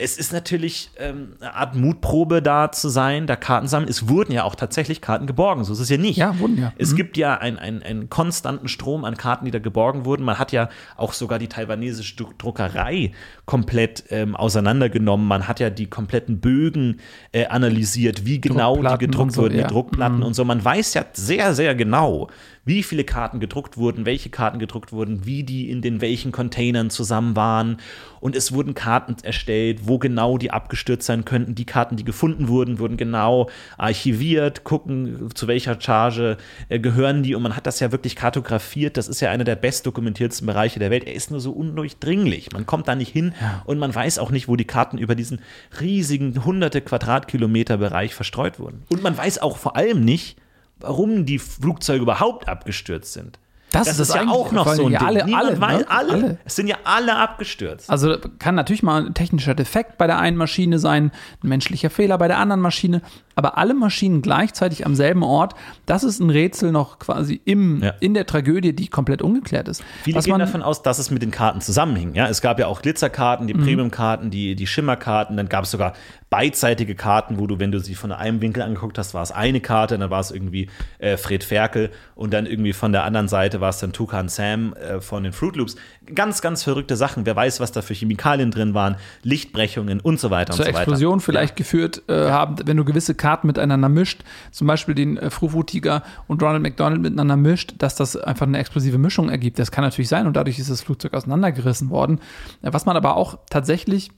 Es 0.00 0.16
ist 0.16 0.32
natürlich 0.32 0.90
ähm, 1.00 1.32
eine 1.40 1.54
Art 1.56 1.74
Mutprobe 1.74 2.40
da 2.40 2.70
zu 2.70 2.88
sein, 2.88 3.26
da 3.26 3.34
Karten 3.34 3.66
sammeln. 3.66 3.90
Es 3.90 4.08
wurden 4.08 4.30
ja 4.30 4.44
auch 4.44 4.54
tatsächlich 4.54 5.00
Karten 5.00 5.26
geborgen, 5.26 5.64
so 5.64 5.72
ist 5.72 5.80
es 5.80 5.88
ja 5.88 5.96
nicht. 5.96 6.16
Ja, 6.16 6.38
wurden 6.38 6.56
ja. 6.56 6.72
Es 6.78 6.92
Mhm. 6.92 6.96
gibt 6.96 7.16
ja 7.16 7.34
einen, 7.36 7.58
einen, 7.58 7.82
einen 7.82 8.08
konstanten 8.08 8.68
Strom 8.68 9.04
an 9.04 9.16
Karten, 9.16 9.44
die 9.46 9.50
da 9.50 9.58
geborgen 9.58 10.04
wurden. 10.04 10.22
Man 10.22 10.38
hat 10.38 10.52
ja 10.52 10.68
auch 10.96 11.12
sogar 11.14 11.40
die 11.40 11.48
taiwanesische 11.48 12.14
Dru- 12.14 12.30
Druckerei 12.38 13.10
komplett 13.44 14.04
ähm, 14.10 14.36
auseinandergenommen. 14.36 15.26
Man 15.26 15.48
hat 15.48 15.58
ja 15.58 15.68
die 15.68 15.86
kompletten 15.88 16.38
Bögen 16.38 17.00
äh, 17.32 17.46
analysiert, 17.46 18.24
wie 18.24 18.40
genau 18.40 18.76
die 18.76 18.98
gedruckt 18.98 19.32
so, 19.32 19.42
wurden, 19.42 19.56
ja. 19.58 19.66
die 19.66 19.72
Druckplatten 19.72 20.18
Mhm. 20.18 20.22
und 20.22 20.34
so. 20.34 20.44
Man 20.44 20.64
weiß 20.64 20.94
ja 20.94 21.06
sehr, 21.12 21.56
sehr 21.56 21.74
genau, 21.74 22.28
wie 22.68 22.82
viele 22.82 23.02
Karten 23.02 23.40
gedruckt 23.40 23.78
wurden, 23.78 24.04
welche 24.06 24.28
Karten 24.28 24.58
gedruckt 24.58 24.92
wurden, 24.92 25.24
wie 25.24 25.42
die 25.42 25.70
in 25.70 25.80
den 25.80 26.00
welchen 26.00 26.32
Containern 26.32 26.90
zusammen 26.90 27.34
waren. 27.34 27.78
Und 28.20 28.36
es 28.36 28.52
wurden 28.52 28.74
Karten 28.74 29.16
erstellt, 29.22 29.80
wo 29.84 29.98
genau 29.98 30.38
die 30.38 30.50
abgestürzt 30.50 31.06
sein 31.06 31.24
könnten. 31.24 31.54
Die 31.54 31.64
Karten, 31.64 31.96
die 31.96 32.04
gefunden 32.04 32.48
wurden, 32.48 32.78
wurden 32.78 32.96
genau 32.96 33.48
archiviert, 33.78 34.64
gucken, 34.64 35.30
zu 35.34 35.46
welcher 35.48 35.80
Charge 35.80 36.36
äh, 36.68 36.78
gehören 36.78 37.22
die. 37.22 37.34
Und 37.34 37.42
man 37.42 37.56
hat 37.56 37.66
das 37.66 37.80
ja 37.80 37.90
wirklich 37.90 38.16
kartografiert. 38.16 38.96
Das 38.96 39.08
ist 39.08 39.20
ja 39.20 39.30
einer 39.30 39.44
der 39.44 39.56
bestdokumentiertesten 39.56 40.46
Bereiche 40.46 40.78
der 40.78 40.90
Welt. 40.90 41.04
Er 41.04 41.14
ist 41.14 41.30
nur 41.30 41.40
so 41.40 41.52
undurchdringlich. 41.52 42.52
Man 42.52 42.66
kommt 42.66 42.86
da 42.86 42.94
nicht 42.94 43.12
hin 43.12 43.34
und 43.64 43.78
man 43.78 43.94
weiß 43.94 44.18
auch 44.18 44.30
nicht, 44.30 44.46
wo 44.46 44.56
die 44.56 44.66
Karten 44.66 44.98
über 44.98 45.14
diesen 45.14 45.40
riesigen 45.80 46.44
hunderte 46.44 46.82
Quadratkilometer 46.82 47.78
Bereich 47.78 48.14
verstreut 48.14 48.58
wurden. 48.58 48.82
Und 48.90 49.02
man 49.02 49.16
weiß 49.16 49.38
auch 49.38 49.56
vor 49.56 49.76
allem 49.76 50.04
nicht, 50.04 50.36
warum 50.80 51.24
die 51.26 51.38
Flugzeuge 51.38 52.02
überhaupt 52.02 52.48
abgestürzt 52.48 53.12
sind. 53.12 53.38
Das 53.70 53.86
Das, 53.86 53.98
ist 53.98 54.08
ist 54.08 54.14
ja 54.14 54.26
auch 54.28 54.50
noch 54.50 54.72
so 54.74 54.86
ein 54.86 54.92
ja 54.92 54.98
Ding. 55.00 55.08
alle- 55.08 55.24
Niemand 55.26 55.44
alle, 55.46 55.60
weiß, 55.60 55.78
ne? 55.80 55.90
alle. 55.90 56.12
Alle. 56.14 56.38
Es 56.46 56.56
sind 56.56 56.68
ja 56.68 56.76
alle 56.84 57.14
abgestürzt. 57.16 57.90
Also 57.90 58.16
kann 58.38 58.54
natürlich 58.54 58.82
mal 58.82 59.04
ein 59.06 59.12
technischer 59.12 59.54
Defekt 59.54 59.98
bei 59.98 60.06
der 60.06 60.18
einen 60.18 60.38
Maschine 60.38 60.78
sein, 60.78 61.12
ein 61.44 61.48
menschlicher 61.48 61.90
Fehler 61.90 62.16
bei 62.16 62.28
der 62.28 62.38
anderen 62.38 62.62
Maschine, 62.62 63.02
aber 63.38 63.56
alle 63.56 63.72
Maschinen 63.72 64.20
gleichzeitig 64.20 64.84
am 64.84 64.96
selben 64.96 65.22
Ort, 65.22 65.54
das 65.86 66.02
ist 66.02 66.18
ein 66.18 66.28
Rätsel 66.28 66.72
noch 66.72 66.98
quasi 66.98 67.40
im, 67.44 67.80
Ja. 67.82 67.94
in 68.00 68.12
der 68.14 68.26
Tragödie, 68.26 68.72
die 68.74 68.88
komplett 68.88 69.22
ungeklärt 69.22 69.68
ist. 69.68 69.84
Viele 70.02 70.16
Was 70.18 70.24
gehen 70.24 70.38
davon 70.40 70.60
aus, 70.62 70.82
dass 70.82 70.98
es 70.98 71.12
mit 71.12 71.22
den 71.22 71.30
Karten 71.30 71.60
zusammenhing. 71.60 72.14
Ja, 72.16 72.26
es 72.26 72.40
gab 72.42 72.58
ja 72.58 72.66
auch 72.66 72.82
Glitzerkarten, 72.82 73.44
Mhm. 73.44 73.48
die 73.48 73.54
Premium-Karten, 73.54 74.30
die, 74.30 74.56
die 74.56 74.66
Schimmerkarten. 74.66 75.36
Dann 75.36 75.48
gab 75.48 75.64
es 75.64 75.70
sogar 75.70 75.92
beidseitige 76.30 76.94
Karten, 76.94 77.38
wo 77.38 77.46
du, 77.46 77.58
wenn 77.60 77.70
du 77.72 77.78
sie 77.78 77.94
von 77.94 78.12
einem 78.12 78.40
Winkel 78.42 78.62
angeguckt 78.62 78.98
hast, 78.98 79.14
war 79.14 79.22
es 79.22 79.30
eine 79.30 79.60
Karte, 79.60 79.96
dann 79.98 80.10
war 80.10 80.20
es 80.20 80.30
irgendwie 80.32 80.68
äh, 80.98 81.16
Fred 81.16 81.44
Ferkel 81.44 81.90
und 82.16 82.34
dann 82.34 82.44
irgendwie 82.44 82.72
von 82.72 82.90
der 82.92 83.04
anderen 83.04 83.28
Seite 83.28 83.60
war 83.60 83.70
es 83.70 83.78
dann 83.78 83.92
Tukan 83.92 84.28
Sam 84.28 84.74
äh, 84.74 85.00
von 85.00 85.22
den 85.22 85.32
Fruit 85.32 85.56
Loops. 85.56 85.76
Ganz, 86.14 86.42
ganz 86.42 86.64
verrückte 86.64 86.96
Sachen. 86.96 87.24
Wer 87.24 87.36
weiß, 87.36 87.60
was 87.60 87.70
da 87.72 87.82
für 87.82 87.94
Chemikalien 87.94 88.50
drin 88.50 88.74
waren, 88.74 88.96
Lichtbrechungen 89.22 90.00
und 90.00 90.18
so 90.20 90.30
weiter 90.30 90.52
zur 90.52 90.64
und 90.66 90.72
so 90.72 90.74
weiter. 90.74 90.82
Explosion 90.82 91.20
vielleicht 91.20 91.54
geführt 91.56 92.02
äh, 92.08 92.12
haben, 92.30 92.56
wenn 92.64 92.76
du 92.76 92.84
gewisse 92.84 93.14
Karten 93.14 93.27
miteinander 93.44 93.88
mischt, 93.88 94.24
zum 94.50 94.66
Beispiel 94.66 94.94
den 94.94 95.16
äh, 95.16 95.30
Frufu-Tiger 95.30 96.02
und 96.26 96.42
Ronald 96.42 96.62
McDonald 96.62 97.00
miteinander 97.00 97.36
mischt, 97.36 97.74
dass 97.78 97.94
das 97.94 98.16
einfach 98.16 98.46
eine 98.46 98.58
explosive 98.58 98.98
Mischung 98.98 99.28
ergibt. 99.28 99.58
Das 99.58 99.70
kann 99.70 99.84
natürlich 99.84 100.08
sein 100.08 100.26
und 100.26 100.36
dadurch 100.36 100.58
ist 100.58 100.70
das 100.70 100.80
Flugzeug 100.80 101.14
auseinandergerissen 101.14 101.90
worden. 101.90 102.20
Äh, 102.62 102.72
was 102.72 102.86
man 102.86 102.96
aber 102.96 103.16
auch 103.16 103.38
tatsächlich 103.50 104.10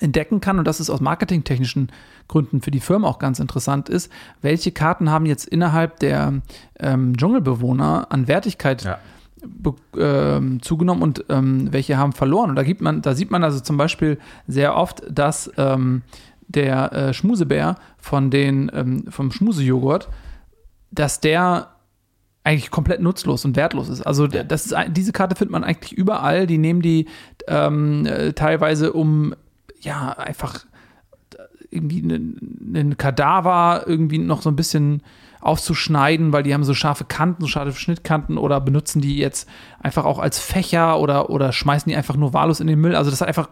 entdecken 0.00 0.40
kann, 0.40 0.58
und 0.58 0.66
das 0.66 0.80
ist 0.80 0.90
aus 0.90 1.00
marketingtechnischen 1.00 1.90
Gründen 2.28 2.60
für 2.60 2.70
die 2.70 2.80
Firma 2.80 3.08
auch 3.08 3.18
ganz 3.18 3.38
interessant 3.38 3.88
ist, 3.88 4.12
welche 4.42 4.70
Karten 4.70 5.10
haben 5.10 5.24
jetzt 5.24 5.46
innerhalb 5.46 5.98
der 6.00 6.34
ähm, 6.78 7.16
Dschungelbewohner 7.16 8.06
an 8.10 8.28
Wertigkeit 8.28 8.84
Ja. 8.84 8.98
ähm, 9.96 10.60
zugenommen 10.60 11.02
und 11.02 11.24
ähm, 11.30 11.72
welche 11.72 11.96
haben 11.96 12.12
verloren. 12.12 12.50
Und 12.50 12.56
da 12.56 12.64
gibt 12.64 12.82
man, 12.82 13.00
da 13.00 13.14
sieht 13.14 13.30
man 13.30 13.42
also 13.42 13.60
zum 13.60 13.78
Beispiel 13.78 14.18
sehr 14.46 14.76
oft, 14.76 15.02
dass 15.10 15.50
ähm, 15.56 16.02
der 16.48 16.92
äh, 16.92 17.14
Schmusebär 17.14 17.76
von 17.98 18.30
den 18.30 18.70
ähm, 18.74 19.04
vom 19.08 19.30
Schmusejoghurt, 19.30 20.08
dass 20.90 21.20
der 21.20 21.68
eigentlich 22.44 22.70
komplett 22.70 23.02
nutzlos 23.02 23.44
und 23.44 23.56
wertlos 23.56 23.90
ist. 23.90 24.02
Also 24.02 24.26
das 24.26 24.66
ist, 24.66 24.74
diese 24.88 25.12
Karte 25.12 25.36
findet 25.36 25.52
man 25.52 25.64
eigentlich 25.64 25.92
überall. 25.92 26.46
Die 26.46 26.56
nehmen 26.56 26.80
die 26.80 27.06
ähm, 27.46 28.06
äh, 28.06 28.32
teilweise 28.32 28.94
um 28.94 29.34
ja 29.80 30.10
einfach 30.12 30.64
irgendwie 31.70 32.02
einen, 32.02 32.74
einen 32.74 32.96
Kadaver 32.96 33.84
irgendwie 33.86 34.18
noch 34.18 34.40
so 34.40 34.50
ein 34.50 34.56
bisschen 34.56 35.02
aufzuschneiden, 35.48 36.32
weil 36.32 36.42
die 36.42 36.54
haben 36.54 36.64
so 36.64 36.74
scharfe 36.74 37.04
Kanten, 37.04 37.42
so 37.42 37.48
scharfe 37.48 37.72
Schnittkanten 37.72 38.38
oder 38.38 38.60
benutzen 38.60 39.00
die 39.00 39.16
jetzt 39.18 39.48
einfach 39.80 40.04
auch 40.04 40.18
als 40.18 40.38
Fächer 40.38 41.00
oder, 41.00 41.30
oder 41.30 41.52
schmeißen 41.52 41.88
die 41.90 41.96
einfach 41.96 42.16
nur 42.16 42.32
wahllos 42.32 42.60
in 42.60 42.66
den 42.66 42.80
Müll. 42.80 42.94
Also 42.94 43.10
das 43.10 43.20
hat 43.20 43.28
einfach, 43.28 43.48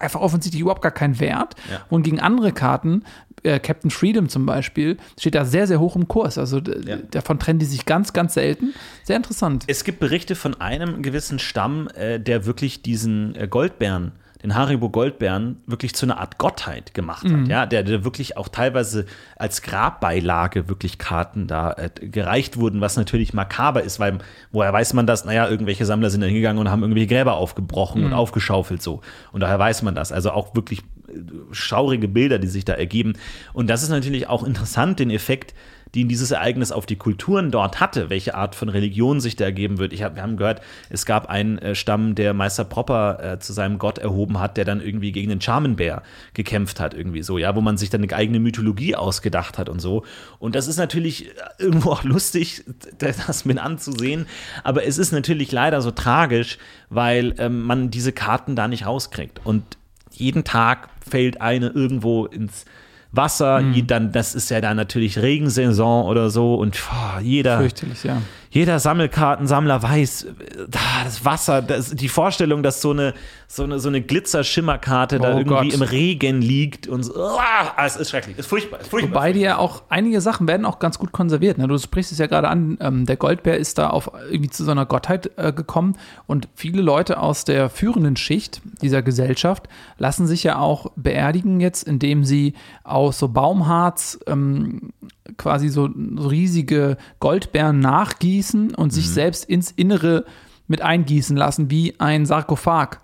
einfach 0.00 0.20
offensichtlich 0.20 0.60
überhaupt 0.62 0.82
gar 0.82 0.92
keinen 0.92 1.20
Wert. 1.20 1.54
Ja. 1.70 1.80
Und 1.90 2.02
gegen 2.04 2.20
andere 2.20 2.52
Karten, 2.52 3.02
äh, 3.42 3.58
Captain 3.58 3.90
Freedom 3.90 4.28
zum 4.28 4.46
Beispiel, 4.46 4.96
steht 5.18 5.34
da 5.34 5.44
sehr, 5.44 5.66
sehr 5.66 5.80
hoch 5.80 5.96
im 5.96 6.08
Kurs. 6.08 6.38
Also 6.38 6.58
Ja. 6.58 6.96
davon 7.10 7.38
trennen 7.38 7.58
die 7.58 7.66
sich 7.66 7.84
ganz, 7.86 8.12
ganz 8.12 8.34
selten. 8.34 8.72
Sehr 9.04 9.16
interessant. 9.16 9.64
Es 9.66 9.84
gibt 9.84 10.00
Berichte 10.00 10.34
von 10.36 10.60
einem 10.60 11.02
gewissen 11.02 11.38
Stamm, 11.38 11.88
äh, 11.94 12.18
der 12.20 12.46
wirklich 12.46 12.82
diesen 12.82 13.34
äh, 13.34 13.48
Goldbären, 13.48 14.12
den 14.42 14.54
Haribo 14.54 14.88
Goldbären, 14.88 15.58
wirklich 15.66 15.94
zu 15.94 16.06
einer 16.06 16.18
Art 16.18 16.38
Gottheit 16.38 16.94
gemacht 16.94 17.24
hat. 17.24 17.48
Ja, 17.48 17.66
der, 17.66 17.82
der 17.82 18.04
wirklich 18.04 18.36
auch 18.36 18.48
teilweise 18.48 19.04
als 19.36 19.62
Grabbeilage 19.62 20.68
wirklich 20.68 20.98
Karten 20.98 21.46
da 21.46 21.72
äh, 21.72 21.90
gereicht 22.00 22.56
wurden, 22.56 22.80
was 22.80 22.96
natürlich 22.96 23.34
makaber 23.34 23.82
ist, 23.82 24.00
weil 24.00 24.18
woher 24.50 24.72
weiß 24.72 24.94
man 24.94 25.06
das? 25.06 25.24
Naja, 25.24 25.48
irgendwelche 25.48 25.84
Sammler 25.84 26.10
sind 26.10 26.22
da 26.22 26.26
hingegangen 26.26 26.58
und 26.58 26.70
haben 26.70 26.82
irgendwelche 26.82 27.08
Gräber 27.08 27.34
aufgebrochen 27.34 28.04
und 28.04 28.12
aufgeschaufelt 28.12 28.82
so. 28.82 29.00
Und 29.32 29.40
daher 29.40 29.58
weiß 29.58 29.82
man 29.82 29.94
das. 29.94 30.10
Also 30.12 30.30
auch 30.30 30.54
wirklich 30.54 30.80
äh, 31.08 31.12
schaurige 31.52 32.08
Bilder, 32.08 32.38
die 32.38 32.48
sich 32.48 32.64
da 32.64 32.72
ergeben. 32.72 33.14
Und 33.52 33.68
das 33.68 33.82
ist 33.82 33.90
natürlich 33.90 34.28
auch 34.28 34.42
interessant, 34.42 35.00
den 35.00 35.10
Effekt, 35.10 35.54
den 35.94 36.08
dieses 36.08 36.30
Ereignis 36.30 36.72
auf 36.72 36.86
die 36.86 36.96
Kulturen 36.96 37.50
dort 37.50 37.80
hatte, 37.80 38.10
welche 38.10 38.34
Art 38.34 38.54
von 38.54 38.68
Religion 38.68 39.20
sich 39.20 39.36
da 39.36 39.44
ergeben 39.44 39.78
wird. 39.78 39.92
Ich 39.92 40.02
hab, 40.02 40.14
wir 40.14 40.22
haben 40.22 40.36
gehört, 40.36 40.60
es 40.88 41.06
gab 41.06 41.28
einen 41.28 41.58
äh, 41.58 41.74
Stamm, 41.74 42.14
der 42.14 42.34
Meister 42.34 42.64
Propper 42.64 43.18
äh, 43.22 43.38
zu 43.38 43.52
seinem 43.52 43.78
Gott 43.78 43.98
erhoben 43.98 44.38
hat, 44.38 44.56
der 44.56 44.64
dann 44.64 44.80
irgendwie 44.80 45.12
gegen 45.12 45.30
den 45.30 45.40
Charmenbär 45.40 46.02
gekämpft 46.34 46.80
hat, 46.80 46.94
irgendwie 46.94 47.22
so, 47.22 47.38
ja, 47.38 47.56
wo 47.56 47.60
man 47.60 47.76
sich 47.76 47.90
dann 47.90 48.02
eine 48.02 48.12
eigene 48.12 48.40
Mythologie 48.40 48.94
ausgedacht 48.94 49.58
hat 49.58 49.68
und 49.68 49.80
so. 49.80 50.04
Und 50.38 50.54
das 50.54 50.68
ist 50.68 50.76
natürlich 50.76 51.28
äh, 51.28 51.32
irgendwo 51.58 51.90
auch 51.90 52.04
lustig, 52.04 52.64
das 52.98 53.44
mit 53.44 53.58
anzusehen, 53.58 54.26
aber 54.64 54.84
es 54.84 54.98
ist 54.98 55.12
natürlich 55.12 55.52
leider 55.52 55.82
so 55.82 55.90
tragisch, 55.90 56.58
weil 56.88 57.34
ähm, 57.38 57.62
man 57.62 57.90
diese 57.90 58.12
Karten 58.12 58.56
da 58.56 58.68
nicht 58.68 58.86
rauskriegt. 58.86 59.40
Und 59.44 59.78
jeden 60.12 60.44
Tag 60.44 60.88
fällt 61.08 61.40
eine 61.40 61.68
irgendwo 61.68 62.26
ins 62.26 62.64
Wasser, 63.12 63.60
je- 63.72 63.82
dann, 63.82 64.12
das 64.12 64.34
ist 64.34 64.50
ja 64.50 64.60
dann 64.60 64.76
natürlich 64.76 65.18
Regensaison 65.18 66.04
oder 66.06 66.30
so 66.30 66.54
und 66.54 66.78
boah, 66.88 67.20
jeder, 67.20 67.58
ja. 68.04 68.22
jeder 68.50 68.78
Sammelkartensammler 68.78 69.82
weiß, 69.82 70.24
äh, 70.24 70.28
da, 70.68 70.78
das 71.04 71.24
Wasser, 71.24 71.60
das, 71.62 71.90
die 71.90 72.08
Vorstellung, 72.08 72.62
dass 72.62 72.80
so 72.80 72.90
eine, 72.92 73.14
so 73.52 73.64
eine, 73.64 73.80
so 73.80 73.88
eine 73.88 74.00
Glitzer-Schimmerkarte 74.00 75.18
da 75.18 75.34
Oh 75.34 75.38
irgendwie 75.38 75.70
Gott. 75.70 75.74
im 75.74 75.82
Regen 75.82 76.40
liegt 76.40 76.86
und 76.86 77.02
so, 77.02 77.14
ah, 77.20 77.84
es 77.84 77.96
ist 77.96 78.10
schrecklich, 78.10 78.36
es 78.38 78.44
ist 78.44 78.48
furchtbar, 78.48 78.78
ist 78.80 78.90
furchtbar. 78.90 79.10
Wobei 79.10 79.32
die 79.32 79.40
ja 79.40 79.58
auch, 79.58 79.82
einige 79.88 80.20
Sachen 80.20 80.46
werden 80.46 80.64
auch 80.64 80.78
ganz 80.78 81.00
gut 81.00 81.10
konserviert. 81.10 81.58
Ne? 81.58 81.66
Du 81.66 81.76
sprichst 81.76 82.12
es 82.12 82.18
ja 82.18 82.28
gerade 82.28 82.46
an, 82.46 82.78
ähm, 82.80 83.06
der 83.06 83.16
Goldbär 83.16 83.58
ist 83.58 83.78
da 83.78 83.90
auf 83.90 84.12
irgendwie 84.30 84.50
zu 84.50 84.62
so 84.62 84.70
einer 84.70 84.86
Gottheit 84.86 85.32
äh, 85.36 85.52
gekommen 85.52 85.96
und 86.28 86.46
viele 86.54 86.80
Leute 86.80 87.18
aus 87.18 87.44
der 87.44 87.70
führenden 87.70 88.14
Schicht 88.14 88.62
dieser 88.82 89.02
Gesellschaft 89.02 89.68
lassen 89.98 90.28
sich 90.28 90.44
ja 90.44 90.60
auch 90.60 90.86
beerdigen 90.94 91.58
jetzt, 91.58 91.82
indem 91.82 92.22
sie 92.22 92.54
aus 92.84 93.18
so 93.18 93.26
Baumharz 93.26 94.20
ähm, 94.28 94.92
quasi 95.38 95.70
so, 95.70 95.88
so 96.16 96.28
riesige 96.28 96.98
Goldbären 97.18 97.80
nachgießen 97.80 98.76
und 98.76 98.92
sich 98.92 99.10
selbst 99.10 99.44
ins 99.44 99.72
Innere 99.72 100.24
mit 100.68 100.82
eingießen 100.82 101.36
lassen, 101.36 101.68
wie 101.68 101.98
ein 101.98 102.26
Sarkophag 102.26 103.00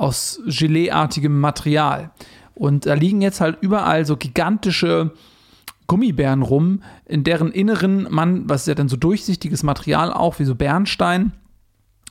aus 0.00 0.40
Geleeartigem 0.46 1.38
Material. 1.38 2.10
Und 2.54 2.86
da 2.86 2.94
liegen 2.94 3.20
jetzt 3.20 3.40
halt 3.40 3.58
überall 3.60 4.06
so 4.06 4.16
gigantische 4.16 5.12
Gummibären 5.86 6.42
rum, 6.42 6.82
in 7.04 7.22
deren 7.22 7.52
Inneren 7.52 8.06
man, 8.10 8.48
was 8.48 8.62
ist 8.62 8.68
ja 8.68 8.74
dann 8.74 8.88
so 8.88 8.96
durchsichtiges 8.96 9.62
Material 9.62 10.12
auch, 10.12 10.38
wie 10.38 10.44
so 10.44 10.54
Bernstein, 10.54 11.32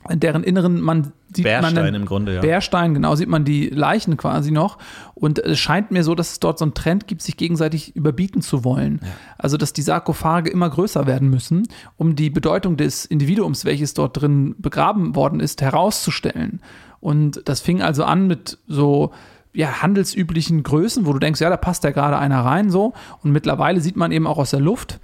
in 0.07 0.19
deren 0.19 0.43
Inneren 0.43 0.79
man 0.79 1.11
sieht 1.35 1.45
man 1.45 1.61
Bärstein 1.61 1.75
dann, 1.75 1.95
im 1.95 2.05
Grunde, 2.05 2.35
ja. 2.35 2.41
Bärstein, 2.41 2.93
genau, 2.93 3.15
sieht 3.15 3.27
man 3.27 3.43
die 3.43 3.69
Leichen 3.69 4.17
quasi 4.17 4.51
noch. 4.51 4.77
Und 5.13 5.39
es 5.39 5.59
scheint 5.59 5.91
mir 5.91 6.03
so, 6.03 6.15
dass 6.15 6.31
es 6.31 6.39
dort 6.39 6.57
so 6.57 6.65
einen 6.65 6.73
Trend 6.73 7.07
gibt, 7.07 7.21
sich 7.21 7.37
gegenseitig 7.37 7.95
überbieten 7.95 8.41
zu 8.41 8.63
wollen. 8.63 9.01
Also, 9.37 9.57
dass 9.57 9.73
die 9.73 9.81
Sarkophage 9.81 10.49
immer 10.49 10.69
größer 10.69 11.05
werden 11.05 11.29
müssen, 11.29 11.67
um 11.97 12.15
die 12.15 12.29
Bedeutung 12.29 12.77
des 12.77 13.05
Individuums, 13.05 13.65
welches 13.65 13.93
dort 13.93 14.19
drin 14.19 14.55
begraben 14.57 15.15
worden 15.15 15.39
ist, 15.39 15.61
herauszustellen. 15.61 16.61
Und 17.02 17.41
das 17.45 17.62
fing 17.62 17.82
also 17.82 18.04
an 18.04 18.28
mit 18.28 18.58
so 18.68 19.12
ja, 19.54 19.82
handelsüblichen 19.82 20.64
Größen, 20.64 21.06
wo 21.06 21.14
du 21.14 21.20
denkst, 21.20 21.41
ja, 21.41 21.50
da 21.50 21.58
passt 21.58 21.84
ja 21.84 21.91
gerade 21.91 22.18
einer 22.18 22.41
rein 22.45 22.70
so. 22.70 22.93
Und 23.24 23.32
mittlerweile 23.32 23.82
sieht 23.82 23.95
man 23.95 24.12
eben 24.12 24.28
auch 24.28 24.38
aus 24.38 24.52
der 24.52 24.60
Luft 24.60 25.00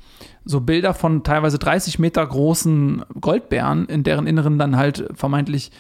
so 0.46 0.62
Bilder 0.62 0.94
von 0.94 1.24
teilweise 1.24 1.58
30 1.58 1.98
Meter 1.98 2.26
großen 2.26 3.04
Goldbären, 3.20 3.86
in 3.88 4.04
deren 4.04 4.28
Inneren 4.28 4.60
dann 4.60 4.78
halt 4.78 5.10
vermeintlich 5.14 5.72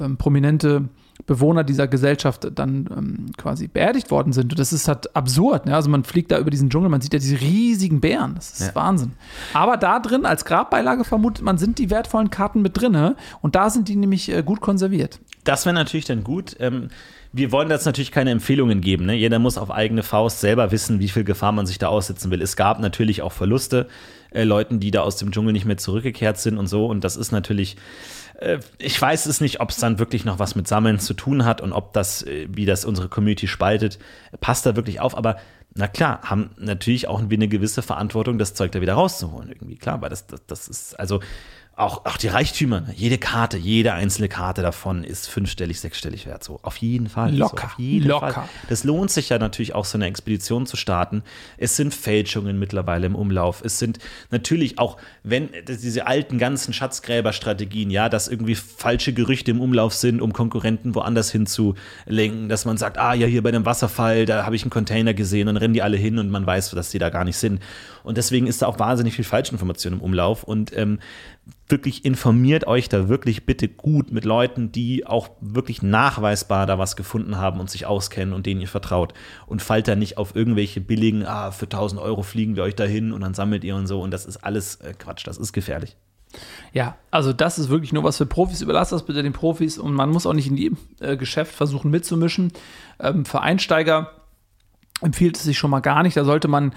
ähm, 0.00 0.16
prominente 0.16 0.88
Bewohner 1.26 1.64
dieser 1.64 1.88
Gesellschaft 1.88 2.48
dann 2.54 2.88
ähm, 2.96 3.26
quasi 3.36 3.68
beerdigt 3.68 4.10
worden 4.10 4.32
sind. 4.32 4.52
Und 4.52 4.58
das 4.58 4.72
ist 4.72 4.88
halt 4.88 5.14
absurd. 5.16 5.66
Ne? 5.66 5.74
Also 5.74 5.88
man 5.88 6.04
fliegt 6.04 6.32
da 6.32 6.38
über 6.38 6.50
diesen 6.50 6.70
Dschungel, 6.70 6.90
man 6.90 7.00
sieht 7.00 7.12
ja 7.12 7.18
diese 7.18 7.40
riesigen 7.40 8.00
Bären. 8.00 8.34
Das 8.34 8.52
ist 8.52 8.68
Ja. 8.68 8.74
Wahnsinn. 8.74 9.12
Aber 9.52 9.76
da 9.76 10.00
drin, 10.00 10.26
als 10.26 10.44
Grabbeilage 10.44 11.04
vermutet 11.04 11.44
man, 11.44 11.56
sind 11.58 11.78
die 11.78 11.90
wertvollen 11.90 12.30
Karten 12.30 12.62
mit 12.62 12.80
drinne. 12.80 13.16
Und 13.42 13.54
da 13.54 13.70
sind 13.70 13.88
die 13.88 13.96
nämlich 13.96 14.30
äh, 14.30 14.42
gut 14.42 14.60
konserviert. 14.60 15.20
Das 15.44 15.66
wäre 15.66 15.74
natürlich 15.74 16.06
dann 16.06 16.24
gut. 16.24 16.56
Ähm, 16.58 16.88
wir 17.32 17.52
wollen 17.52 17.70
jetzt 17.70 17.86
natürlich 17.86 18.12
keine 18.12 18.30
Empfehlungen 18.30 18.80
geben. 18.80 19.06
Ne? 19.06 19.14
Jeder 19.14 19.38
muss 19.38 19.58
auf 19.58 19.70
eigene 19.70 20.02
Faust 20.02 20.40
selber 20.40 20.70
wissen, 20.70 21.00
wie 21.00 21.08
viel 21.08 21.24
Gefahr 21.24 21.52
man 21.52 21.66
sich 21.66 21.78
da 21.78 21.88
aussetzen 21.88 22.30
will. 22.30 22.40
Es 22.42 22.56
gab 22.56 22.80
natürlich 22.80 23.22
auch 23.22 23.32
Verluste. 23.32 23.88
äh, 24.30 24.44
Leuten, 24.44 24.80
die 24.80 24.90
da 24.90 25.02
aus 25.02 25.16
dem 25.16 25.30
Dschungel 25.30 25.52
nicht 25.52 25.64
mehr 25.64 25.76
zurückgekehrt 25.76 26.38
sind 26.38 26.58
und 26.58 26.66
so. 26.66 26.86
Und 26.86 27.04
das 27.04 27.16
ist 27.16 27.32
natürlich 27.32 27.76
äh, 28.38 28.58
ich 28.78 29.00
weiß 29.00 29.26
es 29.26 29.40
nicht, 29.40 29.60
ob 29.60 29.70
es 29.70 29.76
dann 29.76 29.98
wirklich 29.98 30.24
noch 30.24 30.38
was 30.38 30.54
mit 30.54 30.68
Sammeln 30.68 30.98
zu 30.98 31.14
tun 31.14 31.44
hat 31.44 31.60
und 31.60 31.72
ob 31.72 31.92
das, 31.92 32.22
äh, 32.22 32.48
wie 32.50 32.66
das 32.66 32.84
unsere 32.84 33.08
Community 33.08 33.48
spaltet, 33.48 33.98
passt 34.40 34.66
da 34.66 34.76
wirklich 34.76 35.00
auf. 35.00 35.16
Aber 35.16 35.36
na 35.74 35.88
klar, 35.88 36.20
haben 36.22 36.50
natürlich 36.58 37.08
auch 37.08 37.20
eine 37.20 37.48
gewisse 37.48 37.82
Verantwortung, 37.82 38.38
das 38.38 38.54
Zeug 38.54 38.72
da 38.72 38.80
wieder 38.80 38.94
rauszuholen. 38.94 39.50
Irgendwie 39.50 39.76
klar, 39.76 40.00
weil 40.02 40.10
das, 40.10 40.26
das, 40.26 40.46
das 40.46 40.68
ist, 40.68 41.00
also 41.00 41.20
auch, 41.76 42.04
auch 42.04 42.16
die 42.16 42.28
Reichtümer, 42.28 42.82
ne? 42.82 42.94
jede 42.94 43.18
Karte, 43.18 43.56
jede 43.56 43.94
einzelne 43.94 44.28
Karte 44.28 44.62
davon 44.62 45.02
ist 45.02 45.28
fünfstellig, 45.28 45.80
sechsstellig 45.80 46.24
wert. 46.24 46.44
So, 46.44 46.60
auf 46.62 46.76
jeden 46.76 47.08
Fall. 47.08 47.34
Locker. 47.34 47.56
So, 47.56 47.66
auf 47.66 47.78
jeden 47.78 48.08
Locker. 48.08 48.32
Fall. 48.32 48.48
Das 48.68 48.84
lohnt 48.84 49.10
sich 49.10 49.28
ja 49.30 49.38
natürlich 49.38 49.74
auch, 49.74 49.84
so 49.84 49.98
eine 49.98 50.06
Expedition 50.06 50.66
zu 50.66 50.76
starten. 50.76 51.22
Es 51.58 51.76
sind 51.76 51.92
Fälschungen 51.92 52.58
mittlerweile 52.60 53.06
im 53.06 53.16
Umlauf. 53.16 53.60
Es 53.64 53.80
sind 53.80 53.98
natürlich 54.30 54.78
auch, 54.78 54.98
wenn 55.24 55.50
diese 55.66 56.06
alten 56.06 56.38
ganzen 56.38 56.72
Schatzgräberstrategien, 56.72 57.90
ja, 57.90 58.08
dass 58.08 58.28
irgendwie 58.28 58.54
falsche 58.54 59.12
Gerüchte 59.12 59.50
im 59.50 59.60
Umlauf 59.60 59.94
sind, 59.94 60.20
um 60.20 60.32
Konkurrenten 60.32 60.94
woanders 60.94 61.32
hinzulenken, 61.32 62.48
dass 62.48 62.64
man 62.64 62.76
sagt, 62.76 62.98
ah 62.98 63.14
ja, 63.14 63.26
hier 63.26 63.42
bei 63.42 63.50
dem 63.50 63.66
Wasserfall, 63.66 64.26
da 64.26 64.46
habe 64.46 64.54
ich 64.54 64.62
einen 64.62 64.70
Container 64.70 65.12
gesehen, 65.12 65.46
dann 65.46 65.56
rennen 65.56 65.74
die 65.74 65.82
alle 65.82 65.96
hin 65.96 66.18
und 66.18 66.30
man 66.30 66.46
weiß, 66.46 66.70
dass 66.70 66.90
die 66.90 66.98
da 66.98 67.10
gar 67.10 67.24
nicht 67.24 67.36
sind. 67.36 67.60
Und 68.04 68.18
deswegen 68.18 68.46
ist 68.46 68.62
da 68.62 68.66
auch 68.66 68.78
wahnsinnig 68.78 69.14
viel 69.14 69.24
Falschinformation 69.24 69.94
im 69.94 70.00
Umlauf. 70.00 70.44
Und 70.44 70.76
ähm, 70.76 71.00
wirklich 71.68 72.04
informiert 72.04 72.66
euch 72.66 72.88
da 72.88 73.08
wirklich 73.08 73.46
bitte 73.46 73.66
gut 73.66 74.12
mit 74.12 74.24
Leuten, 74.24 74.70
die 74.70 75.06
auch 75.06 75.30
wirklich 75.40 75.82
nachweisbar 75.82 76.66
da 76.66 76.78
was 76.78 76.94
gefunden 76.94 77.38
haben 77.38 77.58
und 77.58 77.70
sich 77.70 77.86
auskennen 77.86 78.34
und 78.34 78.46
denen 78.46 78.60
ihr 78.60 78.68
vertraut. 78.68 79.14
Und 79.46 79.62
fallt 79.62 79.88
da 79.88 79.96
nicht 79.96 80.18
auf 80.18 80.36
irgendwelche 80.36 80.80
billigen, 80.80 81.24
ah, 81.26 81.50
für 81.50 81.64
1000 81.64 82.00
Euro 82.00 82.22
fliegen 82.22 82.54
wir 82.54 82.62
euch 82.62 82.76
dahin 82.76 83.12
und 83.12 83.22
dann 83.22 83.34
sammelt 83.34 83.64
ihr 83.64 83.74
und 83.74 83.86
so. 83.86 84.00
Und 84.02 84.10
das 84.10 84.26
ist 84.26 84.36
alles 84.38 84.76
äh, 84.76 84.92
Quatsch, 84.92 85.26
das 85.26 85.38
ist 85.38 85.52
gefährlich. 85.52 85.96
Ja, 86.72 86.96
also 87.10 87.32
das 87.32 87.58
ist 87.58 87.68
wirklich 87.68 87.92
nur 87.92 88.04
was 88.04 88.18
für 88.18 88.26
Profis. 88.26 88.60
Überlasst 88.60 88.92
das 88.92 89.06
bitte 89.06 89.22
den 89.22 89.32
Profis 89.32 89.78
und 89.78 89.94
man 89.94 90.10
muss 90.10 90.26
auch 90.26 90.32
nicht 90.32 90.48
in 90.48 90.56
jedem 90.56 90.78
äh, 91.00 91.16
Geschäft 91.16 91.54
versuchen 91.54 91.90
mitzumischen. 91.90 92.52
Ähm, 93.00 93.24
für 93.24 93.40
Einsteiger 93.40 94.10
empfiehlt 95.00 95.36
es 95.36 95.44
sich 95.44 95.58
schon 95.58 95.70
mal 95.70 95.80
gar 95.80 96.02
nicht. 96.02 96.16
Da 96.16 96.24
sollte 96.24 96.48
man 96.48 96.74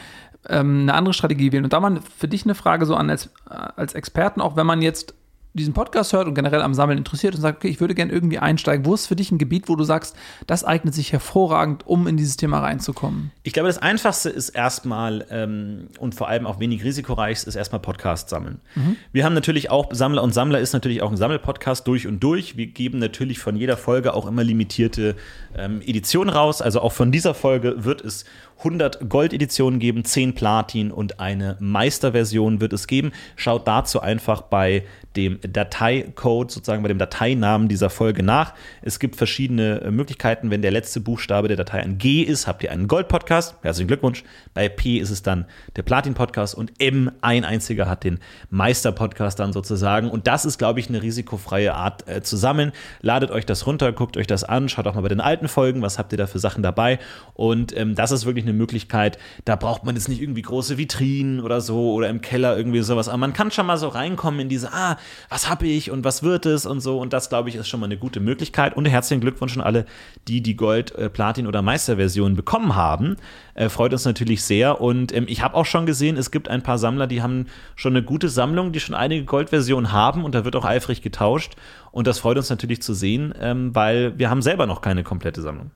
ähm, 0.50 0.82
eine 0.82 0.94
andere 0.94 1.14
Strategie 1.14 1.52
wählen. 1.52 1.64
Und 1.64 1.74
da 1.74 1.80
mal 1.80 2.00
für 2.18 2.28
dich 2.28 2.44
eine 2.44 2.56
Frage 2.56 2.86
so 2.86 2.96
an 2.96 3.10
als, 3.10 3.30
als 3.46 3.94
Experten, 3.94 4.42
auch 4.42 4.56
wenn 4.56 4.66
man 4.66 4.82
jetzt 4.82 5.14
diesen 5.58 5.74
Podcast 5.74 6.14
hört 6.14 6.28
und 6.28 6.36
generell 6.36 6.62
am 6.62 6.74
Sammeln 6.74 6.98
interessiert 6.98 7.36
und 7.36 7.42
sagt, 7.42 7.58
okay, 7.58 7.68
ich 7.68 7.82
würde 7.82 7.96
gerne 7.96 8.12
irgendwie 8.12 8.38
einsteigen. 8.40 8.86
Wo 8.86 8.94
ist 8.94 9.08
für 9.08 9.16
dich 9.16 9.32
ein 9.32 9.38
Gebiet, 9.38 9.68
wo 9.68 9.76
du 9.76 9.84
sagst, 9.84 10.16
das 10.46 10.64
eignet 10.64 10.94
sich 10.94 11.12
hervorragend, 11.12 11.86
um 11.86 12.08
in 12.08 12.16
dieses 12.16 12.38
Thema 12.38 12.60
reinzukommen? 12.60 13.32
Ich 13.44 13.54
glaube, 13.54 13.68
das 13.68 13.80
Einfachste 13.80 14.30
ist 14.30 14.50
erstmal 14.50 15.26
ähm, 15.30 15.88
und 16.00 16.16
vor 16.16 16.30
allem 16.30 16.46
auch 16.46 16.60
wenig 16.60 16.84
risikoreich 16.84 17.44
ist 17.44 17.56
erstmal 17.56 17.82
Podcast 17.82 18.30
sammeln. 18.30 18.62
Mhm. 18.76 18.96
Wir 19.12 19.26
haben 19.26 19.34
natürlich 19.34 19.70
auch, 19.70 19.94
Sammler 19.94 20.24
und 20.24 20.34
Sammler 20.34 20.60
ist 20.60 20.74
natürlich 20.74 21.02
auch 21.02 21.12
ein 21.12 21.18
Sammelpodcast 21.18 21.88
durch 21.88 22.08
und 22.08 22.22
durch. 22.22 22.56
Wir 22.56 22.68
geben 22.68 23.00
natürlich 23.00 23.40
von 23.40 23.56
jeder 23.56 23.78
Folge 23.78 24.14
auch 24.14 24.28
immer 24.28 24.44
limitierte 24.44 25.16
ähm, 25.56 25.82
Editionen 25.82 26.30
raus. 26.30 26.62
Also 26.62 26.82
auch 26.82 26.94
von 26.94 27.12
dieser 27.12 27.34
Folge 27.34 27.84
wird 27.84 28.02
es 28.02 28.26
100 28.60 29.10
Gold-Editionen 29.10 29.80
geben, 29.80 30.04
10 30.04 30.34
Platin 30.34 30.92
und 30.92 31.20
eine 31.20 31.58
Meisterversion 31.60 32.60
wird 32.60 32.74
es 32.74 32.88
geben. 32.88 33.12
Schaut 33.36 33.68
dazu 33.68 34.02
einfach 34.02 34.42
bei 34.42 34.84
dem 35.18 35.40
Dateicode, 35.42 36.52
sozusagen 36.52 36.84
bei 36.84 36.88
dem 36.88 37.00
Dateinamen 37.00 37.68
dieser 37.68 37.90
Folge 37.90 38.22
nach. 38.24 38.54
Es 38.84 39.00
gibt 39.00 39.16
verschiedene 39.16 39.82
äh, 39.82 39.92
Möglichkeiten. 39.92 40.52
Wenn 40.52 40.62
der 40.62 40.72
letzte 40.72 41.02
Buchstabe 41.02 41.48
der 41.48 41.58
Datei 41.58 41.82
ein 41.82 41.98
G 41.98 42.22
ist, 42.22 42.48
habt 42.48 42.64
ihr 42.64 42.72
einen 42.72 42.88
Gold-Podcast. 42.88 43.56
Herzlichen 43.64 43.88
Glückwunsch. 43.88 44.24
Bei 44.54 44.70
P 44.70 44.98
ist 44.98 45.10
es 45.10 45.24
dann 45.24 45.46
der 45.76 45.82
Platin-Podcast 45.82 46.54
und 46.56 46.72
M, 46.80 47.12
ein 47.22 47.44
einziger, 47.44 47.90
hat 47.90 48.04
den 48.04 48.20
Meister-Podcast 48.52 49.40
dann 49.40 49.54
sozusagen. 49.54 50.10
Und 50.10 50.28
das 50.28 50.46
ist, 50.46 50.60
glaube 50.60 50.80
ich, 50.80 50.88
eine 50.88 51.02
risikofreie 51.02 51.74
Art 51.74 52.08
äh, 52.08 52.22
zu 52.22 52.38
sammeln. 52.38 52.72
Ladet 53.02 53.32
euch 53.32 53.46
das 53.46 53.66
runter, 53.66 53.92
guckt 53.92 54.18
euch 54.18 54.28
das 54.28 54.44
an, 54.44 54.70
schaut 54.70 54.86
auch 54.86 54.94
mal 54.94 55.02
bei 55.02 55.10
den 55.10 55.22
alten 55.22 55.48
Folgen, 55.48 55.82
was 55.82 55.98
habt 55.98 56.12
ihr 56.12 56.18
da 56.20 56.28
für 56.28 56.40
Sachen 56.40 56.62
dabei. 56.62 57.00
Und 57.34 57.76
ähm, 57.76 57.96
das 57.96 58.12
ist 58.12 58.28
wirklich 58.28 58.46
eine 58.46 58.54
Möglichkeit. 58.54 59.18
Da 59.46 59.56
braucht 59.56 59.84
man 59.84 59.96
jetzt 59.96 60.10
nicht 60.10 60.22
irgendwie 60.22 60.44
große 60.44 60.78
Vitrinen 60.78 61.40
oder 61.40 61.60
so 61.60 61.94
oder 61.94 62.08
im 62.08 62.22
Keller 62.22 62.56
irgendwie 62.56 62.82
sowas. 62.82 63.10
Aber 63.10 63.18
man 63.18 63.34
kann 63.34 63.50
schon 63.50 63.66
mal 63.66 63.78
so 63.78 63.88
reinkommen 63.88 64.42
in 64.42 64.50
diese, 64.50 64.72
ah, 64.74 64.98
was 65.30 65.50
habe 65.50 65.68
ich 65.68 65.92
und 65.92 66.04
was 66.04 66.24
wird 66.24 66.46
es 66.46 66.66
und 66.66 66.80
so. 66.80 67.00
Und 67.00 67.14
das, 67.14 67.30
glaube 67.30 67.50
ich, 67.50 67.56
ist 67.56 67.68
schon 67.68 67.80
mal 67.80 67.86
eine 67.86 67.98
gute 67.98 68.20
Möglichkeit. 68.20 68.76
Und 68.76 68.86
herzlichen 68.86 69.22
Glückwunsch 69.22 69.56
an 69.58 69.64
alle, 69.64 69.86
die 70.28 70.42
die 70.42 70.56
Gold, 70.56 70.94
äh, 70.96 71.10
Platin 71.10 71.48
oder 71.48 71.62
Meisterversion 71.62 72.36
bekommen 72.36 72.76
haben. 72.76 73.18
Äh, 73.54 73.70
freut 73.70 73.94
uns 73.94 74.06
natürlich 74.06 74.44
sehr. 74.44 74.82
Und 74.82 75.14
ähm, 75.14 75.26
ich 75.28 75.42
habe 75.42 75.56
auch 75.56 75.66
schon 75.66 75.86
gesehen, 75.86 76.18
es 76.18 76.32
gibt 76.32 76.50
ein 76.50 76.64
paar 76.64 76.78
Sammler, 76.78 77.08
die 77.08 77.22
haben 77.22 77.48
schon 77.76 77.94
eine 77.94 78.04
gute 78.04 78.30
Sammlung, 78.30 78.72
die 78.72 78.80
schon 78.80 78.96
einige 78.96 79.26
Goldversionen 79.26 79.92
haben. 79.92 80.24
Und 80.24 80.36
da 80.36 80.46
wird 80.46 80.56
auch 80.56 80.66
eifrig 80.66 81.02
getauscht. 81.02 81.56
Und 81.92 82.08
das 82.08 82.20
freut 82.20 82.38
uns 82.38 82.50
natürlich 82.50 82.82
zu 82.82 82.94
sehen, 82.94 83.34
ähm, 83.40 83.74
weil 83.76 84.18
wir 84.18 84.30
haben 84.30 84.42
selber 84.42 84.66
noch 84.66 84.82
keine 84.82 85.04
komplette 85.04 85.42
Sammlung. 85.42 85.72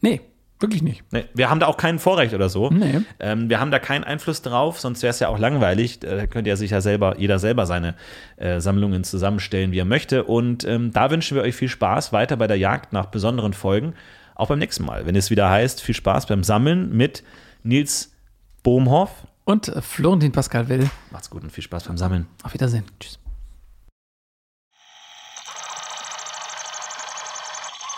Nee, 0.00 0.20
Wirklich 0.62 0.82
nicht. 0.82 1.02
Nee, 1.10 1.24
wir 1.34 1.50
haben 1.50 1.58
da 1.58 1.66
auch 1.66 1.76
kein 1.76 1.98
Vorrecht 1.98 2.34
oder 2.34 2.48
so. 2.48 2.70
Nee. 2.70 3.00
Ähm, 3.18 3.50
wir 3.50 3.58
haben 3.58 3.72
da 3.72 3.80
keinen 3.80 4.04
Einfluss 4.04 4.42
drauf, 4.42 4.78
sonst 4.78 5.02
wäre 5.02 5.10
es 5.10 5.18
ja 5.18 5.26
auch 5.26 5.38
langweilig. 5.38 5.98
Da 5.98 6.28
könnte 6.28 6.50
ja 6.50 6.54
sich 6.54 6.70
ja 6.70 6.80
selber, 6.80 7.18
jeder 7.18 7.40
selber 7.40 7.66
seine 7.66 7.96
äh, 8.36 8.60
Sammlungen 8.60 9.02
zusammenstellen, 9.02 9.72
wie 9.72 9.80
er 9.80 9.84
möchte. 9.84 10.22
Und 10.22 10.62
ähm, 10.64 10.92
da 10.92 11.10
wünschen 11.10 11.34
wir 11.34 11.42
euch 11.42 11.56
viel 11.56 11.68
Spaß 11.68 12.12
weiter 12.12 12.36
bei 12.36 12.46
der 12.46 12.58
Jagd 12.58 12.92
nach 12.92 13.06
besonderen 13.06 13.54
Folgen. 13.54 13.94
Auch 14.36 14.46
beim 14.46 14.60
nächsten 14.60 14.84
Mal, 14.84 15.04
wenn 15.04 15.16
es 15.16 15.30
wieder 15.30 15.50
heißt, 15.50 15.82
viel 15.82 15.96
Spaß 15.96 16.26
beim 16.26 16.44
Sammeln 16.44 16.96
mit 16.96 17.24
Nils 17.64 18.14
Bohmhoff. 18.62 19.26
Und 19.44 19.66
äh, 19.66 19.82
Florentin 19.82 20.30
Pascal 20.30 20.68
Will. 20.68 20.88
Macht's 21.10 21.28
gut 21.28 21.42
und 21.42 21.50
viel 21.50 21.64
Spaß 21.64 21.84
beim 21.88 21.98
Sammeln. 21.98 22.28
Auf 22.44 22.54
Wiedersehen. 22.54 22.84
Tschüss. 23.00 23.18